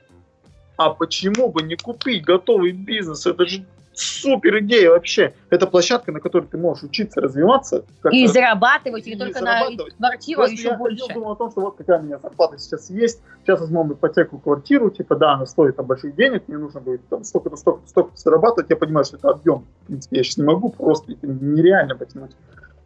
А 0.77 0.91
почему 0.91 1.49
бы 1.51 1.63
не 1.63 1.77
купить 1.77 2.25
готовый 2.25 2.71
бизнес? 2.71 3.27
Это 3.27 3.45
же 3.47 3.67
супер 3.99 4.59
идея 4.61 4.91
вообще. 4.91 5.35
Это 5.51 5.67
площадка, 5.67 6.13
на 6.13 6.21
которой 6.21 6.47
ты 6.47 6.57
можешь 6.57 6.85
учиться, 6.85 7.21
развиваться. 7.21 7.85
И 8.11 8.27
зарабатывать, 8.27 9.07
и, 9.07 9.17
только 9.17 9.41
на 9.41 9.59
зарабатывать. 9.59 9.97
квартиру, 9.97 10.41
а 10.41 10.45
Просто 10.45 10.57
еще 10.57 10.69
я 10.69 10.77
больше. 10.77 11.01
ходил, 11.03 11.15
думал 11.15 11.33
о 11.33 11.37
том, 11.37 11.51
что 11.51 11.61
вот 11.61 11.77
какая 11.77 12.01
у 12.01 12.03
меня 12.03 12.19
зарплата 12.19 12.59
сейчас 12.59 12.91
есть, 12.91 13.21
сейчас 13.45 13.61
возьму 13.61 13.93
ипотеку 13.93 14.39
квартиру, 14.39 14.91
типа, 14.91 15.17
да, 15.17 15.33
она 15.35 15.47
стоит 15.47 15.77
там 15.77 15.87
больших 15.87 16.15
денег, 16.15 16.45
мне 16.47 16.59
нужно 16.59 16.81
будет 16.81 17.07
там 17.09 17.25
столько-то, 17.25 17.57
столько-то, 17.57 17.89
столько 17.89 18.17
зарабатывать, 18.17 18.71
я 18.71 18.77
понимаю, 18.77 19.05
что 19.05 19.17
это 19.17 19.31
объем, 19.31 19.65
в 19.83 19.87
принципе, 19.87 20.17
я 20.19 20.23
сейчас 20.23 20.37
не 20.37 20.45
могу, 20.45 20.71
просто 20.71 21.13
это 21.13 21.27
нереально 21.27 21.97
потянуть. 21.97 22.33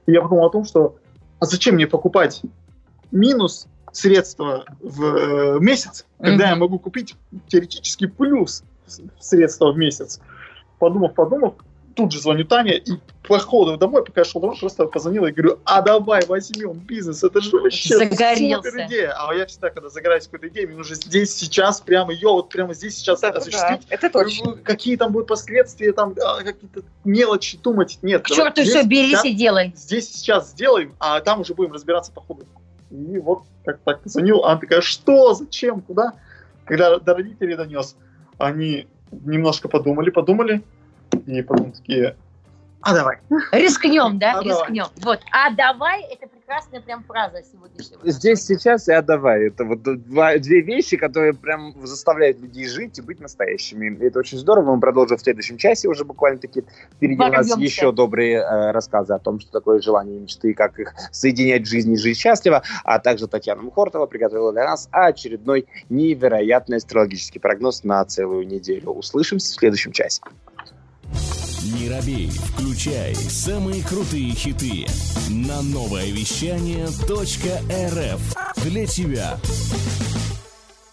И 0.07 0.13
я 0.13 0.23
подумал 0.23 0.47
о 0.47 0.51
том, 0.51 0.65
что, 0.65 0.97
а 1.41 1.45
зачем 1.47 1.75
мне 1.75 1.87
покупать 1.87 2.43
минус 3.11 3.67
средства 3.93 4.65
в 4.81 5.05
э, 5.05 5.59
месяц, 5.61 6.07
когда 6.19 6.45
Мгм. 6.45 6.51
я 6.51 6.57
могу 6.57 6.79
купить 6.79 7.15
теоретически 7.49 8.07
плюс 8.07 8.65
средства 9.21 9.73
в 9.73 9.77
месяц. 9.77 10.21
Подумав, 10.83 11.15
подумав, 11.15 11.55
тут 11.95 12.11
же 12.11 12.19
звоню 12.19 12.45
Тане, 12.45 12.77
и 12.77 12.99
по 13.29 13.39
ходу 13.39 13.77
домой, 13.77 14.05
пока 14.05 14.23
я 14.23 14.25
шел 14.25 14.41
домой, 14.41 14.57
просто 14.59 14.87
позвонила 14.87 15.27
и 15.29 15.31
говорю, 15.31 15.61
а 15.65 15.81
давай 15.81 16.27
возьмем 16.27 16.73
бизнес, 16.73 17.23
это 17.23 17.41
же 17.41 17.57
вообще 17.57 17.97
Загорелся. 17.99 18.69
супер 18.69 18.87
идея. 18.87 19.15
А 19.17 19.33
я 19.33 19.47
всегда, 19.47 19.71
когда 19.71 19.91
загораюсь 19.91 20.25
какой-то 20.25 20.49
идеей, 20.49 20.67
мне 20.67 20.77
нужно 20.77 20.97
здесь, 20.97 21.37
сейчас, 21.37 21.81
прямо 21.81 22.13
ее, 22.13 22.27
вот 22.31 22.49
прямо 22.49 22.75
здесь, 22.75 22.97
сейчас 22.97 23.23
Это 23.23 23.39
осуществить. 23.39 23.83
да, 23.89 23.95
это 23.95 24.11
точно. 24.11 24.55
Какие 24.57 24.97
там 24.97 25.13
будут 25.13 25.29
последствия, 25.29 25.93
там 25.93 26.17
а, 26.21 26.43
какие-то 26.43 26.83
мелочи 27.05 27.59
думать. 27.63 28.01
Нет, 28.03 28.25
К 28.25 28.31
черту 28.31 28.63
все, 28.65 28.83
берись 28.83 29.25
и 29.25 29.35
делай. 29.35 29.73
здесь 29.77 30.13
сейчас 30.13 30.51
сделаем, 30.51 30.97
а 30.99 31.21
там 31.21 31.43
уже 31.43 31.55
будем 31.55 31.75
разбираться 31.75 32.11
по 32.11 32.21
ходу. 32.23 32.45
И 32.91 33.19
вот 33.19 33.45
как 33.65 33.79
так 33.85 34.01
звонил, 34.05 34.43
она 34.45 34.59
такая, 34.59 34.81
что, 34.81 35.33
зачем, 35.35 35.81
куда? 35.81 36.15
Когда 36.65 36.99
до 36.99 37.15
родителей 37.15 37.55
донес, 37.55 37.95
они 38.39 38.89
немножко 39.13 39.69
подумали, 39.69 40.11
подумали, 40.11 40.63
и 41.27 41.43
потом 41.43 41.73
такие, 41.73 42.17
а 42.81 42.95
давай. 42.95 43.19
Рискнем, 43.53 44.19
да? 44.19 44.33
А 44.33 44.43
давай. 44.43 44.49
Рискнем. 44.49 44.87
Вот. 45.03 45.21
А 45.31 45.51
давай, 45.51 46.03
это 46.03 46.27
прекрасная 46.43 46.81
прям 46.81 47.05
фраза 47.05 47.43
сегодняшнего. 47.43 48.01
Здесь, 48.05 48.45
сейчас 48.45 48.89
и 48.89 48.93
отдавай. 48.93 49.49
Это 49.49 49.65
вот 49.65 49.83
два, 49.83 50.37
две 50.39 50.61
вещи, 50.61 50.97
которые 50.97 51.35
прям 51.35 51.75
заставляют 51.87 52.41
людей 52.41 52.67
жить 52.67 52.99
и 52.99 53.03
быть 53.03 53.21
настоящими. 53.21 53.97
И 53.97 54.05
это 54.05 54.19
очень 54.19 54.39
здорово. 54.39 54.75
Мы 54.75 54.81
продолжим 54.81 55.17
в 55.17 55.21
следующем 55.21 55.57
часе 55.57 55.89
уже 55.89 56.05
буквально-таки. 56.05 56.65
Впереди 56.97 57.23
у 57.23 57.29
нас 57.29 57.57
еще 57.57 57.93
добрые 57.93 58.39
э, 58.39 58.71
рассказы 58.73 59.15
о 59.15 59.19
том, 59.19 59.41
что 59.41 59.51
такое 59.53 59.81
желание 59.81 60.17
и 60.17 60.21
мечты, 60.21 60.55
как 60.55 60.79
их 60.79 60.95
соединять 61.11 61.63
в 61.63 61.67
жизни 61.67 61.95
и 61.95 61.97
жить 61.97 62.19
счастливо. 62.19 62.63
А 62.85 62.99
также 62.99 63.29
Татьяна 63.29 63.63
Мухортова 63.63 64.07
приготовила 64.07 64.53
для 64.53 64.65
нас 64.65 64.89
очередной 64.91 65.67
невероятный 65.89 66.79
астрологический 66.79 67.41
прогноз 67.41 67.85
на 67.85 68.05
целую 68.05 68.47
неделю. 68.47 68.91
Услышимся 68.91 69.53
в 69.53 69.55
следующем 69.57 69.93
часе. 69.93 70.23
Не 71.63 71.89
робей, 71.89 72.29
включай 72.29 73.15
самые 73.15 73.85
крутые 73.85 74.35
хиты 74.35 74.85
на 75.29 75.63
новое 75.63 76.11
вещание 76.11 76.87
.рф 76.87 78.65
для 78.65 78.87
тебя. 78.87 79.39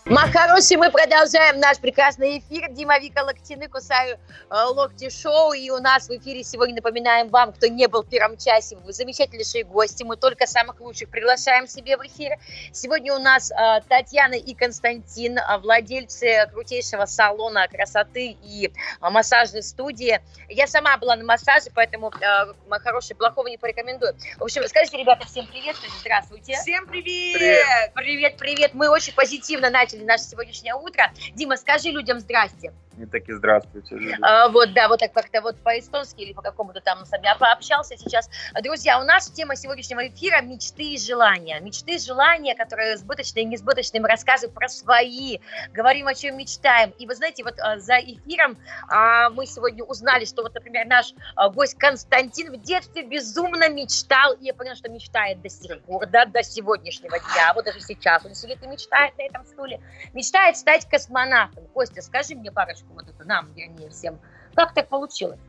Махароши, 0.09 0.75
мы 0.75 0.89
продолжаем 0.89 1.59
наш 1.59 1.77
прекрасный 1.77 2.39
эфир. 2.39 2.71
Дима 2.71 2.97
Вика 2.97 3.19
Локтины, 3.19 3.67
Кусаю 3.67 4.17
э, 4.49 4.63
Локти 4.63 5.07
Шоу. 5.11 5.53
И 5.53 5.69
у 5.69 5.77
нас 5.77 6.09
в 6.09 6.11
эфире 6.17 6.43
сегодня, 6.43 6.77
напоминаем 6.77 7.27
вам, 7.27 7.53
кто 7.53 7.67
не 7.67 7.87
был 7.87 8.01
в 8.01 8.09
первом 8.09 8.35
часе, 8.35 8.75
вы 8.77 8.91
замечательнейшие 8.91 9.65
гости. 9.65 10.01
Мы 10.01 10.17
только 10.17 10.47
самых 10.47 10.81
лучших 10.81 11.09
приглашаем 11.09 11.67
себе 11.67 11.95
в 11.95 12.01
эфир. 12.07 12.39
Сегодня 12.71 13.13
у 13.13 13.19
нас 13.19 13.51
э, 13.51 13.81
Татьяна 13.87 14.33
и 14.33 14.55
Константин, 14.55 15.37
э, 15.37 15.57
владельцы 15.59 16.49
крутейшего 16.53 17.05
салона 17.05 17.67
красоты 17.67 18.35
и 18.41 18.65
э, 18.65 19.09
массажной 19.11 19.61
студии. 19.61 20.19
Я 20.47 20.65
сама 20.65 20.97
была 20.97 21.17
на 21.17 21.23
массаже, 21.23 21.69
поэтому 21.71 22.11
э, 22.19 22.53
Махароши 22.67 23.13
плохого 23.13 23.45
не 23.45 23.59
порекомендую. 23.59 24.15
В 24.39 24.43
общем, 24.43 24.67
скажите, 24.67 24.97
ребята, 24.97 25.27
всем 25.27 25.45
привет, 25.45 25.75
здравствуйте. 26.01 26.55
Всем 26.55 26.87
привет! 26.87 27.37
Привет. 27.37 27.93
Привет, 27.93 28.37
привет. 28.37 28.73
Мы 28.73 28.89
очень 28.89 29.13
позитивно 29.13 29.69
начали 29.69 29.98
наше 30.05 30.23
сегодняшнее 30.23 30.75
утро. 30.75 31.11
Дима, 31.35 31.57
скажи 31.57 31.89
людям 31.89 32.19
здрасте. 32.19 32.73
И 32.99 33.05
таки 33.05 33.31
здравствуйте. 33.31 33.95
А, 34.21 34.49
вот, 34.49 34.73
да, 34.73 34.89
вот 34.89 34.99
так 34.99 35.13
как-то 35.13 35.41
вот 35.41 35.55
по-эстонски 35.63 36.21
или 36.21 36.33
по 36.33 36.41
какому-то 36.41 36.81
там 36.81 37.05
с 37.05 37.11
вами 37.11 37.29
пообщался 37.39 37.95
сейчас. 37.95 38.29
Друзья, 38.61 38.99
у 38.99 39.05
нас 39.05 39.29
тема 39.29 39.55
сегодняшнего 39.55 40.05
эфира– 40.05 40.41
мечты 40.43 40.83
и 40.83 40.97
желания. 40.97 41.61
Мечты 41.61 41.95
и 41.95 41.99
желания, 41.99 42.55
которые 42.55 42.97
сбыточные 42.97 43.43
и 43.43 43.45
несбыточные. 43.45 44.01
Мы 44.01 44.09
рассказываем 44.09 44.53
про 44.53 44.67
свои, 44.67 45.39
говорим, 45.71 46.07
о 46.07 46.13
чем 46.13 46.37
мечтаем. 46.37 46.89
И 46.99 47.07
вы 47.07 47.15
знаете, 47.15 47.45
вот 47.45 47.57
а, 47.59 47.79
за 47.79 47.99
эфиром 47.99 48.57
а, 48.89 49.29
мы 49.29 49.45
сегодня 49.45 49.85
узнали, 49.85 50.25
что 50.25 50.41
вот, 50.41 50.53
например, 50.53 50.85
наш 50.85 51.13
а, 51.35 51.47
гость 51.49 51.77
Константин 51.77 52.51
в 52.51 52.61
детстве 52.61 53.03
безумно 53.03 53.69
мечтал, 53.69 54.33
и 54.33 54.47
я 54.47 54.53
поняла, 54.53 54.75
что 54.75 54.89
мечтает 54.89 55.41
до 55.41 55.47
сих 55.47 55.81
пор, 55.83 56.05
да, 56.07 56.25
до 56.25 56.43
сегодняшнего 56.43 57.17
дня. 57.17 57.53
Вот 57.55 57.63
даже 57.63 57.79
сейчас 57.79 58.25
он 58.25 58.35
сидит 58.35 58.61
и 58.61 58.67
мечтает 58.67 59.17
на 59.17 59.21
этом 59.21 59.45
стуле. 59.45 59.79
Мечтает 60.13 60.57
стать 60.57 60.85
космонавтом. 60.89 61.65
Костя, 61.67 62.01
скажи 62.01 62.35
мне 62.35 62.51
парочку, 62.51 62.88
вот 62.93 63.07
это 63.07 63.23
нам, 63.25 63.51
вернее, 63.53 63.89
всем. 63.89 64.19
Как 64.53 64.73
так 64.73 64.87
получилось? 64.87 65.39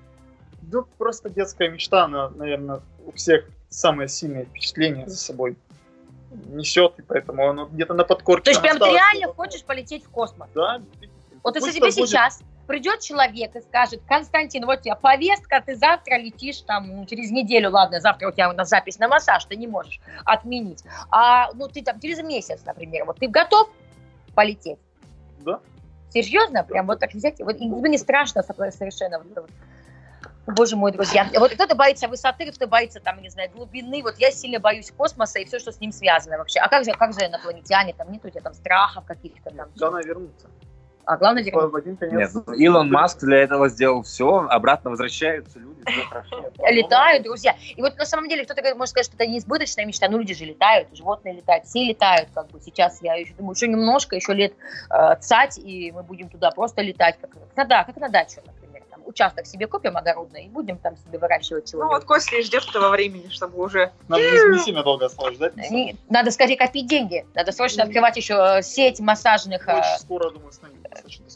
Ну, 0.62 0.84
просто 0.98 1.30
детская 1.30 1.68
мечта, 1.68 2.04
она, 2.04 2.28
наверное, 2.30 2.80
у 3.06 3.12
всех 3.12 3.48
самое 3.68 4.08
сильное 4.08 4.44
впечатление 4.44 5.06
за 5.08 5.16
собой 5.16 5.56
несет, 6.46 6.98
и 6.98 7.02
поэтому 7.02 7.48
оно 7.48 7.66
где-то 7.66 7.94
на 7.94 8.04
подкорке 8.04 8.44
То 8.44 8.50
есть 8.50 8.62
прям 8.62 8.78
ты 8.78 8.84
реально 8.84 9.32
хочешь 9.32 9.64
полететь 9.64 10.04
в 10.04 10.10
космос? 10.10 10.48
Да. 10.54 10.80
Вот 11.42 11.56
если 11.56 11.72
тебе 11.72 11.86
будет- 11.86 11.94
сейчас 11.94 12.42
придет 12.66 13.00
человек 13.00 13.56
и 13.56 13.60
скажет, 13.62 14.00
Константин, 14.06 14.64
вот 14.64 14.78
у 14.78 14.82
тебя 14.82 14.94
повестка, 14.94 15.60
ты 15.60 15.74
завтра 15.74 16.18
летишь 16.18 16.60
там 16.60 16.88
ну, 16.88 17.06
через 17.06 17.32
неделю, 17.32 17.70
ладно, 17.70 18.00
завтра 18.00 18.28
у 18.28 18.32
тебя 18.32 18.52
на 18.52 18.64
запись 18.64 18.98
на 19.00 19.08
массаж, 19.08 19.44
ты 19.46 19.56
не 19.56 19.66
можешь 19.66 20.00
отменить. 20.24 20.84
А 21.10 21.52
ну 21.54 21.66
ты 21.66 21.82
там 21.82 21.98
через 21.98 22.22
месяц, 22.22 22.60
например, 22.64 23.06
вот 23.06 23.18
ты 23.18 23.26
готов 23.26 23.68
полететь? 24.36 24.78
Да. 25.40 25.60
Серьезно? 26.10 26.64
Прям 26.64 26.86
вот 26.86 26.98
так 26.98 27.14
взять? 27.14 27.40
Вот, 27.40 27.56
и 27.56 27.66
не 27.66 27.98
страшно 27.98 28.42
такое 28.42 28.70
совершенно? 28.70 29.18
Вот 29.18 29.28
вот. 29.34 29.50
Боже 30.46 30.76
мой, 30.76 30.92
друзья. 30.92 31.28
Вот 31.38 31.52
кто-то 31.52 31.74
боится 31.74 32.08
высоты, 32.08 32.50
кто 32.50 32.66
боится, 32.66 33.00
там, 33.00 33.20
не 33.22 33.28
знаю, 33.28 33.50
глубины. 33.50 34.02
Вот 34.02 34.16
я 34.18 34.30
сильно 34.30 34.58
боюсь 34.58 34.90
космоса 34.90 35.38
и 35.38 35.44
все, 35.44 35.58
что 35.58 35.70
с 35.72 35.80
ним 35.80 35.92
связано 35.92 36.38
вообще. 36.38 36.60
А 36.60 36.68
как 36.68 36.84
же, 36.84 36.92
как 36.92 37.12
же 37.12 37.26
инопланетяне? 37.26 37.94
Там 37.94 38.10
нет 38.10 38.24
у 38.24 38.30
тебя 38.30 38.40
там 38.40 38.54
страхов 38.54 39.04
каких-то 39.04 39.50
там? 39.50 39.68
Да, 39.76 39.88
она 39.88 40.00
вернутся. 40.02 40.48
А 41.04 41.16
главное 41.16 41.42
вернуть. 41.42 41.72
В 41.72 41.76
один 41.76 41.96
конец. 41.96 42.34
Нет, 42.34 42.58
Илон 42.58 42.90
Маск 42.90 43.20
для 43.20 43.38
этого 43.38 43.68
сделал 43.68 44.02
все, 44.02 44.46
обратно 44.48 44.90
возвращаются 44.90 45.58
люди. 45.58 45.69
Летают, 46.68 47.24
друзья. 47.24 47.56
И 47.76 47.80
вот 47.80 47.96
на 47.98 48.06
самом 48.06 48.28
деле 48.28 48.44
кто-то 48.44 48.62
может 48.74 48.90
сказать, 48.90 49.06
что 49.06 49.16
это 49.16 49.26
неизбыточная 49.26 49.86
мечта. 49.86 50.08
Ну, 50.08 50.18
люди 50.18 50.34
же 50.34 50.44
летают, 50.44 50.88
животные 50.96 51.34
летают, 51.34 51.64
все 51.66 51.84
летают. 51.84 52.28
Как 52.34 52.48
бы 52.48 52.60
сейчас 52.60 53.00
я 53.02 53.14
еще 53.14 53.32
думаю, 53.34 53.54
еще 53.54 53.68
немножко, 53.68 54.16
еще 54.16 54.32
лет 54.34 54.52
э, 54.90 55.16
цать, 55.20 55.58
и 55.58 55.92
мы 55.92 56.02
будем 56.02 56.28
туда 56.28 56.50
просто 56.50 56.82
летать, 56.82 57.16
как, 57.20 57.30
как 57.30 57.56
на, 57.56 57.64
да, 57.64 57.84
как 57.84 57.96
на 57.96 58.08
дачу, 58.08 58.40
например. 58.44 58.82
Там, 58.90 59.00
участок 59.06 59.46
себе 59.46 59.66
купим 59.66 59.96
огородный 59.96 60.44
и 60.46 60.48
будем 60.48 60.76
там 60.78 60.96
себе 60.96 61.18
выращивать 61.18 61.72
его. 61.72 61.84
Ну 61.84 61.88
вот 61.90 62.04
Костя 62.04 62.40
ждет 62.42 62.64
этого 62.68 62.88
времени, 62.90 63.28
чтобы 63.28 63.62
уже... 63.62 63.92
Надо 64.08 64.22
не, 64.22 64.56
не 64.56 64.58
сильно 64.64 64.82
долго 64.82 65.06
осталось 65.06 65.34
ждать. 65.36 65.56
Не- 65.70 65.96
Надо 66.08 66.30
скорее 66.30 66.56
копить 66.56 66.86
деньги. 66.86 67.26
Надо 67.34 67.52
срочно 67.52 67.84
открывать 67.84 68.16
еще 68.16 68.34
э, 68.58 68.62
сеть 68.62 69.00
массажных. 69.00 69.68
э, 69.68 69.78
Очень 69.78 69.98
скоро, 70.00 70.30
думаю, 70.30 70.52
станет 70.52 70.80
достаточно 70.82 71.24
вещь. 71.24 71.34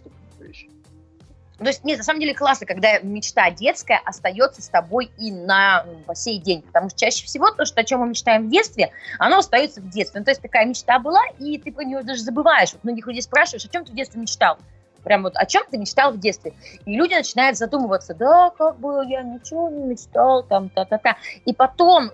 То 1.59 1.67
есть, 1.67 1.85
нет, 1.85 1.99
на 1.99 2.05
самом 2.05 2.21
деле 2.21 2.35
классно, 2.35 2.67
когда 2.67 2.99
мечта 2.99 3.51
детская 3.51 4.01
остается 4.05 4.61
с 4.61 4.69
тобой 4.69 5.11
и 5.19 5.31
на 5.31 5.87
по 6.07 6.15
сей 6.15 6.39
день. 6.39 6.63
Потому 6.63 6.91
что 6.91 6.99
чаще 6.99 7.25
всего 7.27 7.51
то, 7.53 7.65
что, 7.65 7.81
о 7.81 7.85
чем 7.85 8.01
мы 8.01 8.09
мечтаем 8.09 8.49
в 8.49 8.51
детстве, 8.51 8.91
оно 9.19 9.39
остается 9.39 9.81
в 9.81 9.89
детстве. 9.89 10.21
Ну, 10.21 10.25
то 10.25 10.33
есть 10.33 10.43
такая 10.43 10.67
мечта 10.67 10.99
была, 10.99 11.23
и 11.39 11.59
ты 11.59 11.71
про 11.71 11.85
нее 11.85 12.03
даже 12.03 12.23
забываешь. 12.23 12.73
Вот 12.73 12.83
многих 12.83 13.07
людей 13.07 13.23
спрашиваешь, 13.23 13.65
о 13.65 13.69
чем 13.69 13.85
ты 13.85 13.93
в 13.93 13.95
детстве 13.95 14.21
мечтал? 14.21 14.59
Прям 15.05 15.23
вот 15.23 15.37
о 15.37 15.47
чем 15.47 15.63
ты 15.71 15.79
мечтал 15.79 16.13
в 16.13 16.19
детстве? 16.19 16.55
И 16.87 16.97
люди 16.97 17.15
начинают 17.15 17.57
задумываться, 17.57 18.15
да, 18.15 18.51
как 18.51 18.79
бы 18.79 19.05
я 19.07 19.23
ничего 19.23 19.69
не 19.69 19.85
мечтал, 19.85 20.43
там, 20.43 20.71
та-та-та. 20.71 21.17
И 21.45 21.53
потом, 21.53 22.07
э, 22.07 22.11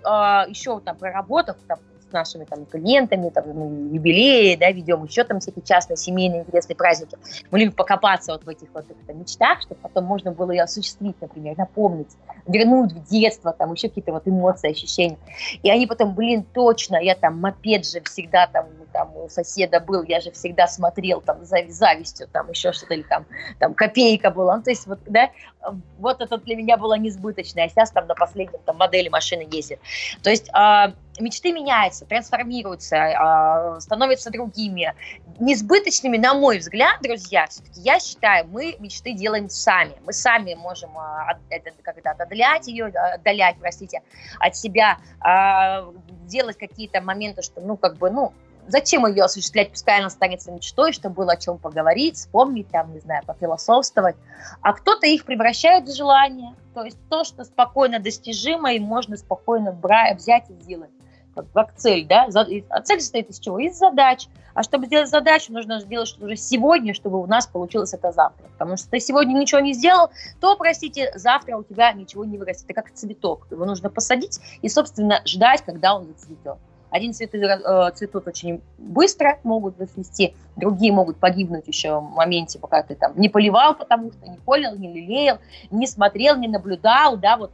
еще 0.49 0.79
там 0.81 0.97
проработав 0.97 1.55
там, 1.67 1.79
нашими 2.13 2.45
там 2.45 2.65
клиентами, 2.65 3.29
там, 3.29 3.45
ну, 3.47 3.93
юбилеи, 3.93 4.55
да, 4.55 4.71
ведем 4.71 5.03
еще 5.03 5.23
там 5.23 5.39
всякие 5.39 5.63
частные, 5.63 5.97
семейные, 5.97 6.41
интересные 6.41 6.75
праздники. 6.75 7.17
Мы 7.51 7.59
любим 7.59 7.73
покопаться 7.73 8.33
вот 8.33 8.43
в 8.43 8.49
этих 8.49 8.67
вот 8.73 8.85
там, 9.07 9.19
мечтах, 9.19 9.61
чтобы 9.61 9.81
потом 9.81 10.05
можно 10.05 10.31
было 10.31 10.51
ее 10.51 10.63
осуществить, 10.63 11.15
например, 11.21 11.57
напомнить, 11.57 12.09
вернуть 12.47 12.93
в 12.93 13.09
детство, 13.09 13.53
там, 13.53 13.73
еще 13.73 13.89
какие-то 13.89 14.11
вот 14.11 14.27
эмоции, 14.27 14.71
ощущения. 14.71 15.17
И 15.63 15.69
они 15.69 15.87
потом, 15.87 16.15
блин, 16.15 16.45
точно, 16.53 16.97
я 16.97 17.15
там 17.15 17.39
мопед 17.39 17.85
же 17.85 18.01
всегда 18.01 18.47
там, 18.47 18.67
там 18.91 19.15
у 19.15 19.29
соседа 19.29 19.79
был, 19.79 20.03
я 20.03 20.19
же 20.19 20.31
всегда 20.31 20.67
смотрел 20.67 21.21
там 21.21 21.43
за 21.45 21.57
завистью, 21.69 22.27
там 22.27 22.49
еще 22.49 22.71
что-то, 22.73 22.93
или 22.93 23.03
там, 23.03 23.25
там 23.59 23.73
копейка 23.73 24.31
была. 24.31 24.57
Ну, 24.57 24.63
то 24.63 24.69
есть 24.69 24.87
вот, 24.87 24.99
да, 25.05 25.29
вот 25.99 26.21
это 26.21 26.37
для 26.37 26.55
меня 26.55 26.77
было 26.77 26.97
несбыточное. 26.97 27.65
А 27.65 27.69
сейчас 27.69 27.91
там 27.91 28.07
на 28.07 28.15
последнем 28.15 28.59
там 28.65 28.77
модели 28.77 29.09
машины 29.09 29.47
ездит. 29.49 29.79
То 30.23 30.29
есть 30.29 30.49
а, 30.53 30.93
мечты 31.21 31.51
меняются, 31.51 32.05
трансформируются, 32.05 32.97
а, 32.97 33.79
становятся 33.79 34.31
другими. 34.31 34.93
Несбыточными, 35.39 36.17
на 36.17 36.33
мой 36.33 36.59
взгляд, 36.59 37.01
друзья, 37.01 37.47
все-таки 37.47 37.81
я 37.81 37.99
считаю, 37.99 38.47
мы 38.47 38.75
мечты 38.79 39.13
делаем 39.13 39.49
сами. 39.49 39.93
Мы 40.05 40.13
сами 40.13 40.53
можем 40.55 40.97
а, 40.97 41.37
это, 41.49 41.71
как-то 41.81 42.11
отдалять 42.11 42.67
ее, 42.67 42.87
отдалять, 42.87 43.55
простите, 43.59 44.01
от 44.39 44.55
себя, 44.55 44.97
а, 45.19 45.85
делать 46.25 46.57
какие-то 46.57 47.01
моменты, 47.01 47.41
что, 47.41 47.61
ну, 47.61 47.77
как 47.77 47.97
бы, 47.97 48.09
ну, 48.09 48.33
зачем 48.67 49.05
ее 49.05 49.23
осуществлять, 49.23 49.71
пускай 49.71 49.97
она 49.97 50.07
останется 50.07 50.51
мечтой, 50.51 50.93
чтобы 50.93 51.15
было 51.15 51.33
о 51.33 51.37
чем 51.37 51.57
поговорить, 51.57 52.15
вспомнить, 52.15 52.69
там, 52.69 52.93
не 52.93 52.99
знаю, 52.99 53.23
пофилософствовать. 53.25 54.15
А 54.61 54.73
кто-то 54.73 55.07
их 55.07 55.25
превращает 55.25 55.85
в 55.85 55.95
желание. 55.95 56.55
То 56.73 56.83
есть 56.83 56.97
то, 57.09 57.23
что 57.23 57.43
спокойно 57.43 57.99
достижимо 57.99 58.73
и 58.73 58.79
можно 58.79 59.17
спокойно 59.17 59.71
бра- 59.71 60.13
взять 60.13 60.49
и 60.49 60.53
сделать. 60.53 60.91
Как, 61.35 61.45
как 61.53 61.75
цель, 61.75 62.05
да? 62.05 62.27
А 62.69 62.81
цель 62.81 62.99
состоит 62.99 63.29
из 63.29 63.39
чего? 63.39 63.59
Из 63.59 63.77
задач. 63.77 64.27
А 64.53 64.63
чтобы 64.63 64.87
сделать 64.87 65.09
задачу, 65.09 65.53
нужно 65.53 65.79
сделать 65.79 66.09
что-то 66.09 66.25
уже 66.25 66.35
сегодня, 66.35 66.93
чтобы 66.93 67.21
у 67.21 67.25
нас 67.25 67.47
получилось 67.47 67.93
это 67.93 68.11
завтра. 68.11 68.47
Потому 68.57 68.77
что 68.77 68.89
ты 68.89 68.99
сегодня 68.99 69.33
ничего 69.33 69.61
не 69.61 69.73
сделал, 69.73 70.09
то, 70.39 70.57
простите, 70.57 71.11
завтра 71.15 71.57
у 71.57 71.63
тебя 71.63 71.93
ничего 71.93 72.25
не 72.25 72.37
вырастет. 72.37 72.65
Это 72.69 72.81
как 72.81 72.93
цветок. 72.93 73.47
Его 73.49 73.65
нужно 73.65 73.89
посадить 73.89 74.39
и, 74.61 74.67
собственно, 74.67 75.21
ждать, 75.25 75.61
когда 75.61 75.95
он 75.95 76.05
зацветет. 76.05 76.57
Один 76.91 77.13
цветы 77.13 77.37
э, 77.37 77.91
цветут 77.95 78.27
очень 78.27 78.61
быстро, 78.77 79.39
могут 79.43 79.77
зацвести, 79.77 80.35
другие 80.57 80.91
могут 80.91 81.17
погибнуть 81.17 81.65
еще 81.65 81.99
в 81.99 82.03
моменте, 82.03 82.59
пока 82.59 82.83
ты 82.83 82.95
там 82.95 83.13
не 83.15 83.29
поливал, 83.29 83.75
потому 83.75 84.11
что 84.11 84.27
не 84.27 84.37
полил, 84.37 84.75
не 84.75 84.91
лелеял, 84.91 85.39
не 85.71 85.87
смотрел, 85.87 86.35
не 86.35 86.49
наблюдал, 86.49 87.15
да, 87.15 87.37
вот 87.37 87.51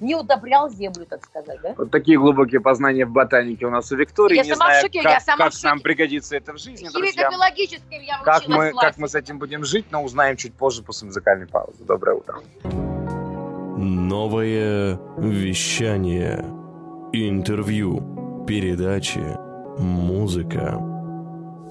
не 0.00 0.14
удобрял 0.14 0.68
землю, 0.70 1.06
так 1.06 1.24
сказать, 1.24 1.60
да? 1.62 1.74
Вот 1.76 1.90
такие 1.90 2.18
глубокие 2.18 2.60
познания 2.60 3.06
в 3.06 3.10
ботанике 3.10 3.66
у 3.66 3.70
нас 3.70 3.90
у 3.92 3.96
Виктории. 3.96 4.36
Я 4.36 4.42
Не 4.42 4.50
сама 4.50 4.66
в 4.66 4.68
знаю, 4.68 4.82
шоке, 4.82 5.02
как, 5.02 5.12
я 5.12 5.20
сама 5.20 5.44
как 5.44 5.52
в 5.52 5.62
нам 5.64 5.78
шоке. 5.78 5.82
пригодится 5.84 6.36
это 6.36 6.52
в 6.52 6.58
жизни, 6.58 6.88
друзья. 6.88 7.30
Я 7.30 8.22
Как 8.22 8.46
мы, 8.48 8.72
в 8.72 8.76
как 8.76 8.98
мы 8.98 9.08
с 9.08 9.14
этим 9.14 9.38
будем 9.38 9.64
жить, 9.64 9.86
но 9.90 10.02
узнаем 10.02 10.36
чуть 10.36 10.54
позже 10.54 10.82
после 10.82 11.06
музыкальной 11.06 11.46
паузы. 11.46 11.84
Доброе 11.84 12.16
утро. 12.16 12.40
Новое 13.76 14.98
вещание. 15.18 16.44
Интервью. 17.12 18.44
Передачи. 18.46 19.20
Музыка. 19.78 20.95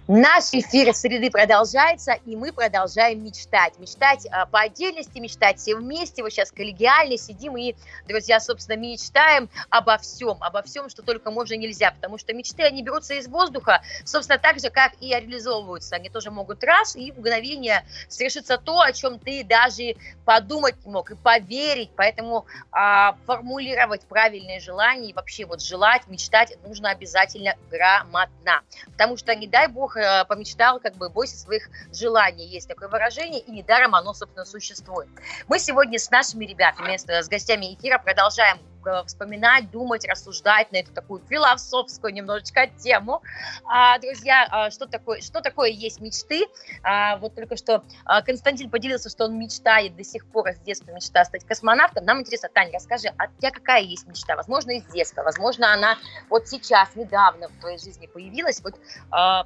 Наш 0.07 0.53
эфир 0.53 0.93
среды 0.93 1.31
продолжается, 1.31 2.13
и 2.27 2.35
мы 2.35 2.53
продолжаем 2.53 3.23
мечтать. 3.23 3.79
Мечтать 3.79 4.27
а, 4.29 4.45
по 4.45 4.59
отдельности, 4.59 5.17
мечтать 5.17 5.57
все 5.57 5.75
вместе. 5.75 6.21
Вот 6.21 6.31
сейчас 6.31 6.51
коллегиально 6.51 7.17
сидим 7.17 7.57
и, 7.57 7.73
друзья, 8.07 8.39
собственно, 8.39 8.77
мечтаем 8.77 9.49
обо 9.71 9.97
всем, 9.97 10.37
обо 10.41 10.61
всем, 10.61 10.89
что 10.89 11.01
только 11.01 11.31
можно 11.31 11.55
нельзя. 11.55 11.89
Потому 11.89 12.19
что 12.19 12.35
мечты, 12.35 12.61
они 12.61 12.83
берутся 12.83 13.15
из 13.15 13.27
воздуха, 13.27 13.81
собственно, 14.03 14.37
так 14.37 14.59
же, 14.59 14.69
как 14.69 14.91
и 15.01 15.07
реализовываются. 15.07 15.95
Они 15.95 16.09
тоже 16.09 16.29
могут 16.29 16.63
раз, 16.63 16.95
и 16.95 17.11
в 17.11 17.17
мгновение 17.17 17.83
совершится 18.07 18.59
то, 18.59 18.81
о 18.81 18.93
чем 18.93 19.17
ты 19.17 19.43
даже 19.43 19.95
подумать 20.23 20.75
не 20.85 20.91
мог, 20.91 21.09
и 21.09 21.15
поверить. 21.15 21.89
Поэтому 21.95 22.45
а, 22.71 23.17
формулировать 23.25 24.01
правильные 24.01 24.59
желания 24.59 25.09
и 25.09 25.13
вообще 25.13 25.47
вот 25.47 25.63
желать, 25.63 26.05
мечтать 26.05 26.59
нужно 26.63 26.91
обязательно 26.91 27.55
грамотно. 27.71 28.61
Потому 28.91 29.17
что, 29.17 29.33
не 29.33 29.47
дай 29.47 29.67
бог, 29.67 29.94
э, 29.97 30.25
помечтал, 30.25 30.79
как 30.79 30.95
бы 30.95 31.09
бойся 31.09 31.37
своих 31.37 31.69
желаний. 31.91 32.45
Есть 32.47 32.67
такое 32.67 32.89
выражение, 32.89 33.41
и 33.41 33.51
недаром 33.51 33.95
оно, 33.95 34.13
собственно, 34.13 34.45
существует. 34.45 35.09
Мы 35.47 35.59
сегодня 35.59 35.99
с 35.99 36.09
нашими 36.11 36.45
ребятами, 36.45 36.97
с, 36.97 37.27
гостями 37.27 37.73
эфира 37.73 37.97
продолжаем 37.99 38.57
вспоминать, 39.05 39.71
думать, 39.71 40.07
рассуждать 40.07 40.71
на 40.71 40.77
эту 40.77 40.91
такую 40.91 41.21
философскую 41.27 42.13
немножечко 42.13 42.67
тему. 42.67 43.21
А, 43.65 43.97
друзья, 43.99 44.47
а, 44.49 44.71
что 44.71 44.85
такое, 44.85 45.21
что 45.21 45.41
такое 45.41 45.69
есть 45.69 45.99
мечты? 46.01 46.45
А, 46.83 47.17
вот 47.17 47.35
только 47.35 47.57
что 47.57 47.83
Константин 48.25 48.69
поделился, 48.69 49.09
что 49.09 49.25
он 49.25 49.37
мечтает 49.37 49.95
до 49.95 50.03
сих 50.03 50.25
пор, 50.25 50.49
с 50.49 50.59
детства 50.59 50.91
мечта 50.91 51.25
стать 51.25 51.45
космонавтом. 51.45 52.05
Нам 52.05 52.21
интересно, 52.21 52.49
Таня, 52.53 52.71
расскажи, 52.73 53.09
а 53.17 53.25
у 53.25 53.39
тебя 53.39 53.51
какая 53.51 53.81
есть 53.81 54.07
мечта? 54.07 54.35
Возможно, 54.35 54.71
из 54.71 54.83
детства, 54.85 55.23
возможно, 55.23 55.73
она 55.73 55.97
вот 56.29 56.47
сейчас, 56.47 56.95
недавно 56.95 57.47
в 57.49 57.59
твоей 57.59 57.79
жизни 57.79 58.07
появилась, 58.07 58.61
вот 58.61 58.75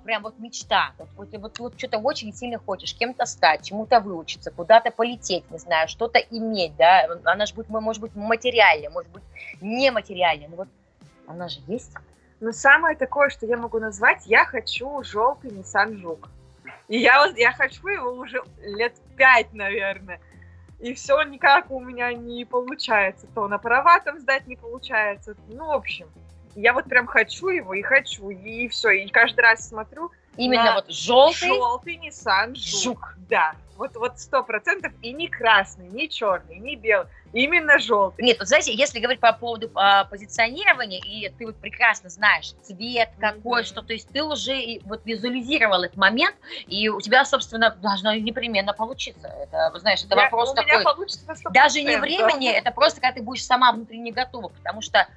прям 0.04 0.24
вот 0.24 0.40
мечта, 0.40 0.92
вот, 0.98 1.10
вот, 1.16 1.30
вот, 1.34 1.60
вот 1.60 1.74
что-то 1.78 2.00
очень 2.00 2.34
сильно 2.34 2.60
хочешь, 2.60 2.94
кем-то 2.94 3.26
стать, 3.26 3.66
чему-то 3.66 4.00
выучиться, 4.00 4.52
куда-то 4.52 4.92
полететь, 4.92 5.50
не 5.52 5.58
знаю, 5.58 5.88
что-то 5.88 6.20
иметь, 6.20 6.76
да, 6.76 7.08
она 7.24 7.46
же 7.46 7.54
будет, 7.54 7.70
может 7.70 8.02
быть, 8.02 8.16
материальная, 8.16 8.90
может 8.90 9.12
быть, 9.12 9.24
нематериальная, 9.62 10.48
но 10.48 10.56
вот 10.58 10.68
она 11.28 11.48
же 11.48 11.60
есть. 11.68 11.92
Но 12.40 12.52
самое 12.52 12.96
такое, 12.96 13.30
что 13.30 13.46
я 13.46 13.58
могу 13.58 13.80
назвать, 13.80 14.26
я 14.26 14.46
хочу 14.46 15.04
желтый 15.04 15.52
Nissan 15.52 15.98
Жук. 15.98 16.30
И 16.88 16.98
я, 16.98 17.26
вот- 17.26 17.38
я 17.38 17.52
хочу 17.52 17.88
его 17.88 18.12
уже 18.12 18.42
лет 18.62 18.94
пять, 19.16 19.54
наверное. 19.54 20.20
И 20.80 20.94
все 20.94 21.22
никак 21.24 21.70
у 21.72 21.80
меня 21.80 22.14
не 22.14 22.46
получается. 22.46 23.28
То 23.36 23.48
на 23.48 23.58
права 23.58 24.00
там 24.00 24.20
сдать 24.20 24.48
не 24.48 24.56
получается. 24.56 25.36
Ну, 25.50 25.68
в 25.68 25.72
общем, 25.72 26.08
я 26.56 26.74
вот 26.74 26.86
прям 26.86 27.06
хочу 27.06 27.50
его 27.50 27.74
и 27.74 27.82
хочу. 27.82 28.30
И 28.30 28.70
все. 28.70 28.92
И 28.92 29.10
каждый 29.10 29.42
раз 29.42 29.68
смотрю. 29.68 30.12
Именно 30.38 30.76
вот 30.76 30.90
желтый 30.90 31.50
Желтый 31.50 31.98
Nissan 31.98 32.56
Жук. 32.56 33.16
Да. 33.30 33.56
Вот 33.76 33.96
вот 33.96 34.20
сто 34.20 34.42
процентов. 34.42 34.94
И 35.02 35.12
не 35.12 35.28
красный, 35.28 35.90
не 35.90 36.08
черный, 36.08 36.58
не 36.60 36.78
белый. 36.78 37.08
Именно 37.34 37.78
желтый. 37.80 38.26
Нет, 38.26 38.40
вот 38.40 38.48
знаете, 38.48 38.74
если 38.74 39.00
говорить 39.00 39.20
по 39.20 39.32
поводу 39.34 39.70
а, 39.76 40.06
позиционирования, 40.06 41.00
и 41.00 41.30
ты 41.30 41.46
вот 41.46 41.60
прекрасно 41.60 42.10
знаешь 42.10 42.54
цвет 42.64 43.12
какой, 43.20 43.62
Мгм. 43.62 43.66
что, 43.68 43.82
то 43.82 43.94
есть 43.94 44.08
ты 44.10 44.24
уже 44.24 44.60
и 44.60 44.82
вот 44.86 45.02
визуализировал 45.06 45.84
этот 45.84 45.98
момент, 45.98 46.36
и 46.68 46.90
у 46.90 47.00
тебя, 47.02 47.26
собственно, 47.26 47.70
должно 47.70 48.14
непременно 48.16 48.74
получиться. 48.74 49.28
Это, 49.28 49.72
знаешь, 49.80 50.04
это 50.04 50.16
Я- 50.16 50.24
вопрос 50.24 50.50
у 50.50 50.54
меня 50.54 50.64
такой, 50.66 50.84
получится 50.84 51.28
на 51.28 51.36
100%. 51.36 51.54
даже 51.54 51.82
не 51.84 51.98
времени, 51.98 52.50
это 52.50 52.72
просто 52.72 53.00
когда 53.02 53.14
ты 53.16 53.22
будешь 53.22 53.46
сама 53.46 53.72
внутренне 53.74 54.12
готова, 54.12 54.50
потому 54.50 54.82
что 54.82 55.08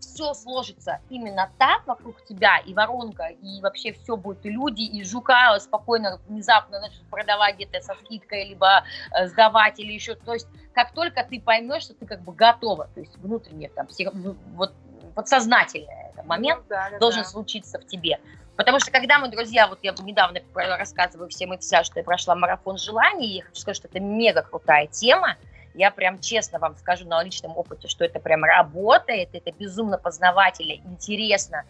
все 0.00 0.34
сложится 0.34 0.98
именно 1.08 1.50
так 1.58 1.86
вокруг 1.86 2.22
тебя, 2.24 2.58
и 2.58 2.74
воронка, 2.74 3.28
и 3.28 3.60
вообще 3.60 3.92
все 3.92 4.16
будет, 4.16 4.44
и 4.44 4.50
люди, 4.50 4.82
и 4.82 5.04
жука 5.04 5.58
спокойно, 5.60 6.18
внезапно 6.26 6.80
начнут 6.80 7.08
продавать 7.08 7.54
где-то 7.54 7.80
со 7.80 7.94
скидкой, 7.94 8.48
либо 8.48 8.84
э, 9.12 9.28
сдавать, 9.28 9.78
или 9.78 9.92
еще, 9.92 10.14
то 10.16 10.34
есть 10.34 10.48
как 10.74 10.92
только 10.92 11.01
ты 11.10 11.40
поймешь, 11.40 11.82
что 11.82 11.94
ты 11.94 12.06
как 12.06 12.20
бы 12.20 12.32
готова, 12.32 12.88
то 12.94 13.00
есть 13.00 13.16
внутренне, 13.16 13.68
там, 13.68 13.86
псих- 13.86 14.12
вот 14.54 14.72
подсознательный 15.14 16.10
этот 16.12 16.26
момент, 16.26 16.60
Ну 16.60 16.66
да, 16.68 16.90
да, 16.90 16.98
должен 16.98 17.22
да. 17.22 17.28
случиться 17.28 17.78
в 17.78 17.86
тебе. 17.86 18.18
Потому 18.56 18.80
что 18.80 18.90
когда 18.90 19.18
мы, 19.18 19.28
друзья, 19.28 19.66
вот 19.66 19.78
я 19.82 19.92
недавно 20.02 20.40
рассказываю 20.54 21.28
всем 21.28 21.54
и 21.54 21.58
вся, 21.58 21.84
что 21.84 21.98
я 21.98 22.04
прошла 22.04 22.34
марафон 22.34 22.78
желаний, 22.78 23.36
я 23.36 23.42
хочу 23.42 23.60
сказать, 23.60 23.76
что 23.76 23.88
это 23.88 24.00
мега 24.00 24.42
крутая 24.42 24.86
тема, 24.86 25.36
я 25.74 25.90
прям 25.90 26.20
честно 26.20 26.58
вам 26.58 26.76
скажу 26.76 27.06
на 27.06 27.22
личном 27.22 27.56
опыте, 27.56 27.88
что 27.88 28.04
это 28.04 28.20
прям 28.20 28.44
работает, 28.44 29.30
это 29.32 29.52
безумно 29.52 29.96
познавательно, 29.96 30.72
интересно, 30.72 31.64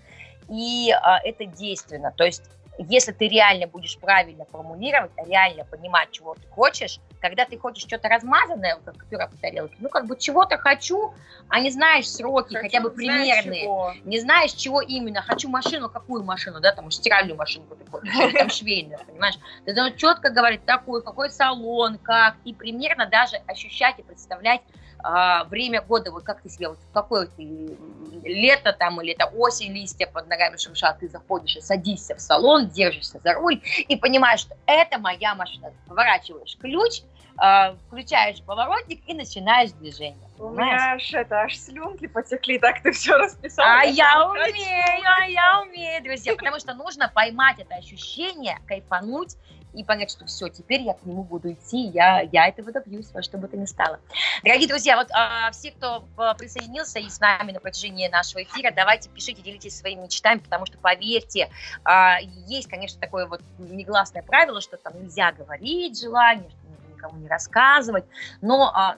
и 0.49 0.91
а, 0.91 1.21
это 1.23 1.45
действенно. 1.47 2.13
То 2.17 2.25
есть 2.25 2.43
если 2.89 3.13
ты 3.13 3.29
реально 3.29 3.67
будешь 3.67 3.99
правильно 3.99 4.45
формулировать, 4.47 5.11
реально 5.27 5.65
понимать, 5.65 6.11
чего 6.11 6.35
ты 6.35 6.47
хочешь, 6.49 7.01
когда 7.21 7.45
ты 7.45 7.59
хочешь 7.59 7.85
что-то 7.85 8.09
размазанное, 8.09 8.79
как 8.85 9.07
пюре 9.07 9.29
по 9.29 9.37
тарелке, 9.37 9.77
ну, 9.79 9.89
как 9.89 10.07
бы 10.07 10.17
чего-то 10.19 10.59
хочу, 10.59 11.15
а 11.49 11.61
не 11.61 11.71
знаешь 11.71 12.09
сроки, 12.09 12.55
хочу, 12.55 12.67
хотя 12.67 12.81
бы 12.81 12.91
примерные, 12.91 13.65
знаешь 13.65 13.97
не 14.05 14.19
знаешь, 14.21 14.53
чего 14.53 14.81
именно, 14.81 15.23
хочу 15.23 15.49
машину, 15.49 15.89
какую 15.89 16.25
машину, 16.25 16.61
да, 16.61 16.73
там, 16.73 16.91
стиральную 16.91 17.37
машинку 17.37 17.77
ты 17.77 17.85
хочешь, 17.91 18.33
там, 18.33 18.51
швейную, 18.51 18.99
понимаешь, 19.07 19.37
ты 19.65 19.75
должен 19.75 19.97
четко 19.97 20.31
говорить, 20.31 20.65
такой, 20.65 21.03
какой 21.03 21.31
салон, 21.31 21.99
как, 21.99 22.37
и 22.45 22.55
примерно 22.55 23.07
даже 23.07 23.37
ощущать 23.47 23.99
и 23.99 24.03
представлять, 24.03 24.63
а, 25.03 25.45
время 25.45 25.83
года, 25.83 26.11
вот 26.11 26.25
как 26.25 26.43
ты 26.43 26.49
себе, 26.49 26.69
вот 26.69 26.79
какое 26.93 27.27
ты, 27.27 27.77
лето 28.25 28.73
там 28.73 29.01
или 29.01 29.13
это 29.13 29.27
осень, 29.27 29.73
листья 29.73 30.07
под 30.07 30.29
ногами 30.29 30.57
шуршат, 30.57 31.01
ты 31.01 31.09
заходишь 31.09 31.57
и 31.57 31.61
садишься 31.61 32.15
в 32.15 32.21
салон, 32.21 32.69
держишься 32.69 33.19
за 33.21 33.35
руль 33.35 33.61
и 33.89 33.97
понимаешь, 33.97 34.41
что 34.41 34.57
это 34.67 34.99
моя 34.99 35.35
машина. 35.35 35.73
Поворачиваешь 35.87 36.57
ключ, 36.59 37.03
э, 37.43 37.75
включаешь 37.87 38.43
поворотник 38.43 39.03
и 39.07 39.15
начинаешь 39.15 39.73
движение. 39.73 40.29
У 40.39 40.51
меня 40.51 40.95
аж 40.95 41.15
это, 41.15 41.43
аж 41.43 41.57
слюнки 41.57 42.07
потекли, 42.07 42.59
так 42.59 42.83
ты 42.83 42.93
все 42.93 43.17
расписал. 43.17 43.65
А 43.65 43.85
я 43.85 44.29
умею, 44.29 45.05
а 45.21 45.27
я 45.27 45.63
умею, 45.63 46.03
друзья, 46.03 46.35
потому 46.35 46.59
что 46.59 46.75
нужно 46.75 47.11
поймать 47.15 47.59
это 47.59 47.77
ощущение, 47.77 48.59
кайфануть 48.67 49.37
и 49.73 49.85
понять, 49.85 50.11
что 50.11 50.27
все, 50.27 50.49
теперь 50.49 50.83
я 50.83 50.95
к 50.95 51.05
нему 51.05 51.23
буду 51.23 51.53
идти, 51.53 51.87
я, 51.89 52.21
я 52.21 52.49
этого 52.49 52.73
добьюсь, 52.73 53.11
во 53.13 53.23
что 53.23 53.39
бы 53.39 53.49
то 53.49 53.57
ни 53.57 53.67
стало. 53.67 54.01
Дорогие 54.43 54.69
друзья, 54.69 54.97
вот 54.97 55.09
а, 55.13 55.51
все, 55.53 55.71
кто 55.71 56.05
а, 56.17 56.35
присоединился 56.35 56.99
и 56.99 57.09
с 57.09 57.21
нами 57.21 57.53
на 57.53 57.61
протяжении 57.61 58.09
нашего 58.09 58.43
эфира, 58.43 58.71
давайте 58.71 59.09
пишите, 59.09 59.43
делитесь 59.43 59.77
своими 59.77 60.03
мечтами, 60.03 60.39
потому 60.39 60.67
что, 60.67 60.79
поверьте, 60.79 61.51
а, 61.85 62.19
есть, 62.47 62.69
конечно, 62.69 63.01
такое 63.01 63.27
вот 63.27 63.41
негласное 63.59 64.23
правило, 64.23 64.61
что 64.61 64.77
там 64.77 65.01
нельзя 65.01 65.33
говорить 65.33 66.01
желание, 66.01 66.49
что 66.51 66.62
никому 67.03 67.21
не 67.21 67.29
рассказывать, 67.29 68.05
но... 68.41 68.71
А, 68.75 68.97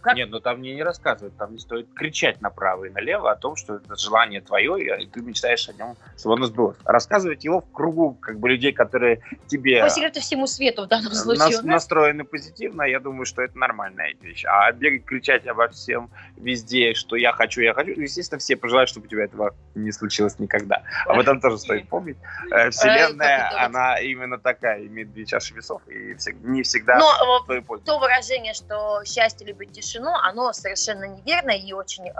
как... 0.00 0.16
Нет, 0.16 0.30
ну 0.30 0.40
там 0.40 0.58
мне 0.58 0.74
не 0.74 0.82
рассказывают, 0.82 1.36
там 1.36 1.52
не 1.52 1.58
стоит 1.58 1.88
кричать 1.94 2.40
направо 2.40 2.86
и 2.86 2.90
налево 2.90 3.30
о 3.30 3.36
том, 3.36 3.56
что 3.56 3.76
это 3.76 3.94
желание 3.96 4.40
твое, 4.40 5.02
и 5.02 5.06
ты 5.06 5.20
мечтаешь 5.20 5.68
о 5.68 5.72
нем, 5.74 5.96
чтобы 6.18 6.36
оно 6.36 6.46
сбылось. 6.46 6.76
Рассказывать 6.84 7.44
его 7.44 7.60
в 7.60 7.70
кругу 7.72 8.14
как 8.14 8.38
бы 8.38 8.48
людей, 8.48 8.72
которые 8.72 9.20
тебе... 9.46 9.82
По 9.82 9.90
секрету 9.90 10.20
всему 10.20 10.46
свету 10.46 10.84
в 10.84 10.88
данном 10.88 11.12
случае. 11.12 11.56
Нас, 11.56 11.62
настроены 11.62 12.24
позитивно, 12.24 12.82
я 12.82 13.00
думаю, 13.00 13.26
что 13.26 13.42
это 13.42 13.56
нормальная 13.58 14.14
вещь. 14.20 14.44
А 14.46 14.72
бегать, 14.72 15.04
кричать 15.04 15.46
обо 15.46 15.68
всем 15.68 16.10
везде, 16.36 16.94
что 16.94 17.16
я 17.16 17.32
хочу, 17.32 17.60
я 17.60 17.74
хочу, 17.74 18.00
естественно, 18.00 18.38
все 18.38 18.56
пожелают, 18.56 18.90
чтобы 18.90 19.06
у 19.06 19.08
тебя 19.08 19.24
этого 19.24 19.54
не 19.74 19.92
случилось 19.92 20.38
никогда. 20.38 20.82
Об 21.06 21.18
этом 21.18 21.40
тоже 21.40 21.58
стоит 21.58 21.88
помнить. 21.88 22.16
Э, 22.50 22.70
вселенная, 22.70 23.64
она 23.64 23.98
именно 24.00 24.38
такая, 24.38 24.84
имеет 24.86 25.12
две 25.12 25.24
чаши 25.26 25.54
весов, 25.54 25.82
и 25.88 26.16
не 26.42 26.62
всегда 26.62 26.95
но 26.98 27.78
то 27.84 27.98
выражение, 27.98 28.54
что 28.54 29.02
счастье 29.04 29.46
любит 29.46 29.72
тишину, 29.72 30.10
оно 30.10 30.52
совершенно 30.52 31.04
неверно 31.04 31.50
и 31.50 31.72
очень 31.72 32.08
э, 32.08 32.12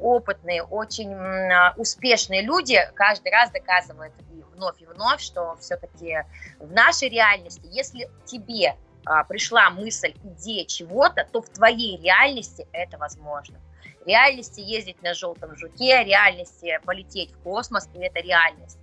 опытные, 0.00 0.62
очень 0.62 1.12
э, 1.12 1.72
успешные 1.76 2.42
люди 2.42 2.78
каждый 2.94 3.32
раз 3.32 3.50
доказывают 3.50 4.12
и 4.32 4.42
вновь 4.54 4.80
и 4.80 4.86
вновь, 4.86 5.20
что 5.20 5.56
все-таки 5.60 6.24
в 6.58 6.72
нашей 6.72 7.08
реальности, 7.08 7.62
если 7.64 8.10
тебе 8.24 8.74
э, 8.74 9.10
пришла 9.28 9.70
мысль, 9.70 10.14
идея 10.22 10.64
чего-то, 10.66 11.26
то 11.30 11.42
в 11.42 11.48
твоей 11.48 12.00
реальности 12.00 12.66
это 12.72 12.98
возможно. 12.98 13.58
В 14.04 14.06
реальности 14.06 14.60
ездить 14.60 15.00
на 15.02 15.14
желтом 15.14 15.56
жуке, 15.56 16.02
реальности 16.02 16.80
полететь 16.84 17.32
в 17.32 17.38
космос, 17.42 17.88
и 17.94 17.98
это 18.00 18.20
реальность 18.20 18.78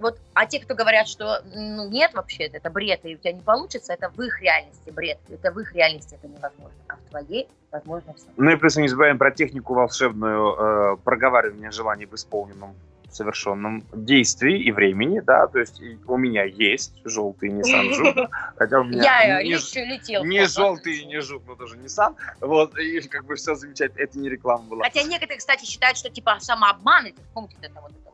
вот, 0.00 0.18
а 0.34 0.46
те, 0.46 0.60
кто 0.60 0.74
говорят, 0.74 1.08
что 1.08 1.42
ну, 1.54 1.88
нет 1.88 2.14
вообще, 2.14 2.44
это 2.44 2.70
бред, 2.70 3.00
и 3.04 3.14
у 3.14 3.18
тебя 3.18 3.32
не 3.32 3.40
получится, 3.40 3.92
это 3.92 4.10
в 4.10 4.20
их 4.20 4.40
реальности 4.40 4.90
бред, 4.90 5.18
это 5.28 5.52
в 5.52 5.58
их 5.60 5.74
реальности 5.74 6.14
это 6.14 6.28
невозможно, 6.28 6.76
а 6.88 6.96
в 6.96 7.10
твоей 7.10 7.48
возможно 7.70 8.14
все. 8.14 8.26
Ну 8.36 8.50
и 8.50 8.56
плюс 8.56 8.76
не 8.76 8.88
забываем 8.88 9.18
про 9.18 9.30
технику 9.30 9.74
волшебную, 9.74 10.54
э, 10.54 10.96
проговаривание 11.04 11.70
желаний 11.70 12.06
в 12.06 12.14
исполненном 12.14 12.74
совершенном 13.10 13.84
действии 13.92 14.58
и 14.58 14.72
времени, 14.72 15.20
да, 15.20 15.46
то 15.46 15.60
есть 15.60 15.80
у 16.06 16.16
меня 16.16 16.42
есть 16.42 16.94
желтый 17.04 17.50
Nissan 17.50 17.90
Juke, 17.92 18.28
хотя 18.56 18.80
у 18.80 18.84
меня 18.84 19.20
я 19.20 19.42
не, 19.42 19.50
летел 19.52 20.24
не 20.24 20.44
желтый 20.46 20.98
и 20.98 21.04
не 21.04 21.18
Juke, 21.18 21.42
но 21.46 21.54
тоже 21.54 21.76
Nissan, 21.76 22.16
вот, 22.40 22.76
и 22.76 23.00
как 23.02 23.24
бы 23.26 23.36
все 23.36 23.54
замечательно, 23.54 24.02
это 24.02 24.18
не 24.18 24.28
реклама 24.28 24.64
была. 24.64 24.84
Хотя 24.84 25.04
некоторые, 25.04 25.38
кстати, 25.38 25.64
считают, 25.64 25.96
что 25.96 26.10
типа 26.10 26.38
самообман, 26.40 27.06
это, 27.06 27.20
помните, 27.32 27.56
это 27.62 27.80
вот 27.80 27.92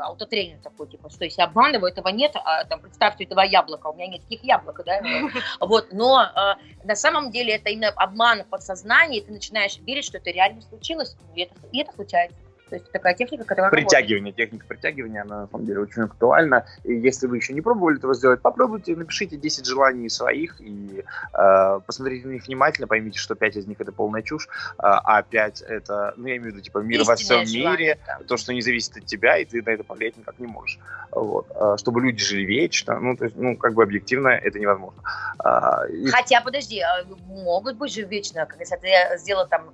аутотренинг 0.00 0.62
такой, 0.62 0.88
типа, 0.88 1.10
что 1.10 1.24
если 1.24 1.42
обманываю, 1.42 1.92
этого 1.92 2.08
нет, 2.08 2.32
а 2.34 2.64
там, 2.64 2.80
представьте, 2.80 3.24
этого 3.24 3.40
яблока, 3.40 3.88
у 3.88 3.94
меня 3.94 4.08
нет 4.08 4.22
таких 4.22 4.44
яблок, 4.44 4.80
да, 4.84 5.00
вот, 5.60 5.92
но 5.92 6.22
э, 6.22 6.54
на 6.84 6.96
самом 6.96 7.30
деле 7.30 7.54
это 7.54 7.70
именно 7.70 7.88
обман 7.96 8.44
подсознания, 8.44 9.18
и 9.18 9.24
ты 9.24 9.32
начинаешь 9.32 9.78
верить, 9.78 10.04
что 10.04 10.18
это 10.18 10.30
реально 10.30 10.62
случилось, 10.62 11.16
и 11.34 11.42
это, 11.42 11.54
и 11.72 11.80
это 11.80 11.92
случается. 11.92 12.36
То 12.68 12.74
есть 12.74 12.90
такая 12.90 13.14
техника, 13.14 13.44
которая 13.44 13.70
Притягивание, 13.70 14.32
работает. 14.32 14.36
техника 14.36 14.66
притягивания, 14.66 15.22
она 15.22 15.42
на 15.42 15.46
самом 15.46 15.66
деле 15.66 15.80
очень 15.80 16.02
актуальна. 16.02 16.66
И 16.82 16.94
если 16.94 17.28
вы 17.28 17.36
еще 17.36 17.52
не 17.52 17.60
пробовали 17.60 17.98
этого 17.98 18.12
сделать, 18.12 18.42
попробуйте, 18.42 18.96
напишите 18.96 19.36
10 19.36 19.64
желаний 19.64 20.08
своих 20.08 20.60
и 20.60 21.04
э, 21.32 21.80
посмотрите 21.86 22.26
на 22.26 22.32
них 22.32 22.46
внимательно, 22.48 22.88
поймите, 22.88 23.20
что 23.20 23.36
5 23.36 23.56
из 23.56 23.66
них 23.68 23.80
это 23.80 23.92
полная 23.92 24.22
чушь, 24.22 24.48
э, 24.48 24.82
а 24.82 25.22
5 25.22 25.62
это, 25.62 26.14
ну 26.16 26.26
я 26.26 26.38
имею 26.38 26.50
в 26.50 26.54
виду, 26.54 26.60
типа 26.60 26.78
мир 26.78 27.02
Истинное 27.02 27.12
во 27.12 27.16
всем 27.16 27.46
желание, 27.46 27.70
мире, 27.70 27.98
да. 28.04 28.18
то, 28.26 28.36
что 28.36 28.52
не 28.52 28.62
зависит 28.62 28.96
от 28.96 29.06
тебя, 29.06 29.38
и 29.38 29.44
ты 29.44 29.62
на 29.62 29.70
это 29.70 29.84
повлиять 29.84 30.16
никак 30.16 30.36
не 30.40 30.48
можешь. 30.48 30.80
Вот. 31.12 31.46
Э, 31.54 31.76
чтобы 31.78 32.00
люди 32.00 32.20
жили 32.20 32.42
вечно, 32.42 32.98
ну, 32.98 33.16
то 33.16 33.26
есть, 33.26 33.36
ну, 33.36 33.56
как 33.56 33.74
бы 33.74 33.84
объективно 33.84 34.30
это 34.30 34.58
невозможно. 34.58 35.02
Э, 35.44 35.88
и... 35.88 36.08
Хотя, 36.08 36.40
подожди, 36.40 36.80
а 36.80 37.04
могут 37.28 37.76
быть 37.76 37.92
же 37.92 38.02
вечно, 38.02 38.48
если 38.58 38.76
ты 38.76 39.18
сделал 39.18 39.46
там 39.46 39.70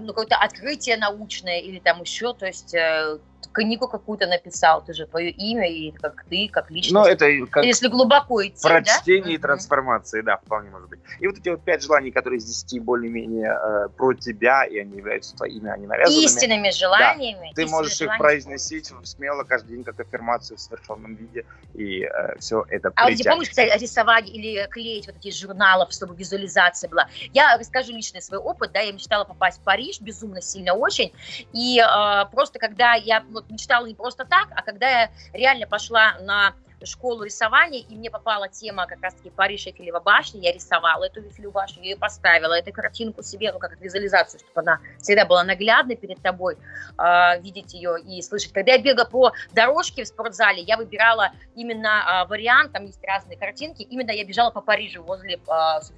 ну, 0.00 0.08
какое-то 0.08 0.36
открытие 0.36 0.98
научное 0.98 1.60
или 1.60 1.78
там 1.78 2.02
еще 2.02 2.29
то 2.34 2.46
есть 2.46 2.74
э, 2.74 3.18
книгу 3.52 3.88
какую-то 3.88 4.26
написал, 4.26 4.82
ты 4.84 4.94
же 4.94 5.06
твое 5.06 5.30
имя 5.30 5.68
и 5.68 5.90
как 5.92 6.24
ты, 6.24 6.48
как 6.48 6.70
личность. 6.70 6.94
Ну, 6.94 7.04
это 7.04 7.26
как 7.50 7.64
Если 7.64 7.88
глубоко 7.88 8.46
идти, 8.46 8.62
Прочтение 8.62 9.24
да? 9.24 9.34
и 9.34 9.38
трансформации, 9.38 10.22
да, 10.22 10.36
вполне 10.38 10.70
может 10.70 10.88
быть. 10.88 11.00
И 11.18 11.26
вот 11.26 11.38
эти 11.38 11.48
вот 11.48 11.62
пять 11.62 11.82
желаний, 11.82 12.10
которые 12.10 12.38
из 12.38 12.44
десяти 12.44 12.80
более-менее 12.80 13.52
э, 13.52 13.88
про 13.96 14.14
тебя, 14.14 14.64
и 14.64 14.78
они 14.78 14.98
являются 14.98 15.36
твоими, 15.36 15.70
они 15.70 15.86
навязанными. 15.86 16.24
Истинными 16.24 16.70
желаниями. 16.70 17.52
Да. 17.54 17.62
Ты 17.62 17.70
можешь 17.70 18.00
их 18.00 18.16
произносить 18.18 18.92
смело 19.04 19.44
каждый 19.44 19.76
день 19.76 19.84
как 19.84 19.98
аффирмацию 20.00 20.56
в 20.56 20.60
совершенном 20.60 21.14
виде, 21.14 21.44
и 21.74 22.04
э, 22.04 22.38
все 22.38 22.64
это 22.68 22.92
А 22.94 23.08
вот 23.08 23.16
ты 23.16 23.24
помнишь, 23.24 23.50
кстати, 23.50 23.78
рисовать 23.80 24.28
или 24.28 24.66
клеить 24.70 25.06
вот 25.06 25.16
эти 25.16 25.34
журналов, 25.34 25.92
чтобы 25.92 26.14
визуализация 26.14 26.88
была? 26.88 27.08
Я 27.32 27.56
расскажу 27.58 27.92
личный 27.92 28.22
свой 28.22 28.38
опыт, 28.38 28.72
да, 28.72 28.80
я 28.80 28.92
мечтала 28.92 29.24
попасть 29.24 29.60
в 29.60 29.64
Париж, 29.64 30.00
безумно 30.00 30.40
сильно 30.40 30.74
очень, 30.74 31.12
и 31.52 31.80
э, 31.80 32.26
просто 32.30 32.58
когда 32.58 32.94
я 32.94 33.20
вот 33.40 33.50
мечтала 33.50 33.86
не 33.86 33.94
просто 33.94 34.24
так, 34.24 34.48
а 34.54 34.62
когда 34.62 34.88
я 34.88 35.10
реально 35.32 35.66
пошла 35.66 36.16
на 36.20 36.54
школу 36.86 37.24
рисования, 37.24 37.80
и 37.80 37.94
мне 37.94 38.10
попала 38.10 38.48
тема 38.48 38.86
как 38.86 39.02
раз-таки 39.02 39.30
Париж 39.30 39.66
Эйфелева 39.66 40.00
башня, 40.00 40.40
я 40.40 40.52
рисовала 40.52 41.04
эту 41.04 41.20
Эйфелеву 41.20 41.52
башню, 41.52 41.82
я 41.82 41.90
ее 41.90 41.96
поставила, 41.96 42.54
эту 42.54 42.72
картинку 42.72 43.22
себе, 43.22 43.52
ну, 43.52 43.58
как 43.58 43.80
визуализацию, 43.80 44.40
чтобы 44.40 44.60
она 44.60 44.80
всегда 44.98 45.24
была 45.24 45.44
наглядной 45.44 45.96
перед 45.96 46.20
тобой, 46.22 46.56
э, 46.98 47.40
видеть 47.40 47.74
ее 47.74 47.96
и 48.00 48.22
слышать. 48.22 48.52
Когда 48.52 48.72
я 48.72 48.78
бегала 48.78 49.04
по 49.04 49.32
дорожке 49.52 50.04
в 50.04 50.06
спортзале, 50.08 50.62
я 50.62 50.76
выбирала 50.76 51.32
именно 51.54 52.24
э, 52.24 52.28
вариант, 52.28 52.72
там 52.72 52.86
есть 52.86 53.02
разные 53.04 53.38
картинки, 53.38 53.82
именно 53.82 54.10
я 54.10 54.24
бежала 54.24 54.50
по 54.50 54.60
Парижу 54.60 55.02
возле 55.02 55.34
э, 55.34 55.40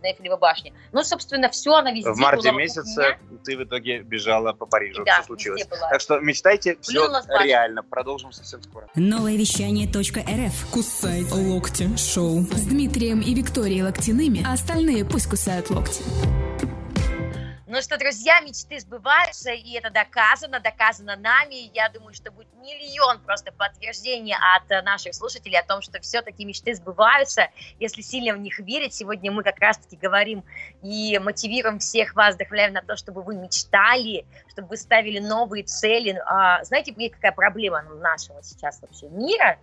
Эйфелевой 0.02 0.38
башни. 0.38 0.72
Ну, 0.92 1.02
собственно, 1.02 1.48
все, 1.48 1.74
она 1.74 1.92
везде 1.92 2.10
В 2.10 2.16
марте 2.18 2.50
была 2.50 2.60
месяце 2.60 3.18
ты 3.44 3.56
в 3.56 3.64
итоге 3.64 4.00
бежала 4.00 4.52
по 4.52 4.66
Парижу, 4.66 5.04
да, 5.04 5.14
все 5.14 5.24
случилось. 5.24 5.66
Так 5.90 6.00
что 6.00 6.20
мечтайте, 6.20 6.76
все 6.80 7.08
реально. 7.40 7.82
Продолжим 7.82 8.32
совсем 8.32 8.62
скоро. 8.62 8.88
Новое 8.94 9.36
вещание 9.36 9.88
.рф 9.88 10.71
Кусай 10.72 11.26
локти 11.30 11.90
шоу. 11.98 12.46
С 12.50 12.62
Дмитрием 12.62 13.20
и 13.20 13.34
Викторией 13.34 13.82
Локтяными, 13.82 14.42
а 14.42 14.54
остальные 14.54 15.04
пусть 15.04 15.26
кусают 15.26 15.68
локти. 15.68 16.02
Ну 17.74 17.80
что, 17.80 17.96
друзья, 17.96 18.38
мечты 18.40 18.78
сбываются, 18.80 19.50
и 19.50 19.72
это 19.78 19.88
доказано, 19.88 20.60
доказано 20.60 21.16
нами. 21.16 21.70
Я 21.72 21.88
думаю, 21.88 22.12
что 22.12 22.30
будет 22.30 22.52
миллион 22.56 23.20
просто 23.20 23.50
подтверждений 23.50 24.34
от 24.34 24.70
э, 24.70 24.82
наших 24.82 25.14
слушателей 25.14 25.58
о 25.58 25.62
том, 25.62 25.80
что 25.80 25.98
все-таки 26.02 26.44
мечты 26.44 26.74
сбываются, 26.74 27.48
если 27.80 28.02
сильно 28.02 28.34
в 28.34 28.40
них 28.40 28.58
верить. 28.58 28.92
Сегодня 28.92 29.32
мы 29.32 29.42
как 29.42 29.58
раз-таки 29.58 29.96
говорим 29.96 30.44
и 30.82 31.18
мотивируем 31.18 31.78
всех 31.78 32.14
вас, 32.14 32.34
вдохновляем 32.34 32.74
на 32.74 32.82
то, 32.82 32.94
чтобы 32.94 33.22
вы 33.22 33.36
мечтали, 33.36 34.26
чтобы 34.50 34.68
вы 34.68 34.76
ставили 34.76 35.18
новые 35.18 35.64
цели. 35.64 36.20
А, 36.26 36.62
знаете, 36.64 36.92
какая 37.08 37.32
проблема 37.32 37.84
нашего 37.84 38.42
сейчас 38.42 38.82
вообще 38.82 39.08
мира? 39.08 39.58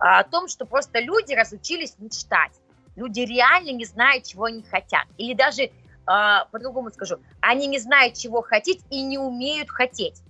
А, 0.00 0.18
о 0.18 0.24
том, 0.24 0.48
что 0.48 0.66
просто 0.66 0.98
люди 0.98 1.32
разучились 1.32 1.94
мечтать. 1.98 2.60
Люди 2.96 3.20
реально 3.20 3.70
не 3.70 3.84
знают, 3.84 4.24
чего 4.24 4.46
они 4.46 4.64
хотят. 4.64 5.06
Или 5.16 5.34
даже 5.34 5.70
а, 6.06 6.46
по-другому 6.46 6.90
скажу, 6.90 7.16
они 7.40 7.66
не 7.66 7.78
знают, 7.78 8.14
чего 8.14 8.42
хотеть 8.42 8.84
и 8.90 9.02
не 9.02 9.18
умеют 9.18 9.70
хотеть. 9.70 10.22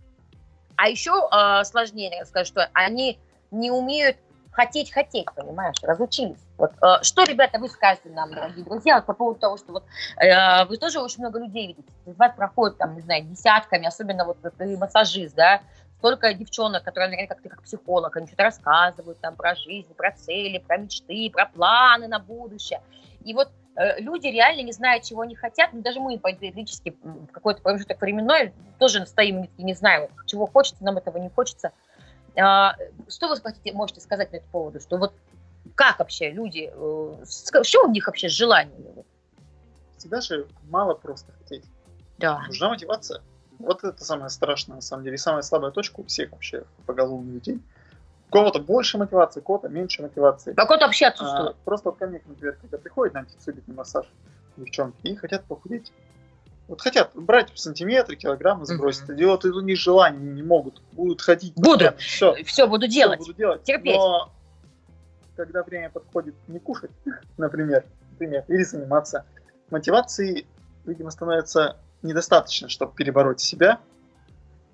А 0.77 0.89
еще 0.89 1.29
а, 1.31 1.65
сложнее 1.65 2.25
скажу, 2.27 2.47
что 2.47 2.71
они 2.73 3.19
не 3.51 3.71
умеют 3.71 4.17
хотеть 4.53 4.93
хотеть, 4.93 5.27
понимаешь, 5.35 5.77
разучились. 5.83 6.39
Вот, 6.59 6.73
э, 6.83 7.03
что, 7.03 7.25
ребята, 7.25 7.59
вы 7.59 7.69
скажете 7.69 8.11
нам, 8.11 8.35
дорогие 8.35 8.65
друзья, 8.65 8.97
вот 8.97 9.07
по 9.07 9.15
поводу 9.15 9.41
того, 9.41 9.57
что 9.57 9.73
вот 9.73 9.85
э, 10.19 10.67
вы 10.67 10.77
тоже 10.77 11.01
очень 11.01 11.21
много 11.21 11.39
людей 11.39 11.69
видите, 11.69 11.89
вас 12.05 12.33
проходит 12.37 12.77
там, 12.77 12.95
не 12.95 13.01
знаю, 13.01 13.25
десятками, 13.25 13.87
особенно 13.87 14.27
вот 14.27 14.37
ты 14.59 14.77
массажист, 14.77 15.35
да, 15.35 15.63
столько 15.99 16.35
девчонок, 16.35 16.85
которые, 16.85 17.11
наверное, 17.11 17.29
как 17.29 17.43
ты 17.43 17.49
как 17.49 17.63
психолог, 17.63 18.17
они 18.17 18.27
что-то 18.27 18.45
рассказывают 18.45 19.19
там 19.21 19.37
про 19.37 19.55
жизнь, 19.55 19.95
про 19.95 20.13
цели, 20.13 20.59
про 20.59 20.77
мечты, 20.77 21.31
про 21.33 21.47
планы 21.47 22.09
на 22.09 22.19
будущее. 22.19 22.83
И 23.25 23.33
вот 23.35 23.51
люди 23.99 24.27
реально 24.27 24.63
не 24.63 24.73
знают, 24.73 25.05
чего 25.05 25.23
они 25.23 25.35
хотят. 25.35 25.73
Ну, 25.73 25.83
даже 25.83 26.01
мы 26.01 26.19
периодически 26.19 26.97
в 27.03 27.27
какой-то 27.29 27.63
промежуток 27.63 28.01
временной 28.01 28.53
тоже 28.79 29.05
стоим 29.07 29.49
и 29.57 29.63
не 29.63 29.75
знаем, 29.75 30.11
чего 30.27 30.47
хочется, 30.47 30.85
нам 30.85 30.99
этого 30.99 31.19
не 31.19 31.31
хочется. 31.31 31.73
А, 32.39 32.75
что 33.09 33.29
вы 33.29 33.37
хотите, 33.37 33.73
можете 33.73 34.01
сказать 34.01 34.31
по 34.31 34.37
этому 34.37 34.51
поводу? 34.51 34.81
Что 34.81 34.97
вот 34.97 35.15
как 35.75 35.99
вообще 35.99 36.31
люди, 36.31 36.71
э, 36.73 37.25
что 37.63 37.85
у 37.85 37.91
них 37.91 38.07
вообще 38.07 38.29
желание? 38.29 39.05
Всегда 39.97 40.21
же 40.21 40.47
мало 40.69 40.95
просто 40.95 41.33
хотеть. 41.33 41.65
Да. 42.19 42.43
Нужна 42.47 42.71
мотивация. 42.71 43.23
Вот 43.59 43.85
это 43.85 44.05
самое 44.05 44.31
страшное, 44.31 44.77
на 44.77 44.81
самом 44.81 45.05
деле, 45.05 45.15
и 45.15 45.19
самая 45.19 45.43
слабая 45.43 45.71
точка 45.71 46.01
у 46.01 46.05
всех 46.05 46.33
вообще 46.33 46.65
поголовных 46.87 47.35
людей 47.35 47.61
кого-то 48.33 48.61
больше 48.61 48.99
мотивации, 48.99 49.41
у 49.41 49.43
кого-то 49.43 49.69
меньше 49.69 50.03
мотивации. 50.03 50.55
А 50.57 50.67
кого-то 50.67 50.87
вообще 50.87 51.07
отсутствует. 51.07 51.51
А, 51.51 51.65
просто 51.65 51.91
вот 51.91 51.99
ко 51.99 52.07
мне, 52.07 52.21
например, 52.25 52.57
когда 52.61 52.79
приходят 52.79 53.15
на 53.15 53.21
антисубитный 53.21 53.75
массаж 53.75 54.07
девчонки 54.57 55.07
и 55.07 55.15
хотят 55.15 55.45
похудеть. 55.45 55.93
Вот 56.69 56.81
хотят 56.81 57.11
брать 57.15 57.51
сантиметры, 57.55 58.17
килограммы 58.17 58.65
сбросить. 58.65 59.09
Mm-hmm. 59.09 59.17
делают 59.17 59.45
это 59.45 59.59
не 59.61 59.75
желание, 59.75 60.33
не 60.33 60.43
могут. 60.43 60.81
Будут 60.93 61.21
ходить. 61.21 61.55
Буду. 61.57 61.93
Все. 61.99 62.35
Все 62.45 62.67
буду 62.67 62.89
делать. 62.89 63.21
Все 63.21 63.27
буду 63.27 63.39
делать. 63.39 63.63
Терпеть. 63.65 63.97
Но 63.97 64.33
когда 65.37 65.63
время 65.63 65.91
подходит 65.91 66.35
не 66.49 66.59
кушать, 66.59 66.91
например, 67.37 67.85
например, 68.13 68.45
или 68.49 68.63
заниматься, 68.63 69.27
мотивации, 69.71 70.47
видимо, 70.87 71.11
становится 71.11 71.77
недостаточно, 72.03 72.69
чтобы 72.69 72.95
перебороть 72.95 73.41
себя 73.41 73.81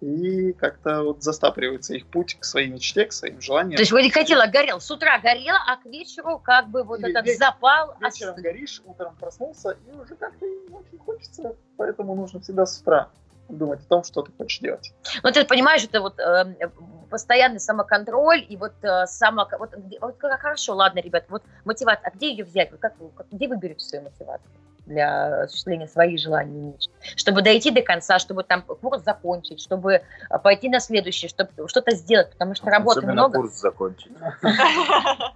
и 0.01 0.53
как-то 0.53 1.03
вот 1.03 1.23
застапливается 1.23 1.95
их 1.95 2.07
путь 2.07 2.37
к 2.39 2.45
своей 2.45 2.69
мечте, 2.69 3.07
к 3.07 3.13
своим 3.13 3.41
желаниям. 3.41 3.77
То 3.77 3.83
есть 3.83 3.93
вы 3.93 4.03
не 4.03 4.11
хотела, 4.11 4.47
горел, 4.47 4.81
с 4.81 4.91
утра 4.91 5.19
горела, 5.19 5.59
а 5.67 5.77
к 5.77 5.87
вечеру 5.87 6.39
как 6.39 6.69
бы 6.69 6.85
вот 6.85 7.01
Или 7.01 7.11
этот 7.11 7.27
вечер, 7.27 7.39
запал... 7.39 7.97
Вечером 8.01 8.35
ос... 8.35 8.41
горишь, 8.41 8.83
утром 8.85 9.17
проснулся, 9.17 9.77
и 9.87 9.97
уже 9.97 10.15
как-то 10.15 10.45
не 10.45 10.75
очень 10.75 10.99
хочется, 10.99 11.57
поэтому 11.77 12.15
нужно 12.15 12.41
всегда 12.41 12.67
с 12.67 12.81
утра 12.81 13.11
думать 13.49 13.81
о 13.81 13.89
том, 13.89 14.05
что 14.05 14.23
ты 14.23 14.33
хочешь 14.37 14.61
делать. 14.61 14.93
Ну, 15.23 15.31
ты 15.33 15.45
понимаешь, 15.45 15.83
это 15.83 16.01
вот 16.01 16.19
э, 16.19 16.69
постоянный 17.11 17.61
самоконтроль 17.61 18.45
и 18.49 18.57
вот 18.57 18.75
э, 18.83 19.07
само... 19.07 19.49
Вот, 19.59 19.75
вот 20.01 20.17
хорошо, 20.19 20.75
ладно, 20.75 21.01
ребят, 21.01 21.25
вот 21.29 21.43
мотивация, 21.65 22.09
а 22.09 22.15
где 22.15 22.31
ее 22.31 22.45
взять? 22.45 22.71
Вот 22.71 22.81
как, 22.81 22.95
как, 23.17 23.27
где 23.31 23.49
вы 23.49 23.57
берете 23.57 23.81
свою 23.81 24.05
мотивацию? 24.05 24.51
Для 24.89 25.43
осуществления 25.43 25.87
своих 25.87 26.19
желаний 26.19 26.59
и 26.59 26.63
мечт. 26.73 26.91
Чтобы 27.17 27.43
дойти 27.43 27.71
до 27.71 27.83
конца, 27.83 28.19
чтобы 28.19 28.43
там 28.43 28.63
курс 28.63 29.03
закончить, 29.05 29.61
чтобы 29.61 30.03
а, 30.29 30.39
пойти 30.39 30.69
на 30.69 30.81
следующий, 30.81 31.29
чтобы 31.29 31.51
что-то 31.69 31.95
сделать, 31.95 32.31
потому 32.33 32.55
что 32.55 32.67
работы 32.71 33.01
Особенно 33.01 33.13
много. 33.13 33.39
курс 33.41 33.53
закончить. 33.55 34.13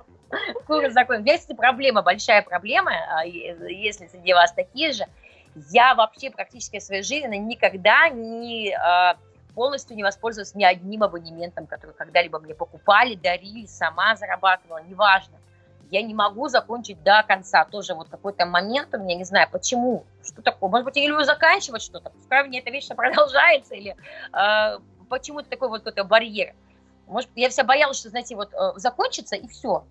Курс 0.66 0.94
закончить. 0.94 1.26
Есть 1.26 1.56
проблема, 1.56 2.00
большая 2.00 2.40
проблема, 2.40 2.92
а, 3.10 3.24
если 3.26 4.06
среди 4.06 4.32
вас 4.32 4.52
такие 4.52 4.92
же. 4.92 5.04
Я 5.70 5.94
вообще 5.94 6.30
практически 6.30 6.78
в 6.78 6.82
своей 6.82 7.02
жизни 7.02 7.36
никогда 7.36 8.08
не 8.08 8.72
а, 8.72 9.18
полностью 9.54 9.94
не 9.94 10.02
воспользовалась 10.02 10.54
ни 10.54 10.64
одним 10.64 11.02
абонементом, 11.02 11.66
который 11.66 11.94
когда-либо 11.94 12.38
мне 12.38 12.54
покупали, 12.54 13.14
дарили, 13.14 13.66
сама 13.66 14.16
зарабатывала, 14.16 14.82
неважно 14.82 15.41
я 15.92 16.02
не 16.02 16.14
могу 16.14 16.48
закончить 16.48 17.02
до 17.02 17.22
конца. 17.22 17.66
Тоже 17.66 17.94
вот 17.94 18.08
какой-то 18.08 18.46
момент 18.46 18.94
у 18.94 18.98
меня, 18.98 19.14
не 19.14 19.24
знаю, 19.24 19.48
почему, 19.52 20.04
что 20.24 20.40
такое. 20.40 20.70
Может 20.70 20.86
быть, 20.86 20.96
я 20.96 21.06
люблю 21.06 21.24
заканчивать 21.24 21.82
что-то, 21.82 22.08
пускай 22.10 22.48
мне 22.48 22.60
эта 22.60 22.70
вещь 22.70 22.88
продолжается, 22.96 23.74
или 23.74 23.94
э, 24.32 24.78
почему 25.10 25.40
это 25.40 25.50
такой 25.50 25.68
вот 25.68 25.80
какой-то 25.80 26.04
барьер. 26.04 26.54
Может, 27.06 27.28
я 27.34 27.50
вся 27.50 27.62
боялась, 27.62 27.98
что, 27.98 28.08
знаете, 28.08 28.36
вот 28.36 28.54
э, 28.54 28.72
закончится 28.76 29.36
и 29.36 29.46
все. 29.48 29.84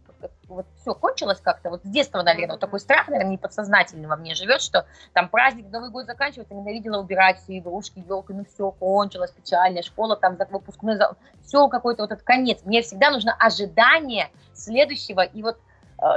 Вот, 0.48 0.66
все 0.82 0.96
кончилось 0.96 1.40
как-то. 1.40 1.70
Вот 1.70 1.84
с 1.84 1.88
детства, 1.88 2.24
наверное, 2.24 2.54
вот 2.54 2.60
такой 2.60 2.80
страх, 2.80 3.08
наверное, 3.08 3.34
неподсознательно 3.34 4.08
во 4.08 4.16
мне 4.16 4.34
живет, 4.34 4.62
что 4.62 4.88
там 5.14 5.30
праздник, 5.30 5.68
Новый 5.72 5.92
год 5.92 6.06
заканчивается, 6.06 6.56
ненавидела 6.56 7.00
убирать 7.00 7.40
все 7.40 7.60
игрушки, 7.60 8.04
елки, 8.08 8.34
ну 8.34 8.46
все, 8.46 8.72
кончилось, 8.72 9.32
печально, 9.32 9.84
школа 9.84 10.16
там, 10.16 10.38
выпускной, 10.50 10.98
все 11.44 11.68
какой-то 11.68 12.04
вот 12.04 12.12
этот 12.12 12.24
конец. 12.24 12.62
Мне 12.66 12.82
всегда 12.82 13.12
нужно 13.12 13.34
ожидание 13.34 14.30
следующего, 14.54 15.22
и 15.22 15.42
вот 15.44 15.58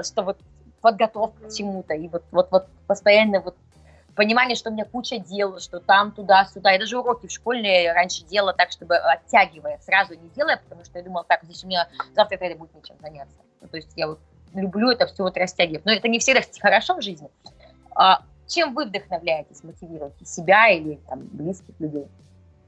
что 0.03 0.23
вот 0.23 0.39
подготовка 0.81 1.49
к 1.49 1.53
чему-то, 1.53 1.95
и 1.95 2.09
вот, 2.09 2.25
вот, 2.31 2.49
вот 2.51 2.67
постоянно 2.87 3.41
вот 3.41 3.57
понимание, 4.15 4.57
что 4.57 4.71
у 4.71 4.73
меня 4.73 4.85
куча 4.85 5.19
дел, 5.19 5.59
что 5.59 5.81
там, 5.81 6.13
туда, 6.13 6.45
сюда. 6.47 6.73
Я 6.73 6.79
даже 6.79 6.99
уроки 6.99 7.27
в 7.27 7.31
школе 7.31 7.93
раньше 7.93 8.25
делала 8.25 8.53
так, 8.53 8.71
чтобы 8.71 8.97
оттягивая, 8.97 9.79
сразу 9.79 10.15
не 10.15 10.29
делая, 10.31 10.61
потому 10.63 10.85
что 10.85 10.99
я 10.99 11.05
думала, 11.05 11.25
так, 11.27 11.43
здесь 11.45 11.65
у 11.65 11.67
меня 11.67 11.89
завтра 12.15 12.37
это 12.37 12.59
будет 12.59 12.75
нечем 12.75 12.97
заняться. 13.01 13.37
Ну, 13.61 13.69
то 13.69 13.77
есть 13.77 13.93
я 13.97 14.09
вот 14.09 14.21
люблю 14.55 14.91
это 14.91 15.07
все 15.07 15.23
вот 15.23 15.37
растягивать. 15.37 15.85
Но 15.85 15.93
это 15.93 16.09
не 16.09 16.19
всегда 16.19 16.41
хорошо 16.61 16.97
в 16.97 17.03
жизни. 17.03 17.29
А 17.95 18.23
чем 18.47 18.75
вы 18.75 18.87
вдохновляетесь, 18.87 19.65
мотивируете 19.65 20.25
себя 20.25 20.69
или 20.71 21.01
там 21.09 21.21
близких 21.33 21.75
людей? 21.79 22.07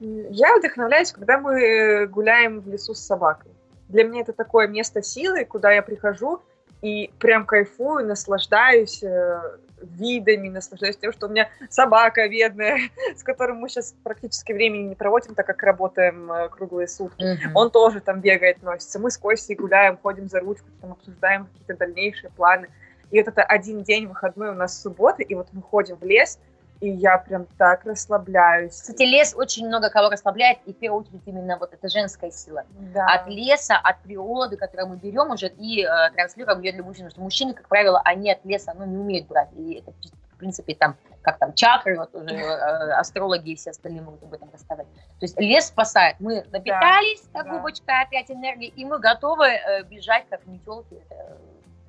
Я 0.01 0.57
вдохновляюсь, 0.57 1.13
когда 1.13 1.39
мы 1.39 2.07
гуляем 2.07 2.61
в 2.61 2.69
лесу 2.69 2.95
с 2.95 3.01
собакой. 3.01 3.51
Для 3.89 4.05
меня 4.05 4.23
это 4.23 4.33
такое 4.33 4.69
место 4.69 5.03
силы, 5.03 5.45
куда 5.45 5.71
я 5.73 5.83
прихожу, 5.83 6.43
и 6.83 7.11
прям 7.19 7.47
кайфую, 7.47 8.07
наслаждаюсь 8.07 9.03
э, 9.03 9.41
видами, 9.81 10.49
наслаждаюсь 10.49 10.97
тем, 10.97 11.13
что 11.13 11.27
у 11.27 11.31
меня 11.31 11.49
собака 11.71 12.29
бедная, 12.29 12.79
с 13.17 13.23
которым 13.23 13.59
мы 13.59 13.69
сейчас 13.69 13.95
практически 14.03 14.53
времени 14.53 14.89
не 14.89 14.95
проводим, 14.95 15.35
так 15.35 15.47
как 15.47 15.63
работаем 15.63 16.31
э, 16.31 16.49
круглые 16.49 16.89
сутки. 16.89 17.23
Mm-hmm. 17.23 17.53
Он 17.55 17.71
тоже 17.71 18.01
там 18.01 18.21
бегает, 18.21 18.63
носится. 18.63 18.99
Мы 18.99 19.11
с 19.11 19.19
Костей 19.19 19.57
гуляем, 19.57 19.97
ходим 19.97 20.29
за 20.29 20.41
ручку, 20.41 20.67
там 20.81 20.93
обсуждаем 20.93 21.47
какие-то 21.47 21.77
дальнейшие 21.77 22.31
планы. 22.31 22.69
И 23.11 23.19
вот 23.19 23.29
это 23.29 23.43
один 23.43 23.83
день 23.83 24.07
выходной 24.07 24.51
у 24.51 24.55
нас 24.55 24.81
суббота, 24.81 25.23
и 25.23 25.35
вот 25.35 25.49
мы 25.53 25.63
ходим 25.63 25.97
в 25.97 26.05
лес, 26.05 26.39
и 26.81 26.91
я 26.91 27.19
прям 27.19 27.47
так 27.59 27.85
расслабляюсь. 27.85 28.75
Кстати, 28.75 29.03
лес 29.03 29.35
очень 29.37 29.67
много 29.67 29.91
кого 29.91 30.11
расслабляет, 30.11 30.59
и 30.67 30.73
в 30.73 30.77
первую 30.77 31.03
очередь 31.03 31.23
именно 31.27 31.57
вот 31.59 31.73
эта 31.73 31.89
женская 31.89 32.31
сила. 32.31 32.65
Да. 32.95 33.07
От 33.07 33.29
леса, 33.29 33.77
от 33.77 34.01
природы, 34.03 34.57
которую 34.57 34.89
мы 34.89 34.97
берем 34.97 35.31
уже 35.31 35.49
и 35.49 35.85
э, 35.85 36.11
транслируем 36.15 36.61
ее 36.61 36.73
для 36.73 36.83
мужчин. 36.83 37.07
Потому 37.07 37.11
что 37.11 37.21
мужчины, 37.23 37.55
как 37.55 37.69
правило, 37.69 38.01
они 38.05 38.31
от 38.31 38.45
леса 38.45 38.75
ну, 38.77 38.85
не 38.85 38.97
умеют 38.97 39.27
брать. 39.27 39.49
И 39.57 39.75
это, 39.75 39.93
в 40.33 40.39
принципе, 40.39 40.75
там, 40.75 40.97
как 41.23 41.39
там, 41.39 41.55
чакры, 41.55 41.99
вот 41.99 42.15
уже 42.15 42.35
э, 42.35 42.93
астрологи 42.93 43.51
и 43.51 43.57
все 43.57 43.71
остальные 43.71 44.03
могут 44.03 44.23
об 44.23 44.35
этом 44.35 44.51
рассказать. 44.53 44.87
То 45.19 45.25
есть 45.25 45.41
лес 45.41 45.67
спасает. 45.67 46.17
Мы 46.21 46.45
напитались, 46.53 47.23
да, 47.33 47.41
как 47.41 47.51
да. 47.51 47.57
губочка, 47.57 48.01
опять 48.03 48.31
энергии, 48.31 48.69
и 48.69 48.85
мы 48.85 48.99
готовы 48.99 49.47
э, 49.47 49.83
бежать, 49.85 50.25
как 50.29 50.47
метелки. 50.47 50.95
Это, 50.95 51.39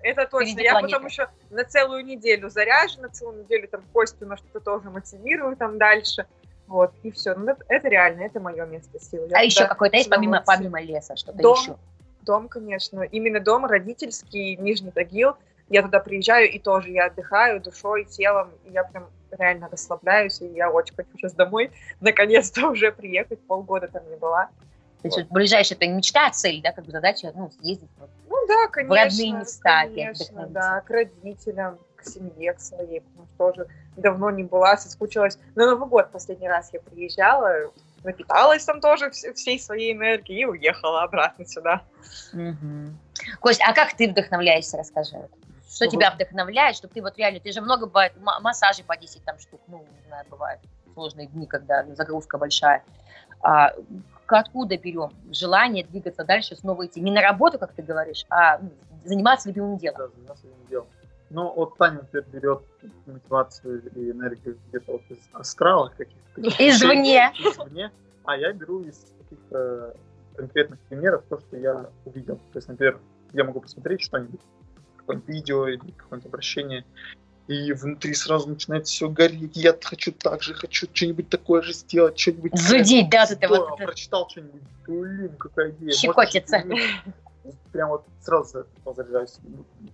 это 0.02 0.28
точно. 0.28 0.60
Я 0.62 0.72
планеты. 0.72 0.94
потом 0.94 1.08
еще 1.08 1.28
на 1.50 1.64
целую 1.64 2.06
неделю 2.06 2.50
заряжена, 2.50 3.10
целую 3.10 3.44
неделю 3.44 3.68
там 3.68 3.82
Костю 3.94 4.26
на 4.26 4.38
что-то 4.38 4.60
тоже 4.60 4.90
мотивирую 4.90 5.56
там 5.56 5.78
дальше. 5.78 6.26
Вот, 6.68 6.94
и 7.04 7.12
все. 7.12 7.34
Ну, 7.34 7.50
это, 7.50 7.64
это 7.70 7.88
реально, 7.88 8.24
это 8.24 8.40
мое 8.40 8.66
место 8.66 9.00
силы. 9.00 9.28
Я 9.30 9.38
а 9.38 9.42
еще 9.42 9.66
какой-то 9.66 9.96
есть 9.98 10.10
помимо, 10.10 10.44
помимо 10.46 10.82
леса, 10.82 11.16
что-то 11.16 11.38
дом, 11.42 11.58
еще? 11.58 11.78
Дом, 12.24 12.50
конечно. 12.50 13.02
Именно 13.02 13.40
дом 13.40 13.66
родительский, 13.66 14.58
Нижний 14.58 14.92
Тагил. 14.92 15.36
Я 15.70 15.82
туда 15.82 16.00
приезжаю, 16.00 16.50
и 16.50 16.60
тоже 16.60 16.92
я 16.92 17.06
отдыхаю 17.06 17.62
душой, 17.62 18.06
телом. 18.06 18.52
И 18.66 18.72
я 18.72 18.84
прям 18.84 19.10
реально 19.32 19.70
расслабляюсь, 19.70 20.42
и 20.42 20.48
я 20.48 20.70
очень 20.70 20.96
хочу 20.96 21.10
сейчас 21.16 21.34
домой 21.34 21.72
наконец-то 22.02 22.70
уже 22.70 22.92
приехать. 22.92 23.40
Полгода 23.48 23.88
там 23.88 24.10
не 24.10 24.18
была. 24.18 24.50
То 25.02 25.08
есть 25.08 25.18
вот. 25.18 25.28
ближайшая 25.30 25.78
это 25.78 25.88
мечта, 25.88 26.30
цель, 26.32 26.62
да, 26.62 26.72
как 26.72 26.86
бы 26.86 26.92
задача, 26.92 27.32
ну, 27.36 27.52
съездить 27.52 27.90
вот 27.98 28.10
да, 28.48 28.68
конечно, 28.68 28.94
в 28.94 28.96
родные 28.96 29.38
места. 29.40 29.70
Конечно, 29.84 30.48
да, 30.48 30.82
к 30.82 30.90
родителям, 30.90 31.80
к 31.96 32.04
семье, 32.04 32.54
к 32.54 32.60
своей, 32.60 33.02
потому 33.02 33.28
что 33.28 33.38
тоже 33.38 33.68
давно 33.96 34.30
не 34.32 34.44
была, 34.44 34.78
соскучилась. 34.78 35.38
На 35.56 35.66
Новый 35.66 35.88
год 35.88 36.12
последний 36.12 36.48
раз 36.48 36.70
я 36.74 36.80
приезжала, 36.80 37.72
напиталась 38.04 38.64
там 38.66 38.82
тоже 38.82 39.08
вс- 39.08 39.34
всей 39.34 39.60
своей 39.60 39.94
энергией 39.94 40.42
и 40.42 40.46
уехала 40.46 41.04
обратно 41.04 41.46
сюда. 41.46 41.84
Мгм. 42.34 42.98
Кость, 43.40 43.62
а 43.68 43.74
как 43.74 43.94
ты 43.96 44.08
вдохновляешься, 44.10 44.78
расскажи. 44.78 45.18
Что 45.70 45.86
Ну, 45.86 45.92
тебя 45.92 46.12
вдохновляет, 46.12 46.76
чтобы 46.78 46.94
ты 46.94 47.02
вот 47.02 47.18
реально, 47.18 47.40
ты 47.40 47.52
же 47.52 47.62
много 47.62 47.88
бывает, 47.88 48.14
ма- 48.22 48.40
массажей 48.40 48.86
по 48.86 48.96
10 48.96 49.24
там 49.26 49.38
штук, 49.40 49.60
ну, 49.68 49.80
не 49.80 50.08
знаю, 50.08 50.26
бывает 50.30 50.60
сложные 50.94 51.28
дни, 51.28 51.46
когда 51.46 51.84
загрузка 51.96 52.38
большая. 52.38 52.84
А, 53.42 53.74
откуда 54.36 54.78
берем 54.78 55.12
желание 55.32 55.86
двигаться 55.86 56.24
дальше, 56.24 56.56
снова 56.56 56.86
идти? 56.86 57.00
Не 57.02 57.12
на 57.12 57.22
работу, 57.22 57.58
как 57.60 57.74
ты 57.74 57.82
говоришь, 57.82 58.26
а 58.30 58.58
ну, 58.60 58.72
заниматься 59.06 59.50
любимым 59.50 59.78
делом. 59.78 59.98
Да, 59.98 60.08
заниматься 60.08 60.48
этим 60.48 60.68
делом. 60.70 60.88
Ну, 61.30 61.54
вот 61.54 61.78
Таня 61.78 61.98
например, 61.98 62.26
берет 62.32 62.62
мотивацию 63.06 63.84
и 63.96 64.12
энергию 64.12 64.58
где-то 64.70 64.94
вот 64.94 65.02
из 65.10 65.20
астрала 65.34 65.92
каких-то. 65.98 66.42
Извне. 66.42 67.32
Извне. 67.40 67.92
А 68.24 68.38
я 68.38 68.54
беру 68.54 68.82
из 68.82 69.14
каких-то 69.20 69.96
конкретных 70.36 70.80
примеров 70.82 71.24
то, 71.30 71.40
что 71.40 71.58
я 71.58 71.90
увидел. 72.06 72.36
То 72.54 72.58
есть, 72.60 72.68
например, 72.68 73.00
я 73.34 73.44
могу 73.44 73.60
посмотреть 73.60 74.02
что-нибудь, 74.02 74.42
какое-нибудь 74.98 75.28
видео 75.28 75.68
или 75.68 75.92
какое-нибудь 75.92 76.28
обращение, 76.28 76.86
и 77.48 77.72
внутри 77.72 78.14
сразу 78.14 78.50
начинает 78.50 78.88
все 78.88 79.10
гореть. 79.10 79.56
Я 79.56 79.76
хочу 79.82 80.12
так 80.12 80.44
же, 80.44 80.54
хочу 80.54 80.88
что-нибудь 80.94 81.30
такое 81.30 81.62
же 81.62 81.74
сделать, 81.74 82.20
что-нибудь... 82.20 82.58
Зудеть, 82.60 83.10
да, 83.10 83.24
это 83.24 83.48
вот. 83.48 83.74
это. 83.74 83.86
прочитал 83.86 84.30
что-нибудь, 84.30 84.62
блин, 84.86 85.36
какая 85.38 85.72
идея. 85.72 85.92
Щекотится. 85.92 86.64
Прям 87.72 87.90
вот 87.90 88.04
сразу 88.22 88.66
заряжаюсь. 88.94 89.38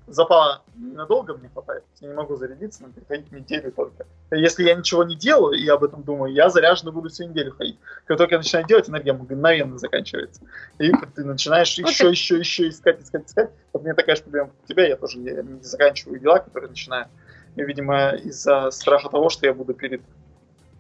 Запала 0.07 0.63
надолго 0.75 1.35
мне 1.35 1.49
хватает. 1.49 1.83
Я 1.99 2.07
не 2.07 2.15
могу 2.15 2.35
зарядиться, 2.35 2.81
но 2.81 2.89
приходить 2.89 3.31
неделю 3.31 3.71
только. 3.71 4.07
Если 4.31 4.63
я 4.63 4.73
ничего 4.73 5.03
не 5.03 5.15
делаю 5.15 5.59
и 5.59 5.67
об 5.67 5.83
этом 5.83 6.01
думаю, 6.01 6.33
я 6.33 6.49
заряженно 6.49 6.91
буду 6.91 7.09
всю 7.09 7.25
неделю 7.25 7.51
ходить. 7.51 7.77
Как 8.05 8.17
только 8.17 8.35
я 8.35 8.39
начинаю 8.39 8.65
делать, 8.65 8.89
энергия 8.89 9.13
мгновенно 9.13 9.77
заканчивается. 9.77 10.41
И 10.79 10.91
ты 11.13 11.23
начинаешь 11.23 11.77
еще, 11.77 12.09
еще, 12.09 12.39
еще 12.39 12.69
искать, 12.69 13.03
искать, 13.03 13.27
искать. 13.27 13.51
Вот 13.71 13.81
у 13.81 13.85
меня 13.85 13.93
такая 13.93 14.15
же 14.15 14.23
проблема, 14.23 14.49
как 14.49 14.63
у 14.63 14.67
тебя. 14.67 14.87
Я 14.87 14.95
тоже 14.95 15.19
не, 15.19 15.29
не 15.29 15.61
заканчиваю 15.61 16.19
дела, 16.19 16.39
которые 16.39 16.71
начинаю. 16.71 17.07
Видимо, 17.55 18.11
из-за 18.15 18.71
страха 18.71 19.09
того, 19.09 19.29
что 19.29 19.45
я 19.45 19.53
буду 19.53 19.73
перед 19.73 20.01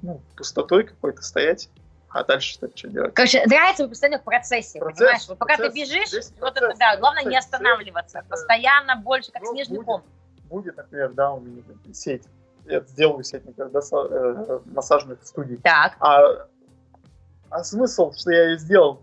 ну, 0.01 0.19
пустотой 0.35 0.83
какой-то 0.85 1.21
стоять, 1.21 1.69
а 2.09 2.23
дальше 2.23 2.53
что, 2.53 2.67
что 2.75 2.87
делать? 2.89 3.13
Короче, 3.13 3.45
нравится 3.45 3.87
постоянно 3.87 4.19
в 4.19 4.23
процессе, 4.23 4.79
Процесс, 4.79 4.99
понимаешь? 4.99 5.27
Вот 5.27 5.37
пока 5.37 5.55
ты 5.55 5.63
процесс, 5.63 5.75
бежишь, 5.75 6.09
здесь 6.09 6.31
вот 6.39 6.53
процесс, 6.53 6.69
это 6.71 6.77
да, 6.79 6.97
главное 6.97 7.23
не 7.23 7.29
процесс, 7.31 7.45
останавливаться, 7.45 8.19
это- 8.19 8.27
постоянно 8.27 8.95
больше, 8.97 9.31
как 9.31 9.41
Ну, 9.43 9.51
снежный 9.53 9.77
будет. 9.77 9.85
ком. 9.85 10.03
будет, 10.49 10.77
например, 10.77 11.13
да, 11.13 11.31
у 11.31 11.39
меня 11.39 11.63
сеть. 11.93 12.23
Я 12.65 12.81
сделаю 12.81 13.23
сеть, 13.23 13.45
например, 13.45 13.71
да, 13.71 13.81
со- 13.81 14.07
э, 14.09 14.59
массажных 14.65 15.23
студий. 15.23 15.57
Так. 15.57 15.95
А, 15.99 16.47
а 17.49 17.63
смысл, 17.63 18.11
что 18.13 18.31
я 18.31 18.49
ее 18.49 18.57
сделал, 18.57 19.01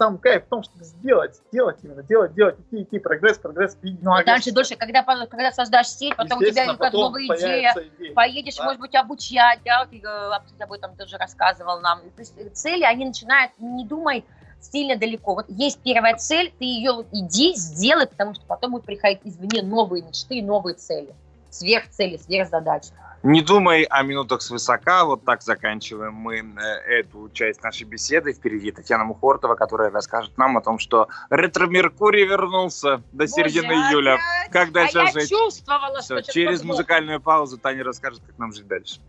сам 0.00 0.16
кайф 0.16 0.46
в 0.46 0.48
том, 0.48 0.62
чтобы 0.62 0.82
сделать, 0.82 1.36
сделать 1.52 1.76
именно, 1.82 2.02
делать, 2.02 2.32
делать, 2.32 2.56
идти, 2.58 2.84
идти, 2.84 2.98
прогресс, 2.98 3.36
прогресс, 3.36 3.76
видеть. 3.82 4.02
Ну 4.02 4.14
а 4.14 4.24
дальше 4.24 4.50
дольше, 4.50 4.74
когда, 4.76 5.02
когда 5.02 5.52
создашь 5.52 5.88
сеть, 5.88 6.16
потом 6.16 6.38
у 6.38 6.42
тебя 6.42 6.72
потом 6.72 7.00
новая 7.02 7.26
идея, 7.26 7.74
идея. 7.98 8.14
поедешь, 8.14 8.56
Да. 8.56 8.64
может 8.64 8.80
быть, 8.80 8.94
обучать, 8.94 9.60
да, 9.62 9.84
ты 9.84 10.00
э, 10.00 10.06
об 10.06 10.42
об 10.58 10.72
этом 10.72 10.96
тоже 10.96 11.18
рассказывал 11.18 11.80
нам. 11.80 12.00
То 12.00 12.20
есть 12.20 12.32
э, 12.38 12.48
цели, 12.48 12.82
они 12.84 13.04
начинают, 13.04 13.52
не 13.58 13.84
думай 13.84 14.24
сильно 14.58 14.96
далеко. 14.96 15.34
Вот 15.34 15.44
есть 15.48 15.80
первая 15.82 16.16
цель, 16.16 16.50
ты 16.58 16.64
ее 16.64 17.04
иди, 17.12 17.54
сделай, 17.54 18.06
потому 18.06 18.34
что 18.34 18.44
потом 18.46 18.72
будут 18.72 18.86
приходить 18.86 19.20
извне 19.24 19.62
новые 19.62 20.02
мечты, 20.02 20.42
новые 20.42 20.76
цели. 20.76 21.14
Сверхцели, 21.50 22.16
сверхзадачи. 22.16 22.90
Не 23.22 23.42
думай 23.42 23.82
о 23.82 24.02
минутах 24.02 24.40
свысока. 24.40 25.04
Вот 25.04 25.24
так 25.24 25.42
заканчиваем 25.42 26.14
мы 26.14 26.38
э, 26.38 27.00
эту 27.00 27.28
часть 27.34 27.62
нашей 27.62 27.84
беседы. 27.84 28.32
Впереди 28.32 28.72
Татьяна 28.72 29.04
Мухортова, 29.04 29.56
которая 29.56 29.90
расскажет 29.90 30.38
нам 30.38 30.56
о 30.56 30.62
том, 30.62 30.78
что 30.78 31.08
ретро-меркурий 31.28 32.24
вернулся 32.24 33.02
до 33.12 33.26
середины 33.26 33.74
Боже, 33.74 33.90
июля. 33.90 34.14
опять? 34.14 34.50
Как 34.50 34.72
дальше 34.72 34.98
а 35.00 35.04
я 35.04 35.12
жить? 35.12 35.28
чувствовала, 35.28 36.00
Все, 36.00 36.22
что 36.22 36.32
через 36.32 36.60
что-то 36.60 36.68
музыкальную 36.68 37.20
паузу 37.20 37.58
Таня 37.58 37.84
расскажет, 37.84 38.22
как 38.26 38.38
нам 38.38 38.54
жить 38.54 38.66
дальше. 38.66 39.00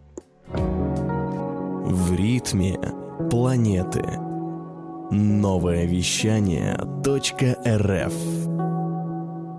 В 0.48 2.14
ритме 2.16 2.78
планеты. 3.30 4.04
Новое 5.10 5.86
вещание 5.86 6.76
.рф 6.76 8.61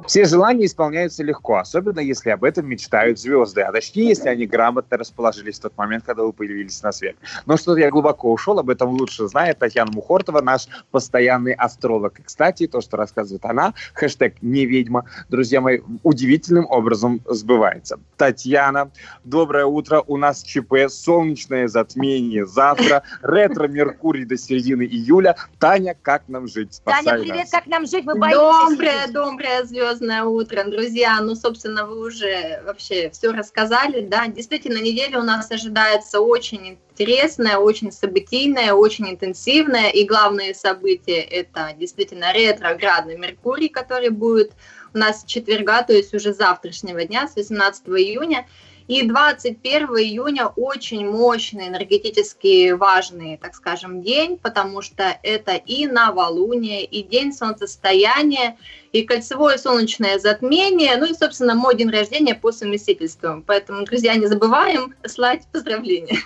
Все 0.07 0.25
желания 0.25 0.67
исполняются 0.67 1.23
легко, 1.23 1.59
особенно 1.59 2.01
если 2.01 2.31
об 2.31 2.45
этом 2.45 2.67
мечтают 2.67 3.19
звезды, 3.19 3.63
а 3.63 3.73
точнее, 3.73 4.09
если 4.09 4.29
они 4.29 4.47
грамотно 4.47 4.97
расположились 4.99 5.59
в 5.59 5.63
тот 5.63 5.77
момент, 5.77 6.05
когда 6.05 6.25
вы 6.25 6.33
появились 6.33 6.83
на 6.83 6.93
свет. 6.93 7.17
Но 7.47 7.57
что-то 7.57 7.81
я 7.81 7.91
глубоко 7.91 8.33
ушел, 8.33 8.59
об 8.59 8.69
этом 8.69 8.91
лучше 8.91 9.29
знает 9.29 9.59
Татьяна 9.59 9.93
Мухортова, 9.93 10.41
наш 10.41 10.67
постоянный 10.91 11.53
астролог. 11.53 12.19
И, 12.19 12.23
кстати, 12.23 12.67
то, 12.67 12.81
что 12.81 12.97
рассказывает 12.97 13.45
она, 13.45 13.75
хэштег 13.95 14.35
«не 14.43 14.67
ведьма», 14.67 15.05
друзья 15.29 15.61
мои, 15.61 15.81
удивительным 16.03 16.67
образом 16.69 17.21
сбывается. 17.27 17.99
Татьяна, 18.17 18.91
доброе 19.25 19.67
утро, 19.67 20.03
у 20.07 20.17
нас 20.17 20.43
ЧП, 20.43 20.89
солнечное 20.89 21.69
затмение 21.69 22.45
завтра, 22.45 23.03
ретро-меркурий 23.23 24.25
до 24.25 24.37
середины 24.37 24.83
июля. 24.83 25.37
Таня, 25.59 25.97
как 26.01 26.25
нам 26.29 26.49
жить? 26.49 26.75
Спасай 26.75 27.05
Таня, 27.05 27.23
привет, 27.23 27.37
нас. 27.37 27.51
как 27.51 27.67
нам 27.67 27.87
жить? 27.87 28.05
Мы 28.05 28.17
боимся. 28.17 28.71
Доброе, 28.71 29.07
доброе 29.13 29.65
звездное 29.93 30.25
утро, 30.25 30.65
друзья. 30.65 31.21
Ну, 31.21 31.35
собственно, 31.35 31.87
вы 31.87 32.07
уже 32.07 32.63
вообще 32.65 33.11
все 33.11 33.31
рассказали, 33.31 34.01
да. 34.01 34.27
Действительно, 34.27 34.79
неделя 34.79 35.19
у 35.19 35.23
нас 35.23 35.51
ожидается 35.51 36.21
очень 36.21 36.79
интересная, 36.91 37.59
очень 37.59 37.93
событийная, 37.93 38.73
очень 38.73 39.11
интенсивная. 39.11 39.91
И 39.91 40.05
главные 40.05 40.55
события– 40.55 41.21
это 41.31 41.75
действительно 41.79 42.33
ретроградный 42.33 43.19
Меркурий, 43.19 43.69
который 43.69 44.09
будет 44.09 44.53
у 44.95 44.99
нас 44.99 45.23
с 45.23 45.25
четверга, 45.25 45.83
то 45.83 45.93
есть 45.93 46.15
уже 46.15 46.33
завтрашнего 46.33 47.05
дня, 47.05 47.29
с 47.29 47.37
18 47.37 47.89
июня. 47.89 48.47
И 48.89 49.03
21 49.07 49.89
июня 49.89 50.47
очень 50.47 51.09
мощный, 51.09 51.69
энергетически 51.69 52.73
важный, 52.73 53.37
так 53.37 53.55
скажем, 53.55 54.03
день, 54.03 54.39
потому 54.39 54.83
что 54.83 55.19
это 55.23 55.53
и 55.55 55.87
новолуние, 55.87 56.85
и 56.85 57.03
день 57.03 57.33
солнцестояния, 57.33 58.57
и 58.93 59.03
кольцевое 59.03 59.59
солнечное 59.59 60.19
затмение, 60.19 60.97
ну 60.97 61.07
и, 61.07 61.15
собственно, 61.15 61.55
мой 61.55 61.77
день 61.77 61.91
рождения 61.91 62.35
по 62.35 62.53
совместительству. 62.53 63.43
Поэтому, 63.47 63.85
друзья, 63.85 64.15
не 64.17 64.27
забываем 64.27 64.95
слать 65.07 65.47
поздравления. 65.53 66.19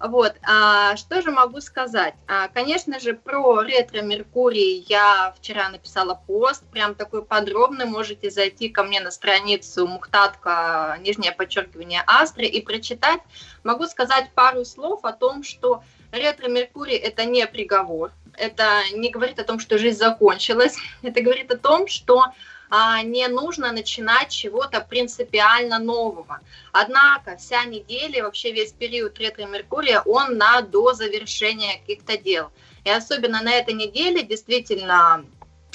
Вот, 0.00 0.34
а, 0.42 0.96
что 0.96 1.20
же 1.20 1.30
могу 1.30 1.60
сказать? 1.60 2.14
А, 2.26 2.48
конечно 2.48 2.98
же, 2.98 3.12
про 3.12 3.60
ретро-меркурий 3.60 4.86
я 4.88 5.34
вчера 5.36 5.68
написала 5.68 6.18
пост, 6.26 6.64
прям 6.70 6.94
такой 6.94 7.22
подробный, 7.22 7.84
можете 7.84 8.30
зайти 8.30 8.70
ко 8.70 8.82
мне 8.82 9.00
на 9.00 9.10
страницу 9.10 9.86
Мухтатка, 9.86 10.96
нижнее 11.02 11.32
подчеркивание 11.32 12.02
Астры 12.06 12.46
и 12.46 12.62
прочитать. 12.62 13.20
Могу 13.62 13.86
сказать 13.86 14.32
пару 14.32 14.64
слов 14.64 15.04
о 15.04 15.12
том, 15.12 15.42
что 15.42 15.82
ретро-меркурий– 16.12 16.96
это 16.96 17.26
не 17.26 17.46
приговор, 17.46 18.10
это 18.38 18.80
не 18.94 19.10
говорит 19.10 19.38
о 19.38 19.44
том, 19.44 19.60
что 19.60 19.76
жизнь 19.76 19.98
закончилась, 19.98 20.78
это 21.02 21.20
говорит 21.20 21.52
о 21.52 21.58
том, 21.58 21.88
что 21.88 22.24
а, 22.70 23.02
не 23.02 23.26
нужно 23.26 23.72
начинать 23.72 24.30
чего-то 24.30 24.80
принципиально 24.80 25.80
нового. 25.80 26.40
Однако 26.72 27.36
вся 27.36 27.64
неделя, 27.64 28.22
вообще 28.22 28.52
весь 28.52 28.72
период 28.72 29.18
ретро-меркурия, 29.18 30.02
он 30.02 30.38
на 30.38 30.62
до 30.62 30.94
завершения 30.94 31.78
каких-то 31.80 32.16
дел. 32.16 32.50
И 32.84 32.90
особенно 32.90 33.42
на 33.42 33.52
этой 33.52 33.74
неделе 33.74 34.22
действительно 34.22 35.24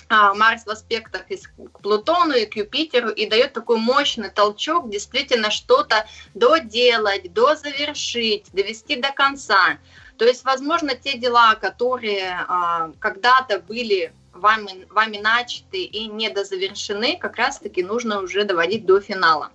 а, 0.07 0.33
Марс 0.33 0.65
в 0.65 0.69
аспектах 0.69 1.29
и 1.29 1.37
к 1.37 1.79
Плутону, 1.81 2.33
и 2.33 2.45
к 2.45 2.55
Юпитеру, 2.55 3.09
и 3.09 3.25
дает 3.25 3.53
такой 3.53 3.77
мощный 3.77 4.29
толчок 4.29 4.89
действительно 4.89 5.51
что-то 5.51 6.07
доделать, 6.33 7.33
дозавершить, 7.33 8.45
довести 8.53 8.95
до 8.95 9.11
конца. 9.11 9.79
То 10.17 10.25
есть, 10.25 10.45
возможно, 10.45 10.95
те 10.95 11.17
дела, 11.17 11.55
которые 11.55 12.45
а, 12.47 12.91
когда-то 12.99 13.59
были 13.59 14.13
вами, 14.45 14.85
вами 14.91 15.17
начаты 15.17 15.81
и 15.83 16.05
недозавершены, 16.05 17.17
как 17.17 17.37
раз-таки 17.37 17.81
нужно 17.81 18.21
уже 18.21 18.43
доводить 18.43 18.85
до 18.85 19.01
финала. 19.01 19.51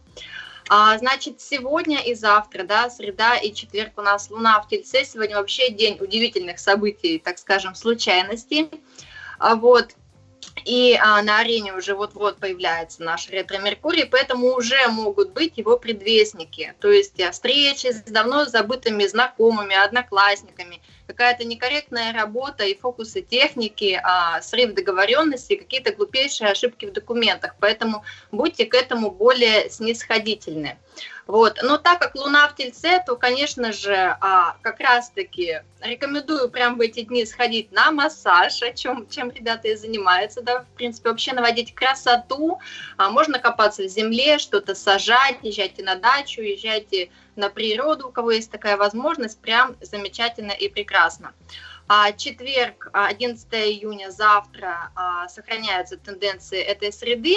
А, 0.68 0.98
значит, 0.98 1.40
сегодня 1.40 2.00
и 2.00 2.14
завтра, 2.14 2.64
да, 2.64 2.90
среда 2.90 3.36
и 3.36 3.54
четверг 3.54 3.92
у 3.96 4.02
нас 4.02 4.30
Луна 4.30 4.60
в 4.60 4.68
Тельце. 4.68 5.04
Сегодня 5.04 5.36
вообще 5.36 5.70
день 5.70 5.96
удивительных 6.00 6.58
событий, 6.58 7.20
так 7.20 7.38
скажем, 7.38 7.76
случайностей. 7.76 8.68
А, 9.38 9.54
вот. 9.54 9.94
И 10.64 10.98
а, 11.00 11.22
на 11.22 11.38
арене 11.40 11.72
уже 11.72 11.94
вот-вот 11.94 12.38
появляется 12.38 13.02
наш 13.02 13.28
ретро-меркурий, 13.30 14.04
поэтому 14.04 14.54
уже 14.54 14.88
могут 14.88 15.32
быть 15.32 15.56
его 15.56 15.78
предвестники. 15.78 16.74
То 16.80 16.90
есть 16.90 17.20
а, 17.20 17.30
встречи 17.30 17.88
с 17.88 18.02
давно 18.02 18.44
забытыми 18.44 19.06
знакомыми, 19.06 19.74
одноклассниками, 19.74 20.80
какая-то 21.06 21.44
некорректная 21.44 22.12
работа 22.12 22.64
и 22.64 22.78
фокусы 22.78 23.22
техники, 23.22 24.00
а, 24.02 24.40
срыв 24.42 24.74
договоренности, 24.74 25.56
какие-то 25.56 25.92
глупейшие 25.92 26.50
ошибки 26.50 26.86
в 26.86 26.92
документах. 26.92 27.56
Поэтому 27.58 28.04
будьте 28.30 28.66
к 28.66 28.74
этому 28.74 29.10
более 29.10 29.70
снисходительны. 29.70 30.78
Вот. 31.30 31.60
Но 31.62 31.78
так 31.78 32.00
как 32.00 32.16
Луна 32.16 32.48
в 32.48 32.56
Тельце, 32.56 33.00
то, 33.06 33.14
конечно 33.14 33.72
же, 33.72 34.16
а, 34.20 34.56
как 34.62 34.80
раз-таки 34.80 35.62
рекомендую 35.80 36.50
прямо 36.50 36.76
в 36.76 36.80
эти 36.80 37.02
дни 37.02 37.24
сходить 37.24 37.70
на 37.70 37.92
массаж, 37.92 38.60
о 38.62 38.72
чем, 38.72 39.08
чем 39.08 39.30
ребята 39.30 39.68
и 39.68 39.76
занимаются, 39.76 40.42
да, 40.42 40.62
в 40.62 40.66
принципе, 40.74 41.08
вообще 41.08 41.32
наводить 41.32 41.72
красоту, 41.72 42.58
а, 42.96 43.10
можно 43.10 43.38
копаться 43.38 43.84
в 43.84 43.86
земле, 43.86 44.40
что-то 44.40 44.74
сажать, 44.74 45.38
езжайте 45.42 45.84
на 45.84 45.94
дачу, 45.94 46.42
езжайте 46.42 47.10
на 47.36 47.48
природу, 47.48 48.08
у 48.08 48.10
кого 48.10 48.32
есть 48.32 48.50
такая 48.50 48.76
возможность, 48.76 49.40
прям 49.40 49.76
замечательно 49.80 50.50
и 50.50 50.68
прекрасно. 50.68 51.32
А, 51.86 52.10
четверг, 52.10 52.88
11 52.92 53.54
июня, 53.54 54.10
завтра 54.10 54.90
а, 54.96 55.28
сохраняются 55.28 55.96
тенденции 55.96 56.60
этой 56.60 56.92
среды, 56.92 57.36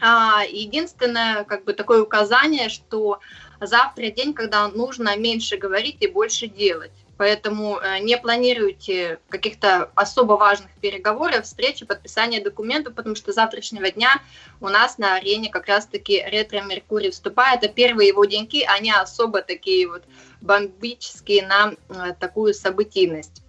единственное, 0.00 1.44
как 1.44 1.64
бы 1.64 1.72
такое 1.72 2.02
указание, 2.02 2.68
что 2.68 3.20
завтра 3.60 4.10
день, 4.10 4.34
когда 4.34 4.68
нужно 4.68 5.16
меньше 5.16 5.56
говорить 5.56 5.96
и 6.00 6.06
больше 6.06 6.46
делать. 6.46 6.92
Поэтому 7.18 7.78
э, 7.78 7.98
не 7.98 8.16
планируйте 8.16 9.18
каких-то 9.28 9.90
особо 9.96 10.34
важных 10.34 10.70
переговоров, 10.80 11.44
встречи, 11.44 11.84
подписания 11.84 12.40
документов, 12.40 12.94
потому 12.94 13.16
что 13.16 13.32
завтрашнего 13.32 13.90
дня 13.90 14.22
у 14.60 14.68
нас 14.68 14.98
на 14.98 15.16
арене 15.16 15.50
как 15.50 15.66
раз-таки 15.66 16.22
ретро-меркурий 16.24 17.10
вступает. 17.10 17.64
Это 17.64 17.74
первые 17.74 18.08
его 18.08 18.24
деньки, 18.24 18.62
они 18.62 18.92
особо 18.92 19.42
такие 19.42 19.88
вот 19.88 20.04
бомбические 20.40 21.44
на 21.48 21.72
э, 21.88 22.14
такую 22.20 22.54
событийность. 22.54 23.42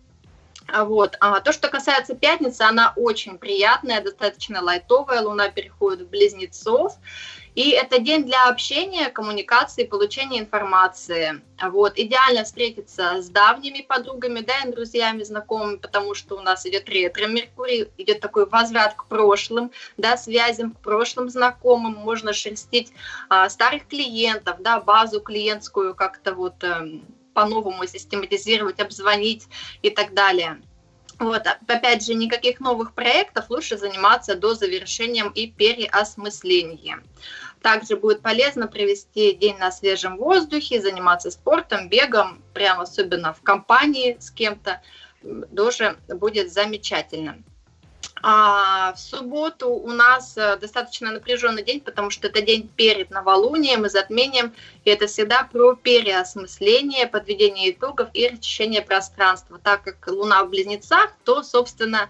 А 0.73 0.85
вот. 0.85 1.15
А 1.19 1.39
то, 1.39 1.51
что 1.51 1.67
касается 1.67 2.15
пятницы, 2.15 2.61
она 2.61 2.93
очень 2.95 3.37
приятная, 3.37 4.01
достаточно 4.01 4.61
лайтовая. 4.61 5.21
Луна 5.21 5.49
переходит 5.49 6.07
в 6.07 6.09
близнецов. 6.09 6.93
И 7.55 7.71
это 7.71 7.99
день 7.99 8.25
для 8.25 8.47
общения, 8.47 9.09
коммуникации, 9.09 9.83
получения 9.83 10.39
информации. 10.39 11.41
Вот. 11.61 11.93
Идеально 11.97 12.43
встретиться 12.43 13.21
с 13.21 13.29
давними 13.29 13.81
подругами, 13.81 14.41
да, 14.41 14.61
и 14.65 14.71
друзьями, 14.71 15.23
знакомыми, 15.23 15.77
потому 15.77 16.13
что 16.13 16.37
у 16.37 16.41
нас 16.41 16.65
идет 16.65 16.87
ретро 16.87 17.27
Меркурий, 17.27 17.89
идет 17.97 18.21
такой 18.21 18.45
возврат 18.45 18.93
к 18.93 19.05
прошлым, 19.05 19.71
да, 19.97 20.15
связям 20.15 20.71
к 20.71 20.79
прошлым 20.79 21.29
знакомым. 21.29 21.95
Можно 21.95 22.33
шерстить 22.33 22.93
а, 23.27 23.49
старых 23.49 23.87
клиентов, 23.87 24.57
да, 24.59 24.79
базу 24.79 25.19
клиентскую 25.19 25.95
как-то 25.95 26.35
вот 26.35 26.63
эм, 26.63 27.03
по-новому 27.39 27.87
систематизировать, 27.87 28.81
обзвонить 28.81 29.47
и 29.81 29.89
так 29.89 30.13
далее. 30.13 30.61
Вот, 31.19 31.47
а, 31.47 31.57
опять 31.67 32.05
же, 32.05 32.13
никаких 32.13 32.59
новых 32.59 32.93
проектов 32.93 33.49
лучше 33.49 33.77
заниматься 33.77 34.35
до 34.35 34.55
завершения 34.55 35.25
и 35.33 35.47
переосмысления. 35.47 37.01
Также 37.61 37.95
будет 37.95 38.21
полезно 38.21 38.67
провести 38.67 39.33
день 39.33 39.57
на 39.57 39.71
свежем 39.71 40.17
воздухе, 40.17 40.81
заниматься 40.81 41.31
спортом, 41.31 41.87
бегом, 41.87 42.41
прямо 42.53 42.83
особенно 42.83 43.33
в 43.33 43.41
компании 43.41 44.17
с 44.19 44.31
кем-то, 44.31 44.81
тоже 45.55 45.97
будет 46.09 46.51
замечательно. 46.51 47.41
А 48.21 48.93
в 48.93 48.99
субботу 48.99 49.69
у 49.69 49.91
нас 49.91 50.37
э, 50.37 50.57
достаточно 50.57 51.11
напряженный 51.11 51.63
день, 51.63 51.81
потому 51.81 52.09
что 52.09 52.27
это 52.27 52.41
день 52.41 52.67
перед 52.67 53.09
новолунием 53.11 53.85
и 53.85 53.89
затмением, 53.89 54.53
и 54.83 54.89
это 54.89 55.07
всегда 55.07 55.43
про 55.43 55.75
переосмысление, 55.75 57.07
подведение 57.07 57.71
итогов 57.71 58.09
и 58.13 58.27
расчищение 58.27 58.81
пространства. 58.81 59.59
Так 59.63 59.83
как 59.83 60.07
Луна 60.07 60.43
в 60.43 60.49
Близнецах, 60.49 61.13
то, 61.23 61.43
собственно, 61.43 62.09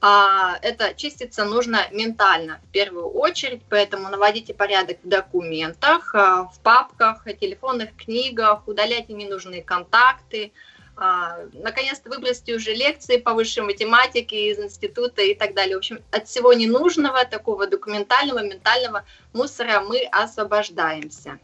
а, 0.00 0.58
это 0.62 0.94
чиститься 0.94 1.44
нужно 1.44 1.86
ментально 1.92 2.60
в 2.68 2.72
первую 2.72 3.08
очередь, 3.08 3.62
поэтому 3.68 4.08
наводите 4.08 4.52
порядок 4.52 4.98
в 5.04 5.08
документах, 5.08 6.14
а, 6.14 6.44
в 6.44 6.58
папках, 6.60 7.24
телефонных 7.40 7.94
книгах, 7.96 8.66
удаляйте 8.66 9.12
ненужные 9.12 9.62
контакты, 9.62 10.50
а, 10.56 10.71
наконец-то 10.96 12.10
выбросьте 12.10 12.54
уже 12.54 12.74
лекции 12.74 13.16
по 13.16 13.32
высшей 13.34 13.62
математике 13.62 14.50
из 14.50 14.58
института 14.58 15.22
и 15.22 15.34
так 15.34 15.54
далее. 15.54 15.76
В 15.76 15.78
общем, 15.78 16.00
от 16.10 16.28
всего 16.28 16.52
ненужного, 16.52 17.24
такого 17.24 17.66
документального, 17.66 18.42
ментального 18.42 19.04
мусора 19.32 19.80
мы 19.80 20.06
освобождаемся. 20.12 21.38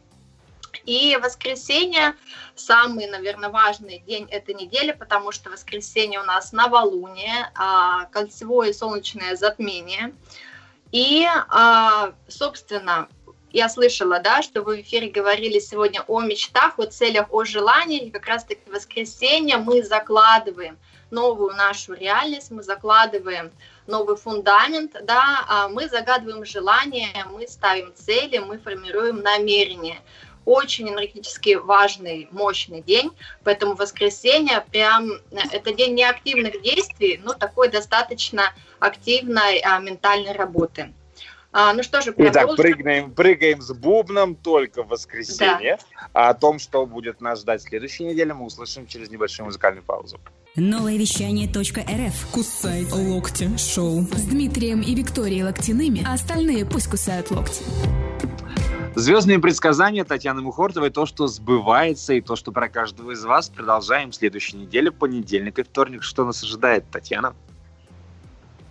И 0.85 1.19
воскресенье 1.23 2.15
самый, 2.55 3.07
наверное, 3.09 3.51
важный 3.51 3.99
день 4.07 4.27
этой 4.31 4.55
недели, 4.55 4.93
потому 4.93 5.33
что 5.33 5.51
воскресенье 5.51 6.21
у 6.21 6.25
нас 6.25 6.53
новолуние, 6.53 7.51
а, 7.55 8.07
кольцевое 8.07 8.73
солнечное 8.73 9.37
затмение. 9.37 10.15
И, 10.91 11.27
а, 11.27 12.15
собственно, 12.29 13.09
я 13.53 13.69
слышала, 13.69 14.21
да, 14.21 14.43
что 14.43 14.63
вы 14.63 14.77
в 14.77 14.81
эфире 14.83 15.09
говорили 15.09 15.59
сегодня 15.59 16.03
о 16.07 16.21
мечтах, 16.21 16.79
о 16.79 16.87
целях, 16.87 17.27
о 17.31 17.45
желаниях, 17.45 18.03
и 18.03 18.11
как 18.11 18.27
раз-таки 18.27 18.71
воскресенье 18.71 19.57
мы 19.57 19.83
закладываем 19.83 20.79
новую 21.11 21.55
нашу 21.55 21.95
реальность, 21.95 22.51
мы 22.51 22.63
закладываем 22.63 23.51
новый 23.87 24.17
фундамент, 24.17 24.97
да, 25.03 25.45
а 25.49 25.69
мы 25.69 25.89
загадываем 25.89 26.45
желания, 26.45 27.27
мы 27.33 27.49
ставим 27.49 27.93
цели, 27.95 28.39
мы 28.39 28.59
формируем 28.59 29.23
намерения. 29.23 29.99
Очень 30.45 30.89
энергетически 30.89 31.55
важный, 31.57 32.29
мощный 32.31 32.81
день, 32.81 33.11
поэтому 33.45 33.75
воскресенье 33.75 34.65
прям 34.71 35.11
это 35.53 35.75
день 35.75 35.95
неактивных 35.95 36.63
действий, 36.63 37.21
но 37.23 37.35
такой 37.35 37.69
достаточно 37.69 38.55
активной 38.79 39.59
а, 39.59 39.79
ментальной 39.79 40.33
работы. 40.33 40.95
А, 41.51 41.73
ну 41.73 41.83
что 41.83 42.01
же, 42.03 42.13
продолжим. 42.13 42.33
Итак, 42.33 42.57
прыгаем, 42.57 43.11
прыгаем 43.11 43.63
с 43.63 43.73
бубном 43.73 44.35
только 44.35 44.83
в 44.83 44.89
воскресенье. 44.89 45.79
Да. 45.79 46.09
А 46.13 46.29
о 46.31 46.35
том, 46.35 46.59
что 46.59 46.85
будет 46.85 47.21
нас 47.21 47.41
ждать 47.41 47.63
в 47.63 47.69
следующей 47.69 48.05
неделе, 48.05 48.35
мы 48.35 48.45
услышим 48.45 48.87
через 48.87 49.11
небольшую 49.11 49.47
музыкальную 49.47 49.83
паузу. 49.83 50.21
Новое 50.57 50.97
вещание 50.97 51.49
.рф 51.49 52.27
Кусай 52.33 52.85
локти 52.91 53.57
шоу 53.57 54.03
с 54.03 54.25
Дмитрием 54.25 54.81
и 54.81 54.95
Викторией 54.95 55.45
Локтяными, 55.45 56.05
а 56.07 56.15
остальные 56.15 56.67
пусть 56.67 56.89
кусают 56.91 57.31
локти. 57.31 57.63
Звездные 58.95 59.39
предсказания 59.39 60.05
Татьяны 60.05 60.43
Мухортовой, 60.43 60.91
то, 60.91 61.07
что 61.07 61.29
сбывается, 61.29 62.15
и 62.15 62.21
то, 62.21 62.35
что 62.35 62.51
про 62.51 62.69
каждого 62.69 63.13
из 63.13 63.25
вас. 63.25 63.49
Продолжаем 63.49 64.11
в 64.11 64.17
следующей 64.17 64.57
неделе, 64.57 64.91
понедельник 64.91 65.61
и 65.61 65.63
вторник. 65.63 66.03
Что 66.03 66.25
нас 66.25 66.43
ожидает, 66.43 66.85
Татьяна? 66.91 67.35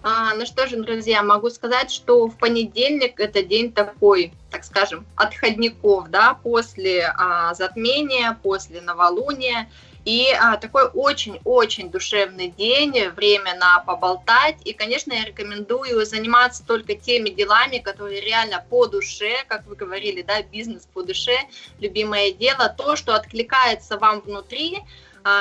А, 0.10 0.34
ну 0.36 0.46
что 0.46 0.68
же, 0.68 0.78
друзья, 0.78 1.22
могу 1.22 1.50
сказать, 1.50 1.92
что 1.92 2.28
в 2.28 2.38
понедельник 2.38 3.20
это 3.20 3.44
день 3.44 3.74
такой, 3.74 4.32
так 4.50 4.64
скажем, 4.64 5.06
отходников, 5.18 6.10
да, 6.10 6.34
после 6.34 7.14
а, 7.18 7.54
затмения, 7.54 8.40
после 8.42 8.80
новолуния. 8.80 9.70
И 10.06 10.32
а, 10.32 10.56
такой 10.56 10.86
очень-очень 10.86 11.92
душевный 11.92 12.48
день, 12.48 13.10
время 13.10 13.56
на 13.56 13.80
поболтать. 13.82 14.56
И, 14.64 14.72
конечно, 14.72 15.12
я 15.12 15.26
рекомендую 15.26 16.06
заниматься 16.06 16.66
только 16.66 16.96
теми 16.96 17.28
делами, 17.28 17.80
которые 17.80 18.22
реально 18.22 18.64
по 18.70 18.88
душе, 18.88 19.44
как 19.50 19.68
вы 19.68 19.76
говорили, 19.76 20.22
да, 20.22 20.42
бизнес 20.42 20.88
по 20.94 21.04
душе, 21.04 21.38
любимое 21.82 22.32
дело, 22.32 22.74
то, 22.78 22.96
что 22.96 23.14
откликается 23.14 23.98
вам 23.98 24.22
внутри, 24.22 24.78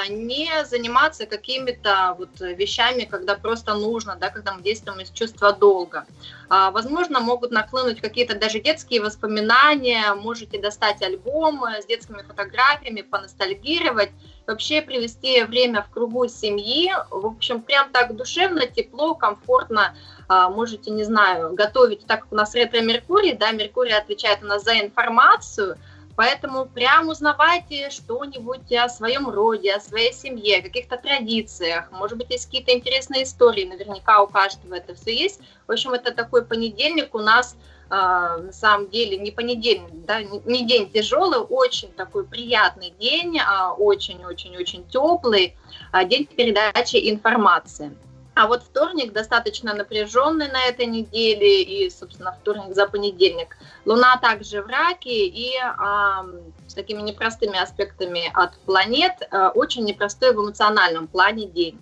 не 0.09 0.65
заниматься 0.65 1.27
какими-то 1.27 2.17
вот 2.19 2.41
вещами, 2.41 3.05
когда 3.05 3.35
просто 3.35 3.75
нужно, 3.75 4.17
да, 4.17 4.31
когда 4.31 4.55
мы 4.55 4.63
действуем 4.63 5.01
из 5.01 5.11
чувства 5.11 5.53
долга. 5.53 6.07
А, 6.49 6.71
возможно, 6.71 7.21
могут 7.21 7.51
наклынуть 7.51 8.01
какие-то 8.01 8.39
даже 8.39 8.61
детские 8.61 9.03
воспоминания, 9.03 10.15
можете 10.15 10.61
достать 10.61 11.03
альбом 11.03 11.65
с 11.65 11.87
детскими 11.87 12.23
фотографиями, 12.23 13.03
поностальгировать, 13.03 14.11
вообще 14.47 14.83
привести 14.83 15.43
время 15.43 15.83
в 15.83 15.91
кругу 15.91 16.29
семьи, 16.29 16.93
в 17.11 17.27
общем, 17.27 17.63
прям 17.63 17.91
так 17.91 18.15
душевно, 18.15 18.67
тепло, 18.67 19.15
комфортно, 19.15 19.95
а, 20.29 20.51
можете, 20.51 20.91
не 20.91 21.05
знаю, 21.05 21.55
готовить, 21.55 22.07
так 22.07 22.23
как 22.23 22.33
у 22.33 22.37
нас 22.37 22.55
ретро-меркурий, 22.55 23.33
да, 23.33 23.53
Меркурий 23.53 23.93
отвечает 23.93 24.43
у 24.43 24.47
нас 24.47 24.65
за 24.65 24.79
информацию, 24.79 25.77
Поэтому 26.17 26.65
прям 26.65 27.11
узнавайте 27.11 27.91
что-нибудь 27.91 28.73
о 28.73 28.89
своем 28.89 29.29
роде, 29.29 29.75
о 29.75 29.81
своей 29.81 30.15
семье, 30.15 30.59
о 30.59 30.63
каких-то 30.63 30.97
традициях. 30.97 31.93
Может 31.93 32.17
быть, 32.17 32.31
есть 32.31 32.47
какие-то 32.47 32.73
интересные 32.73 33.25
истории. 33.25 33.65
Наверняка 33.65 34.23
у 34.23 34.27
каждого 34.27 34.75
это 34.75 34.95
все 34.95 35.15
есть. 35.15 35.41
В 35.67 35.73
общем, 35.73 35.93
это 35.93 36.13
такой 36.13 36.43
понедельник 36.43 37.15
у 37.15 37.19
нас 37.19 37.55
э, 37.91 37.95
на 37.95 38.53
самом 38.53 38.89
деле 38.89 39.19
не 39.19 39.31
понедельник, 39.31 39.91
да, 40.07 40.23
не 40.23 40.65
день 40.67 40.91
тяжелый, 40.91 41.41
очень 41.41 41.93
такой 41.93 42.25
приятный 42.25 42.95
день, 42.99 43.39
очень-очень-очень 43.79 44.87
а 44.89 44.91
теплый, 44.91 45.55
а, 45.93 46.05
день 46.05 46.25
передачи 46.25 47.11
информации. 47.11 47.95
А 48.37 48.49
вот 48.49 48.63
вторник 48.63 49.15
достаточно 49.15 49.73
напряженный 49.73 50.49
на 50.49 50.63
этой 50.67 50.85
неделе, 50.85 51.63
и, 51.63 51.89
собственно, 51.89 52.33
вторник 52.39 52.75
за 52.75 52.87
понедельник. 52.87 53.57
Луна 53.87 54.19
также 54.19 54.61
в 54.61 54.67
раке, 54.67 55.27
и 55.27 55.57
а, 55.59 56.27
с 56.67 56.75
такими 56.75 57.01
непростыми 57.01 57.59
аспектами 57.59 58.31
от 58.35 58.59
планет, 58.59 59.15
а, 59.31 59.49
очень 59.49 59.85
непростой 59.85 60.35
в 60.35 60.41
эмоциональном 60.41 61.07
плане 61.09 61.47
день. 61.47 61.81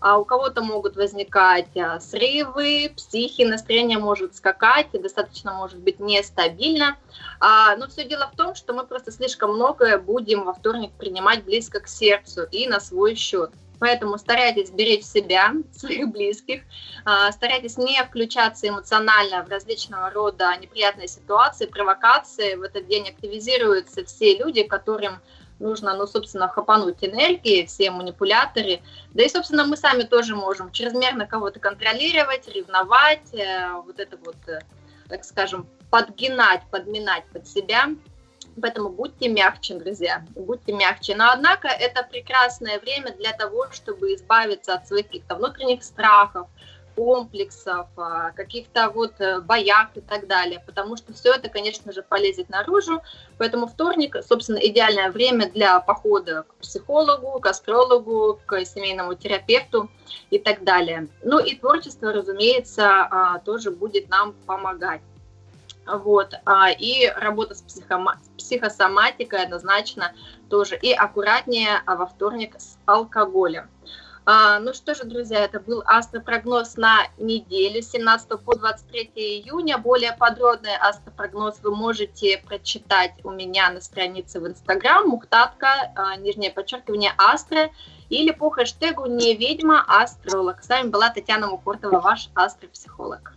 а 0.00 0.16
у 0.16 0.24
кого-то 0.24 0.62
могут 0.62 0.96
возникать 0.96 1.76
а, 1.76 2.00
срывы, 2.00 2.94
психи, 2.96 3.42
настроение 3.42 3.98
может 3.98 4.34
скакать, 4.34 4.86
достаточно 4.94 5.52
может 5.52 5.80
быть 5.80 6.00
нестабильно. 6.00 6.96
А, 7.40 7.76
но 7.76 7.88
все 7.88 8.04
дело 8.04 8.30
в 8.32 8.36
том, 8.36 8.54
что 8.54 8.72
мы 8.72 8.86
просто 8.86 9.12
слишком 9.12 9.52
многое 9.52 9.98
будем 9.98 10.44
во 10.44 10.54
вторник 10.54 10.92
принимать 10.92 11.44
близко 11.44 11.80
к 11.80 11.88
сердцу 11.88 12.44
и 12.50 12.66
на 12.66 12.80
свой 12.80 13.16
счет. 13.16 13.50
Поэтому 13.80 14.18
старайтесь 14.18 14.70
беречь 14.70 15.04
себя, 15.04 15.54
своих 15.72 16.08
близких, 16.08 16.62
а, 17.04 17.32
старайтесь 17.32 17.78
не 17.78 18.00
включаться 18.04 18.68
эмоционально 18.68 19.42
в 19.42 19.48
различного 19.48 20.10
рода 20.10 20.56
неприятные 20.60 21.08
ситуации, 21.08 21.66
провокации. 21.66 22.54
В 22.54 22.62
этот 22.62 22.86
день 22.86 23.08
активизируются 23.08 24.04
все 24.04 24.36
люди, 24.36 24.62
которым 24.62 25.20
нужно, 25.58 25.94
ну, 25.94 26.06
собственно, 26.06 26.48
хапануть 26.48 27.02
энергии, 27.02 27.66
все 27.66 27.90
манипуляторы. 27.90 28.80
Да 29.12 29.22
и, 29.22 29.28
собственно, 29.28 29.64
мы 29.64 29.76
сами 29.76 30.02
тоже 30.02 30.36
можем 30.36 30.70
чрезмерно 30.72 31.26
кого-то 31.26 31.58
контролировать, 31.58 32.48
ревновать, 32.48 33.32
э, 33.34 33.72
вот 33.84 33.98
это 33.98 34.16
вот, 34.18 34.36
э, 34.46 34.60
так 35.08 35.24
скажем, 35.24 35.66
подгинать, 35.90 36.62
подминать 36.70 37.24
под 37.32 37.46
себя. 37.46 37.88
Поэтому 38.60 38.88
будьте 38.88 39.28
мягче, 39.28 39.74
друзья, 39.74 40.24
будьте 40.34 40.72
мягче. 40.72 41.14
Но, 41.14 41.30
однако, 41.32 41.68
это 41.68 42.02
прекрасное 42.02 42.78
время 42.80 43.12
для 43.12 43.32
того, 43.32 43.70
чтобы 43.70 44.14
избавиться 44.14 44.74
от 44.74 44.86
своих 44.88 45.06
каких-то 45.06 45.36
внутренних 45.36 45.82
страхов, 45.82 46.48
комплексов, 46.96 47.86
а, 47.96 48.30
каких-то 48.32 48.90
вот 48.90 49.14
э, 49.20 49.40
боях 49.40 49.88
и 49.94 50.00
так 50.00 50.26
далее, 50.26 50.62
потому 50.66 50.96
что 50.96 51.12
все 51.12 51.32
это, 51.32 51.48
конечно 51.48 51.92
же, 51.92 52.02
полезет 52.02 52.50
наружу, 52.50 53.00
поэтому 53.38 53.68
вторник, 53.68 54.16
собственно, 54.28 54.58
идеальное 54.58 55.10
время 55.10 55.50
для 55.50 55.80
похода 55.80 56.42
к 56.42 56.54
психологу, 56.56 57.40
к 57.40 57.46
астрологу, 57.46 58.40
к 58.44 58.64
семейному 58.64 59.14
терапевту 59.14 59.88
и 60.30 60.38
так 60.38 60.62
далее. 60.64 61.08
Ну 61.22 61.38
и 61.38 61.54
творчество, 61.54 62.12
разумеется, 62.12 62.86
а, 63.10 63.38
тоже 63.38 63.70
будет 63.70 64.10
нам 64.10 64.34
помогать. 64.46 65.00
Вот. 65.98 66.34
А, 66.44 66.70
и 66.70 67.08
работа 67.16 67.54
с 67.54 67.62
психосоматикой 68.36 69.42
однозначно 69.42 70.12
тоже. 70.48 70.76
И 70.76 70.92
аккуратнее 70.92 71.82
а 71.86 71.96
во 71.96 72.06
вторник 72.06 72.54
с 72.58 72.78
алкоголем. 72.86 73.68
А, 74.26 74.60
ну 74.60 74.74
что 74.74 74.94
же, 74.94 75.04
друзья, 75.04 75.40
это 75.40 75.60
был 75.60 75.82
астропрогноз 75.86 76.76
на 76.76 77.06
неделю 77.18 77.82
с 77.82 77.90
17 77.90 78.28
по 78.44 78.54
23 78.54 79.10
июня. 79.14 79.78
Более 79.78 80.12
подробный 80.12 80.76
астропрогноз 80.76 81.60
вы 81.62 81.74
можете 81.74 82.38
прочитать 82.38 83.14
у 83.24 83.30
меня 83.30 83.70
на 83.70 83.80
странице 83.80 84.38
в 84.40 84.46
Инстаграм 84.46 85.08
мухтатка, 85.08 85.92
нижнее 86.18 86.50
подчеркивание 86.50 87.12
астро, 87.16 87.70
или 88.10 88.32
по 88.32 88.50
хэштегу 88.50 89.06
не 89.06 89.34
ведьма, 89.34 89.84
астролог. 89.86 90.62
С 90.62 90.68
вами 90.68 90.88
была 90.88 91.10
Татьяна 91.10 91.46
Мухортова, 91.46 92.00
ваш 92.00 92.28
астропсихолог. 92.34 93.32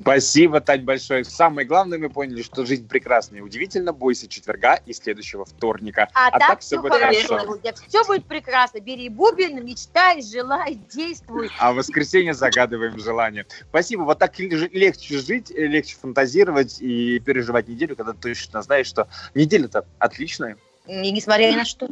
Спасибо, 0.00 0.60
Тань, 0.60 0.82
большое. 0.82 1.24
Самое 1.24 1.66
главное, 1.66 1.98
мы 1.98 2.08
поняли, 2.08 2.42
что 2.42 2.64
жизнь 2.64 2.88
прекрасна 2.88 3.36
и 3.36 3.40
удивительно. 3.40 3.92
Бойся 3.92 4.28
четверга 4.28 4.76
и 4.86 4.94
следующего 4.94 5.44
вторника. 5.44 6.08
А, 6.14 6.28
а 6.28 6.38
так, 6.38 6.48
так 6.48 6.60
все 6.60 6.80
будет 6.80 6.94
хорошо. 6.94 7.38
хорошо. 7.38 7.60
Все 7.86 8.04
будет 8.04 8.24
прекрасно. 8.24 8.80
Бери 8.80 9.08
бубен, 9.10 9.64
мечтай, 9.64 10.22
желай, 10.22 10.80
действуй. 10.92 11.50
А 11.58 11.72
в 11.72 11.76
воскресенье 11.76 12.32
загадываем 12.32 12.98
желание. 12.98 13.46
Спасибо. 13.68 14.02
Вот 14.02 14.18
так 14.18 14.38
легче 14.38 15.18
жить, 15.18 15.50
легче 15.50 15.96
фантазировать 16.00 16.80
и 16.80 17.18
переживать 17.20 17.68
неделю, 17.68 17.94
когда 17.94 18.12
ты 18.12 18.34
точно 18.34 18.62
знаешь, 18.62 18.86
что 18.86 19.06
неделя-то 19.34 19.84
отличная. 19.98 20.56
И 20.86 21.10
несмотря 21.10 21.52
ни 21.52 21.56
на 21.56 21.64
что. 21.64 21.88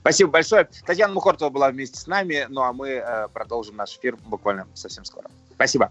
Спасибо 0.00 0.30
большое. 0.30 0.68
Татьяна 0.84 1.14
Мухортова 1.14 1.48
была 1.48 1.70
вместе 1.70 1.98
с 1.98 2.06
нами, 2.06 2.46
ну 2.48 2.62
а 2.62 2.72
мы 2.72 2.88
э, 2.88 3.28
продолжим 3.32 3.76
наш 3.76 3.96
эфир 3.96 4.16
буквально 4.26 4.66
совсем 4.74 5.04
скоро. 5.04 5.30
Спасибо. 5.54 5.90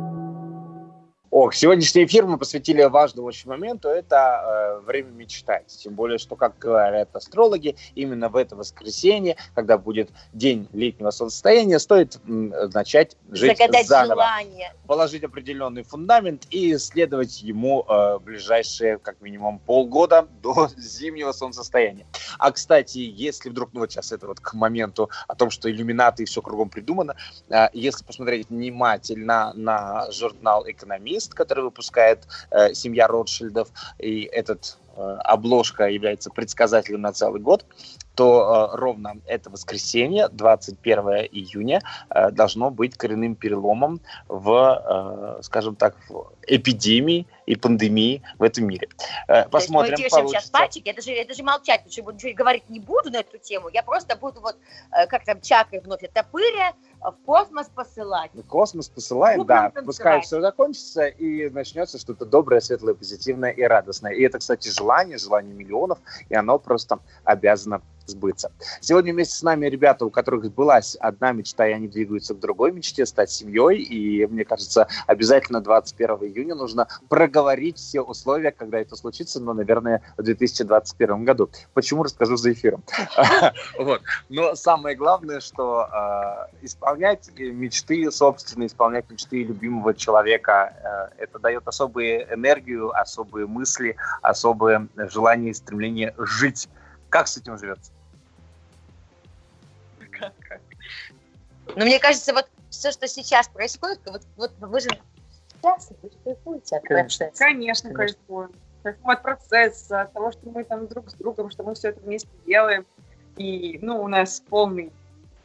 Ох, 1.31 1.53
сегодняшний 1.53 2.03
эфир 2.03 2.25
мы 2.25 2.37
посвятили 2.37 2.83
важному 2.83 3.25
очень 3.25 3.47
моменту, 3.47 3.87
это 3.87 4.81
э, 4.81 4.85
время 4.85 5.11
мечтать. 5.11 5.67
Тем 5.67 5.95
более, 5.95 6.17
что, 6.17 6.35
как 6.35 6.57
говорят 6.59 7.15
астрологи, 7.15 7.77
именно 7.95 8.27
в 8.27 8.35
это 8.35 8.57
воскресенье, 8.57 9.37
когда 9.55 9.77
будет 9.77 10.09
день 10.33 10.67
летнего 10.73 11.09
солнцестояния, 11.09 11.79
стоит 11.79 12.19
м, 12.27 12.49
начать 12.73 13.15
жить 13.29 13.57
Загадать 13.57 13.87
заново. 13.87 14.15
желание. 14.15 14.73
Положить 14.87 15.23
определенный 15.23 15.83
фундамент 15.83 16.47
и 16.49 16.77
следовать 16.77 17.41
ему 17.41 17.85
э, 17.87 18.19
ближайшие, 18.19 18.97
как 18.97 19.21
минимум, 19.21 19.59
полгода 19.59 20.27
до 20.43 20.67
зимнего 20.75 21.31
солнцестояния. 21.31 22.05
А, 22.39 22.51
кстати, 22.51 22.97
если 22.97 23.47
вдруг, 23.49 23.69
ну 23.71 23.79
вот 23.79 23.89
сейчас 23.93 24.11
это 24.11 24.27
вот 24.27 24.41
к 24.41 24.53
моменту 24.53 25.09
о 25.29 25.35
том, 25.35 25.49
что 25.49 25.71
иллюминаты 25.71 26.23
и 26.23 26.25
все 26.25 26.41
кругом 26.41 26.67
придумано, 26.69 27.15
э, 27.47 27.67
если 27.71 28.03
посмотреть 28.03 28.49
внимательно 28.49 29.53
на 29.55 30.11
журнал 30.11 30.65
«Экономист», 30.67 31.20
лист, 31.21 31.33
который 31.33 31.63
выпускает 31.63 32.27
э, 32.51 32.73
семья 32.73 33.07
Ротшильдов, 33.07 33.69
и 33.99 34.23
этот 34.23 34.77
э, 34.95 35.01
обложка 35.23 35.87
является 35.87 36.29
предсказателем 36.29 37.01
на 37.01 37.13
целый 37.13 37.41
год, 37.41 37.65
то 38.15 38.71
э, 38.73 38.77
ровно 38.77 39.15
это 39.25 39.49
воскресенье, 39.49 40.27
21 40.29 40.99
июня, 41.31 41.81
э, 42.09 42.31
должно 42.31 42.71
быть 42.71 42.97
коренным 42.97 43.35
переломом 43.35 44.01
в, 44.27 45.37
э, 45.39 45.43
скажем 45.43 45.75
так, 45.75 45.95
в 46.09 46.33
эпидемии 46.47 47.27
и 47.45 47.55
пандемии 47.55 48.21
в 48.37 48.43
этом 48.43 48.65
мире. 48.65 48.89
Э, 49.27 49.47
посмотрим, 49.47 49.95
То 49.95 50.01
есть 50.01 50.15
мы 50.15 50.27
сейчас 50.27 50.49
пальчики, 50.49 50.89
это 50.89 51.01
же, 51.01 51.11
это 51.11 51.33
же 51.33 51.43
молчать, 51.43 51.81
что 51.91 52.11
ничего 52.11 52.33
говорить 52.35 52.69
не 52.69 52.79
буду 52.79 53.11
на 53.11 53.17
эту 53.17 53.37
тему, 53.37 53.69
я 53.69 53.83
просто 53.83 54.15
буду 54.15 54.41
вот, 54.41 54.57
э, 54.91 55.07
как 55.07 55.23
там, 55.23 55.39
чакры 55.41 55.79
вновь 55.81 56.01
топыря, 56.13 56.73
в 57.09 57.25
космос 57.25 57.67
посылать. 57.73 58.31
В 58.33 58.43
космос 58.43 58.89
посылаем, 58.89 59.45
да. 59.45 59.71
Пускай 59.85 60.21
все 60.21 60.39
закончится 60.39 61.07
и 61.07 61.49
начнется 61.49 61.97
что-то 61.97 62.25
доброе, 62.25 62.61
светлое, 62.61 62.93
позитивное 62.93 63.51
и 63.51 63.63
радостное. 63.63 64.11
И 64.11 64.21
это, 64.21 64.37
кстати, 64.39 64.69
желание, 64.69 65.17
желание 65.17 65.53
миллионов, 65.53 65.99
и 66.29 66.35
оно 66.35 66.59
просто 66.59 66.99
обязано 67.23 67.81
сбыться. 68.11 68.51
Сегодня 68.79 69.13
вместе 69.13 69.35
с 69.35 69.43
нами 69.43 69.67
ребята, 69.67 70.05
у 70.05 70.09
которых 70.09 70.45
сбылась 70.45 70.95
одна 70.95 71.31
мечта, 71.31 71.67
и 71.67 71.73
они 71.73 71.87
двигаются 71.87 72.33
к 72.33 72.39
другой 72.39 72.71
мечте, 72.71 73.05
стать 73.05 73.31
семьей. 73.31 73.81
И 73.81 74.25
мне 74.27 74.45
кажется, 74.45 74.87
обязательно 75.07 75.61
21 75.61 76.15
июня 76.17 76.55
нужно 76.55 76.87
проговорить 77.09 77.77
все 77.77 78.01
условия, 78.01 78.51
когда 78.51 78.79
это 78.79 78.95
случится, 78.95 79.39
но, 79.39 79.53
наверное, 79.53 80.01
в 80.17 80.23
2021 80.23 81.25
году. 81.25 81.49
Почему, 81.73 82.03
расскажу 82.03 82.37
за 82.37 82.53
эфиром. 82.53 82.83
Но 84.29 84.55
самое 84.55 84.95
главное, 84.95 85.39
что 85.39 85.87
а, 85.91 86.49
исполнять 86.61 87.29
мечты 87.37 88.09
собственные, 88.11 88.67
исполнять 88.67 89.09
мечты 89.09 89.43
любимого 89.43 89.93
человека, 89.93 91.09
э, 91.17 91.23
это 91.23 91.39
дает 91.39 91.67
особую 91.67 92.33
энергию, 92.33 92.91
особые 92.91 93.47
мысли, 93.47 93.95
особое 94.21 94.87
желание 95.09 95.51
и 95.51 95.53
стремление 95.53 96.13
жить. 96.17 96.69
Как 97.09 97.27
с 97.27 97.37
этим 97.37 97.57
живется? 97.57 97.91
Но 101.75 101.85
мне 101.85 101.99
кажется, 101.99 102.33
вот 102.33 102.49
все, 102.69 102.91
что 102.91 103.07
сейчас 103.07 103.47
происходит, 103.47 103.99
вот, 104.05 104.21
вот 104.37 104.51
вы 104.59 104.79
же 104.79 104.89
сейчас 105.61 105.89
кайфуете 106.23 106.77
от 106.77 106.83
процесса. 106.83 107.31
Конечно, 107.37 107.93
кайфуем. 107.93 108.51
Кайфуем 108.83 109.09
от 109.09 109.21
процесса, 109.21 110.01
от 110.01 110.13
того, 110.13 110.31
что 110.31 110.49
мы 110.49 110.63
там 110.63 110.87
друг 110.87 111.09
с 111.09 111.13
другом, 111.13 111.51
что 111.51 111.63
мы 111.63 111.75
все 111.75 111.89
это 111.89 112.01
вместе 112.01 112.29
делаем. 112.45 112.85
И, 113.37 113.79
ну, 113.81 114.01
у 114.01 114.07
нас 114.07 114.41
полный 114.49 114.91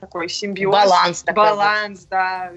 такой 0.01 0.29
симбиоз. 0.29 0.73
Баланс. 0.73 1.23
Такой 1.23 1.45
баланс, 1.45 2.01
вот. 2.01 2.09
да. 2.11 2.53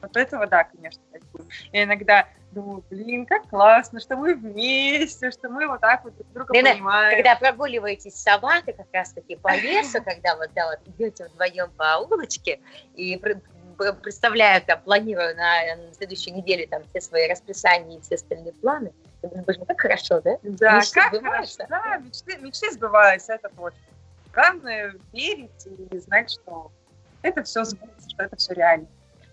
Вот 0.00 0.16
этого, 0.16 0.46
да, 0.46 0.64
конечно, 0.64 1.02
кайфуем. 1.12 1.48
Я 1.72 1.84
иногда 1.84 2.28
думаю, 2.52 2.84
блин, 2.90 3.26
как 3.26 3.48
классно, 3.48 4.00
что 4.00 4.16
мы 4.16 4.34
вместе, 4.34 5.30
что 5.30 5.48
мы 5.48 5.66
вот 5.66 5.80
так 5.80 6.04
вот 6.04 6.14
друг 6.16 6.32
друга 6.32 6.54
Лена, 6.54 6.70
понимаем. 6.70 7.16
Когда 7.16 7.36
прогуливаетесь 7.36 8.14
с 8.14 8.22
собакой 8.22 8.74
как 8.74 8.86
раз-таки 8.92 9.36
по 9.36 9.54
лесу, 9.56 10.02
когда 10.02 10.36
вот, 10.36 10.50
да, 10.54 10.70
вот 10.70 10.94
идете 10.94 11.26
вдвоем 11.26 11.70
по 11.72 11.98
улочке 11.98 12.60
и 12.94 13.20
представляю, 14.02 14.62
там, 14.62 14.80
планирую 14.82 15.34
на, 15.36 15.76
на 15.76 15.94
следующей 15.94 16.30
неделе 16.30 16.66
там 16.66 16.82
все 16.90 17.00
свои 17.00 17.28
расписания 17.28 17.98
и 17.98 18.00
все 18.02 18.14
остальные 18.16 18.52
планы, 18.54 18.92
я 19.22 19.28
думаю, 19.28 19.44
боже, 19.44 19.64
как 19.66 19.80
хорошо, 19.80 20.20
да? 20.20 20.38
Да, 20.42 20.78
мечты 20.78 21.00
как 21.00 21.14
сбываются. 21.14 21.66
хорошо, 21.66 21.84
да, 21.84 21.96
мечты, 21.98 22.38
мечты 22.38 22.70
сбываются, 22.70 23.34
это 23.34 23.48
точно. 23.48 23.78
Главное 24.32 24.94
верить 25.12 25.68
и 25.90 25.98
знать, 25.98 26.30
что 26.30 26.70
это 27.22 27.42
все 27.42 27.64
сбудется, 27.64 28.10
что 28.10 28.24
это 28.24 28.36
все 28.36 28.54
реально. 28.54 28.86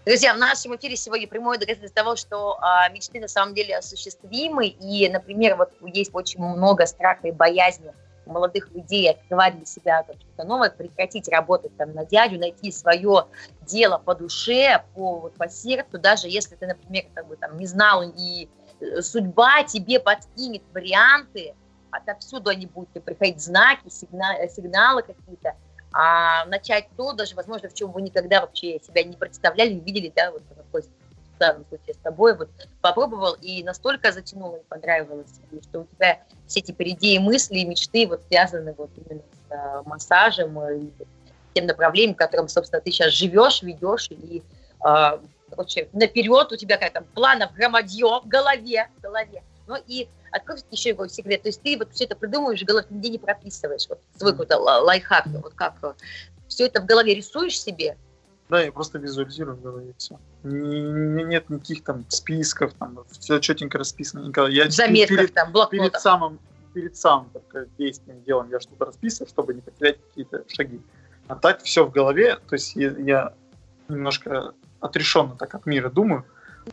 Друзья, 0.09 0.33
в 0.33 0.39
нашем 0.39 0.75
эфире 0.75 0.95
сегодня 0.95 1.27
прямое 1.27 1.59
доказательство 1.59 2.03
того, 2.03 2.15
что 2.15 2.57
а, 2.61 2.89
мечты 2.89 3.19
на 3.19 3.27
самом 3.27 3.53
деле 3.53 3.77
осуществимы. 3.77 4.65
И, 4.65 5.07
например, 5.07 5.55
вот 5.55 5.71
есть 5.83 6.09
очень 6.15 6.41
много 6.41 6.87
страха 6.87 7.27
и 7.27 7.31
боязни 7.31 7.93
у 8.25 8.31
молодых 8.31 8.71
людей 8.71 9.11
открывать 9.11 9.57
для 9.57 9.67
себя 9.67 10.03
что-то 10.03 10.47
новое, 10.47 10.71
прекратить 10.71 11.27
работать 11.27 11.77
там 11.77 11.93
на 11.93 12.05
дядю, 12.05 12.39
найти 12.39 12.71
свое 12.71 13.27
дело 13.61 13.99
по 13.99 14.15
душе, 14.15 14.83
по, 14.95 15.29
по 15.37 15.47
сердцу, 15.47 15.99
даже 15.99 16.27
если 16.27 16.55
ты, 16.55 16.65
например, 16.65 17.03
как 17.13 17.27
бы, 17.27 17.35
там, 17.35 17.59
не 17.59 17.67
знал 17.67 18.01
и 18.01 18.49
э, 18.79 19.03
судьба 19.03 19.61
тебе 19.61 19.99
подкинет 19.99 20.63
варианты, 20.73 21.53
отовсюду 21.91 22.49
они 22.49 22.65
будут 22.65 22.89
приходить, 23.03 23.43
знаки, 23.43 23.89
сигналы, 23.89 24.49
сигналы 24.49 25.03
какие-то, 25.03 25.55
а 25.91 26.45
начать 26.45 26.87
то, 26.95 27.13
даже, 27.13 27.35
возможно, 27.35 27.69
в 27.69 27.73
чем 27.73 27.91
вы 27.91 28.01
никогда 28.01 28.41
вообще 28.41 28.79
себя 28.79 29.03
не 29.03 29.15
представляли, 29.15 29.73
не 29.73 29.81
видели, 29.81 30.13
да, 30.15 30.31
вот 30.31 30.43
такой 30.55 30.83
в 30.83 31.39
данном 31.39 31.65
случае 31.69 31.93
с 31.93 31.97
тобой, 31.97 32.35
вот 32.35 32.49
попробовал 32.81 33.33
и 33.41 33.63
настолько 33.63 34.11
затянуло 34.11 34.57
и 34.57 34.63
понравилось, 34.63 35.39
что 35.69 35.81
у 35.81 35.85
тебя 35.95 36.19
все 36.47 36.61
теперь 36.61 36.89
идеи, 36.89 37.17
мысли 37.17 37.59
и 37.59 37.65
мечты 37.65 38.07
вот 38.07 38.21
связаны 38.27 38.73
вот 38.77 38.89
именно 38.97 39.21
с 39.21 39.51
а, 39.51 39.83
массажем 39.83 40.59
и 40.69 40.91
тем 41.53 41.65
направлением, 41.65 42.15
которым, 42.15 42.49
собственно, 42.49 42.81
ты 42.81 42.91
сейчас 42.91 43.13
живешь, 43.13 43.63
ведешь, 43.63 44.09
и, 44.11 44.43
а, 44.81 45.19
короче, 45.49 45.87
наперед 45.93 46.51
у 46.51 46.55
тебя 46.55 46.75
какая-то 46.75 47.01
планов 47.13 47.53
громадье 47.53 48.19
в 48.19 48.27
голове, 48.27 48.89
в 48.97 49.01
голове. 49.01 49.41
Ну 49.67 49.77
и 49.87 50.07
открой 50.31 50.59
еще 50.71 50.89
его 50.89 51.07
секрет, 51.07 51.43
то 51.43 51.49
есть 51.49 51.61
ты 51.61 51.77
вот 51.77 51.93
все 51.93 52.05
это 52.05 52.15
придумываешь 52.15 52.61
в 52.61 52.65
голове, 52.65 52.87
нигде 52.89 53.09
не 53.09 53.17
прописываешь, 53.19 53.87
вот 53.89 53.99
свой 54.17 54.31
какой-то 54.31 54.57
лайфхак, 54.57 55.27
вот 55.27 55.53
как 55.55 55.75
все 56.47 56.65
это 56.65 56.81
в 56.81 56.85
голове 56.85 57.15
рисуешь 57.15 57.59
себе, 57.59 57.97
да, 58.49 58.63
я 58.63 58.71
просто 58.71 58.97
визуализирую 58.97 59.57
в 59.57 59.61
голове 59.61 59.93
все. 59.97 60.19
Нет 60.43 61.49
никаких 61.51 61.83
там 61.83 62.03
списков, 62.09 62.73
там 62.79 62.99
все 63.11 63.37
четенько 63.39 63.77
расписано. 63.77 64.27
Никогда. 64.27 64.49
Я 64.49 64.69
Заметках 64.71 65.17
перед, 65.17 65.33
там, 65.35 65.53
Перед 65.69 65.95
самым, 66.01 66.39
перед 66.73 66.97
самым 66.97 67.29
только 67.29 67.67
действием, 67.77 68.23
делом 68.23 68.49
я 68.49 68.59
что-то 68.59 68.85
расписываю, 68.85 69.29
чтобы 69.29 69.53
не 69.53 69.61
потерять 69.61 69.97
какие-то 70.07 70.43
шаги. 70.47 70.81
А 71.27 71.35
так 71.35 71.61
все 71.61 71.85
в 71.85 71.91
голове, 71.91 72.37
то 72.37 72.55
есть 72.55 72.75
я, 72.75 72.89
я 72.97 73.33
немножко 73.87 74.55
отрешенно 74.79 75.35
так 75.35 75.53
от 75.53 75.67
мира 75.67 75.91
думаю. 75.91 76.25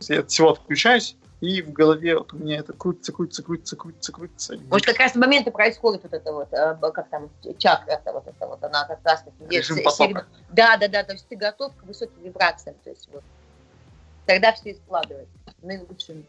Я 0.09 0.21
от 0.21 0.31
всего 0.31 0.53
отключаюсь, 0.53 1.15
и 1.39 1.61
в 1.61 1.71
голове 1.71 2.17
вот 2.17 2.33
у 2.33 2.37
меня 2.37 2.57
это 2.57 2.73
крутится, 2.73 3.11
крутится, 3.11 3.43
крутится, 3.43 3.75
крутится, 3.75 4.11
крутится. 4.11 4.57
Может, 4.69 4.87
как 4.87 4.97
раз 4.97 5.11
в 5.11 5.15
моменты 5.17 5.51
происходит 5.51 6.03
вот 6.03 6.13
это 6.13 6.33
вот, 6.33 6.51
э, 6.51 6.91
как 6.91 7.09
там, 7.09 7.29
чакра, 7.57 7.91
это 7.91 8.11
вот 8.11 8.27
это 8.27 8.47
вот, 8.47 8.63
она 8.63 8.85
как 8.85 8.99
раз 9.03 9.23
таки... 9.23 9.55
Режим 9.55 9.83
потока. 9.83 10.25
Да, 10.49 10.77
да, 10.77 10.87
да, 10.87 11.03
то 11.03 11.13
есть 11.13 11.27
ты 11.27 11.35
готов 11.35 11.75
к 11.75 11.83
высоким 11.83 12.21
вибрациям, 12.23 12.75
то 12.83 12.89
есть 12.89 13.07
вот. 13.13 13.23
Тогда 14.25 14.51
все 14.51 14.75
складывается 14.75 15.31
наилучшим 15.61 16.25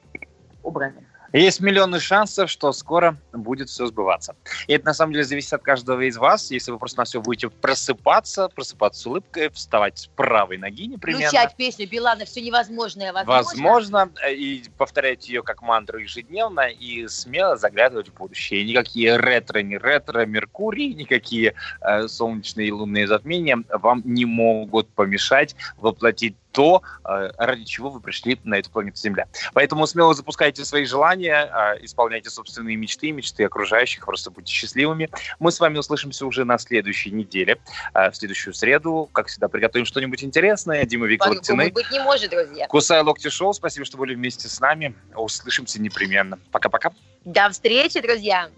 образом. 0.63 1.05
Есть 1.33 1.61
миллионы 1.61 2.01
шансов, 2.01 2.51
что 2.51 2.73
скоро 2.73 3.17
будет 3.33 3.69
все 3.69 3.87
сбываться. 3.87 4.35
И 4.67 4.73
это 4.73 4.87
на 4.87 4.95
самом 4.95 5.13
деле 5.13 5.25
зависит 5.25 5.53
от 5.53 5.63
каждого 5.63 6.01
из 6.03 6.17
вас. 6.17 6.51
Если 6.51 6.71
вы 6.71 6.79
просто 6.79 7.01
на 7.01 7.05
все 7.05 7.21
будете 7.21 7.51
просыпаться, 7.51 8.49
просыпаться 8.49 9.03
с 9.03 9.07
улыбкой, 9.07 9.51
вставать 9.51 9.99
с 9.99 10.07
правой 10.07 10.57
ноги 10.57 10.87
непременно. 10.87 11.27
Включать 11.27 11.57
песню 11.57 11.89
Билана 11.89 12.25
«Все 12.25 12.41
невозможное 12.41 13.13
возможно». 13.13 13.43
Возможно. 13.43 14.11
И 14.31 14.65
повторять 14.79 15.29
ее 15.29 15.43
как 15.43 15.61
мантру 15.63 15.99
ежедневно 15.99 16.69
и 16.69 17.07
смело 17.09 17.57
заглядывать 17.57 18.09
в 18.09 18.15
будущее. 18.15 18.65
никакие 18.65 19.17
ретро, 19.19 19.61
не 19.61 19.77
ретро, 19.77 20.25
Меркурий, 20.25 20.95
никакие 20.95 21.55
э, 21.81 22.09
солнечные 22.09 22.69
и 22.69 22.73
лунные 22.73 23.07
затмения 23.07 23.63
вам 23.69 24.03
не 24.05 24.25
могут 24.25 24.89
помешать 24.89 25.55
воплотить 25.77 26.37
то, 26.59 26.83
э, 27.05 27.31
ради 27.39 27.63
чего 27.63 27.89
вы 27.89 28.01
пришли 28.01 28.37
на 28.43 28.59
эту 28.59 28.69
планету 28.69 28.97
Земля. 28.97 29.29
Поэтому 29.55 29.87
смело 29.87 30.13
запускайте 30.13 30.65
свои 30.65 30.87
желания, 30.87 31.49
э, 31.49 31.85
исполняйте 31.85 32.31
собственные 32.31 32.75
мечты, 32.75 33.13
мечты 33.13 33.45
окружающих, 33.45 34.05
просто 34.05 34.33
будьте 34.33 34.53
счастливыми. 34.53 35.09
Мы 35.39 35.53
с 35.53 35.61
вами 35.61 35.79
услышимся 35.79 36.27
уже 36.27 36.45
на 36.45 36.59
следующей 36.59 37.13
неделе, 37.13 37.61
э, 37.95 38.11
в 38.11 38.17
следующую 38.17 38.55
среду. 38.55 39.09
Как 39.13 39.29
всегда, 39.29 39.47
приготовим 39.47 39.87
что-нибудь 39.87 40.25
интересное. 40.25 40.85
Дима 40.85 41.07
Вика 41.07 41.29
Локтины. 41.29 41.71
быть 41.71 41.93
не 41.93 42.01
может, 42.01 42.31
друзья. 42.33 42.67
Кусай 42.67 43.03
локти 43.03 43.29
шоу. 43.29 43.53
Спасибо, 43.53 43.87
что 43.87 43.97
были 43.97 44.17
вместе 44.17 44.49
с 44.49 44.59
нами. 44.59 44.97
Услышимся 45.15 45.81
непременно. 45.81 46.41
Пока-пока. 46.51 46.91
До 47.25 47.51
встречи, 47.51 48.01
друзья. 48.01 48.51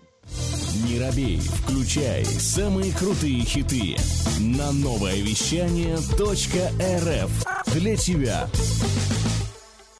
Не 0.75 1.01
робей, 1.01 1.41
включай 1.41 2.25
самые 2.25 2.93
крутые 2.93 3.45
хиты 3.45 3.97
на 4.39 4.71
новое 4.71 5.17
вещание 5.17 5.97
.рф 5.97 7.75
для 7.75 7.97
тебя. 7.97 8.49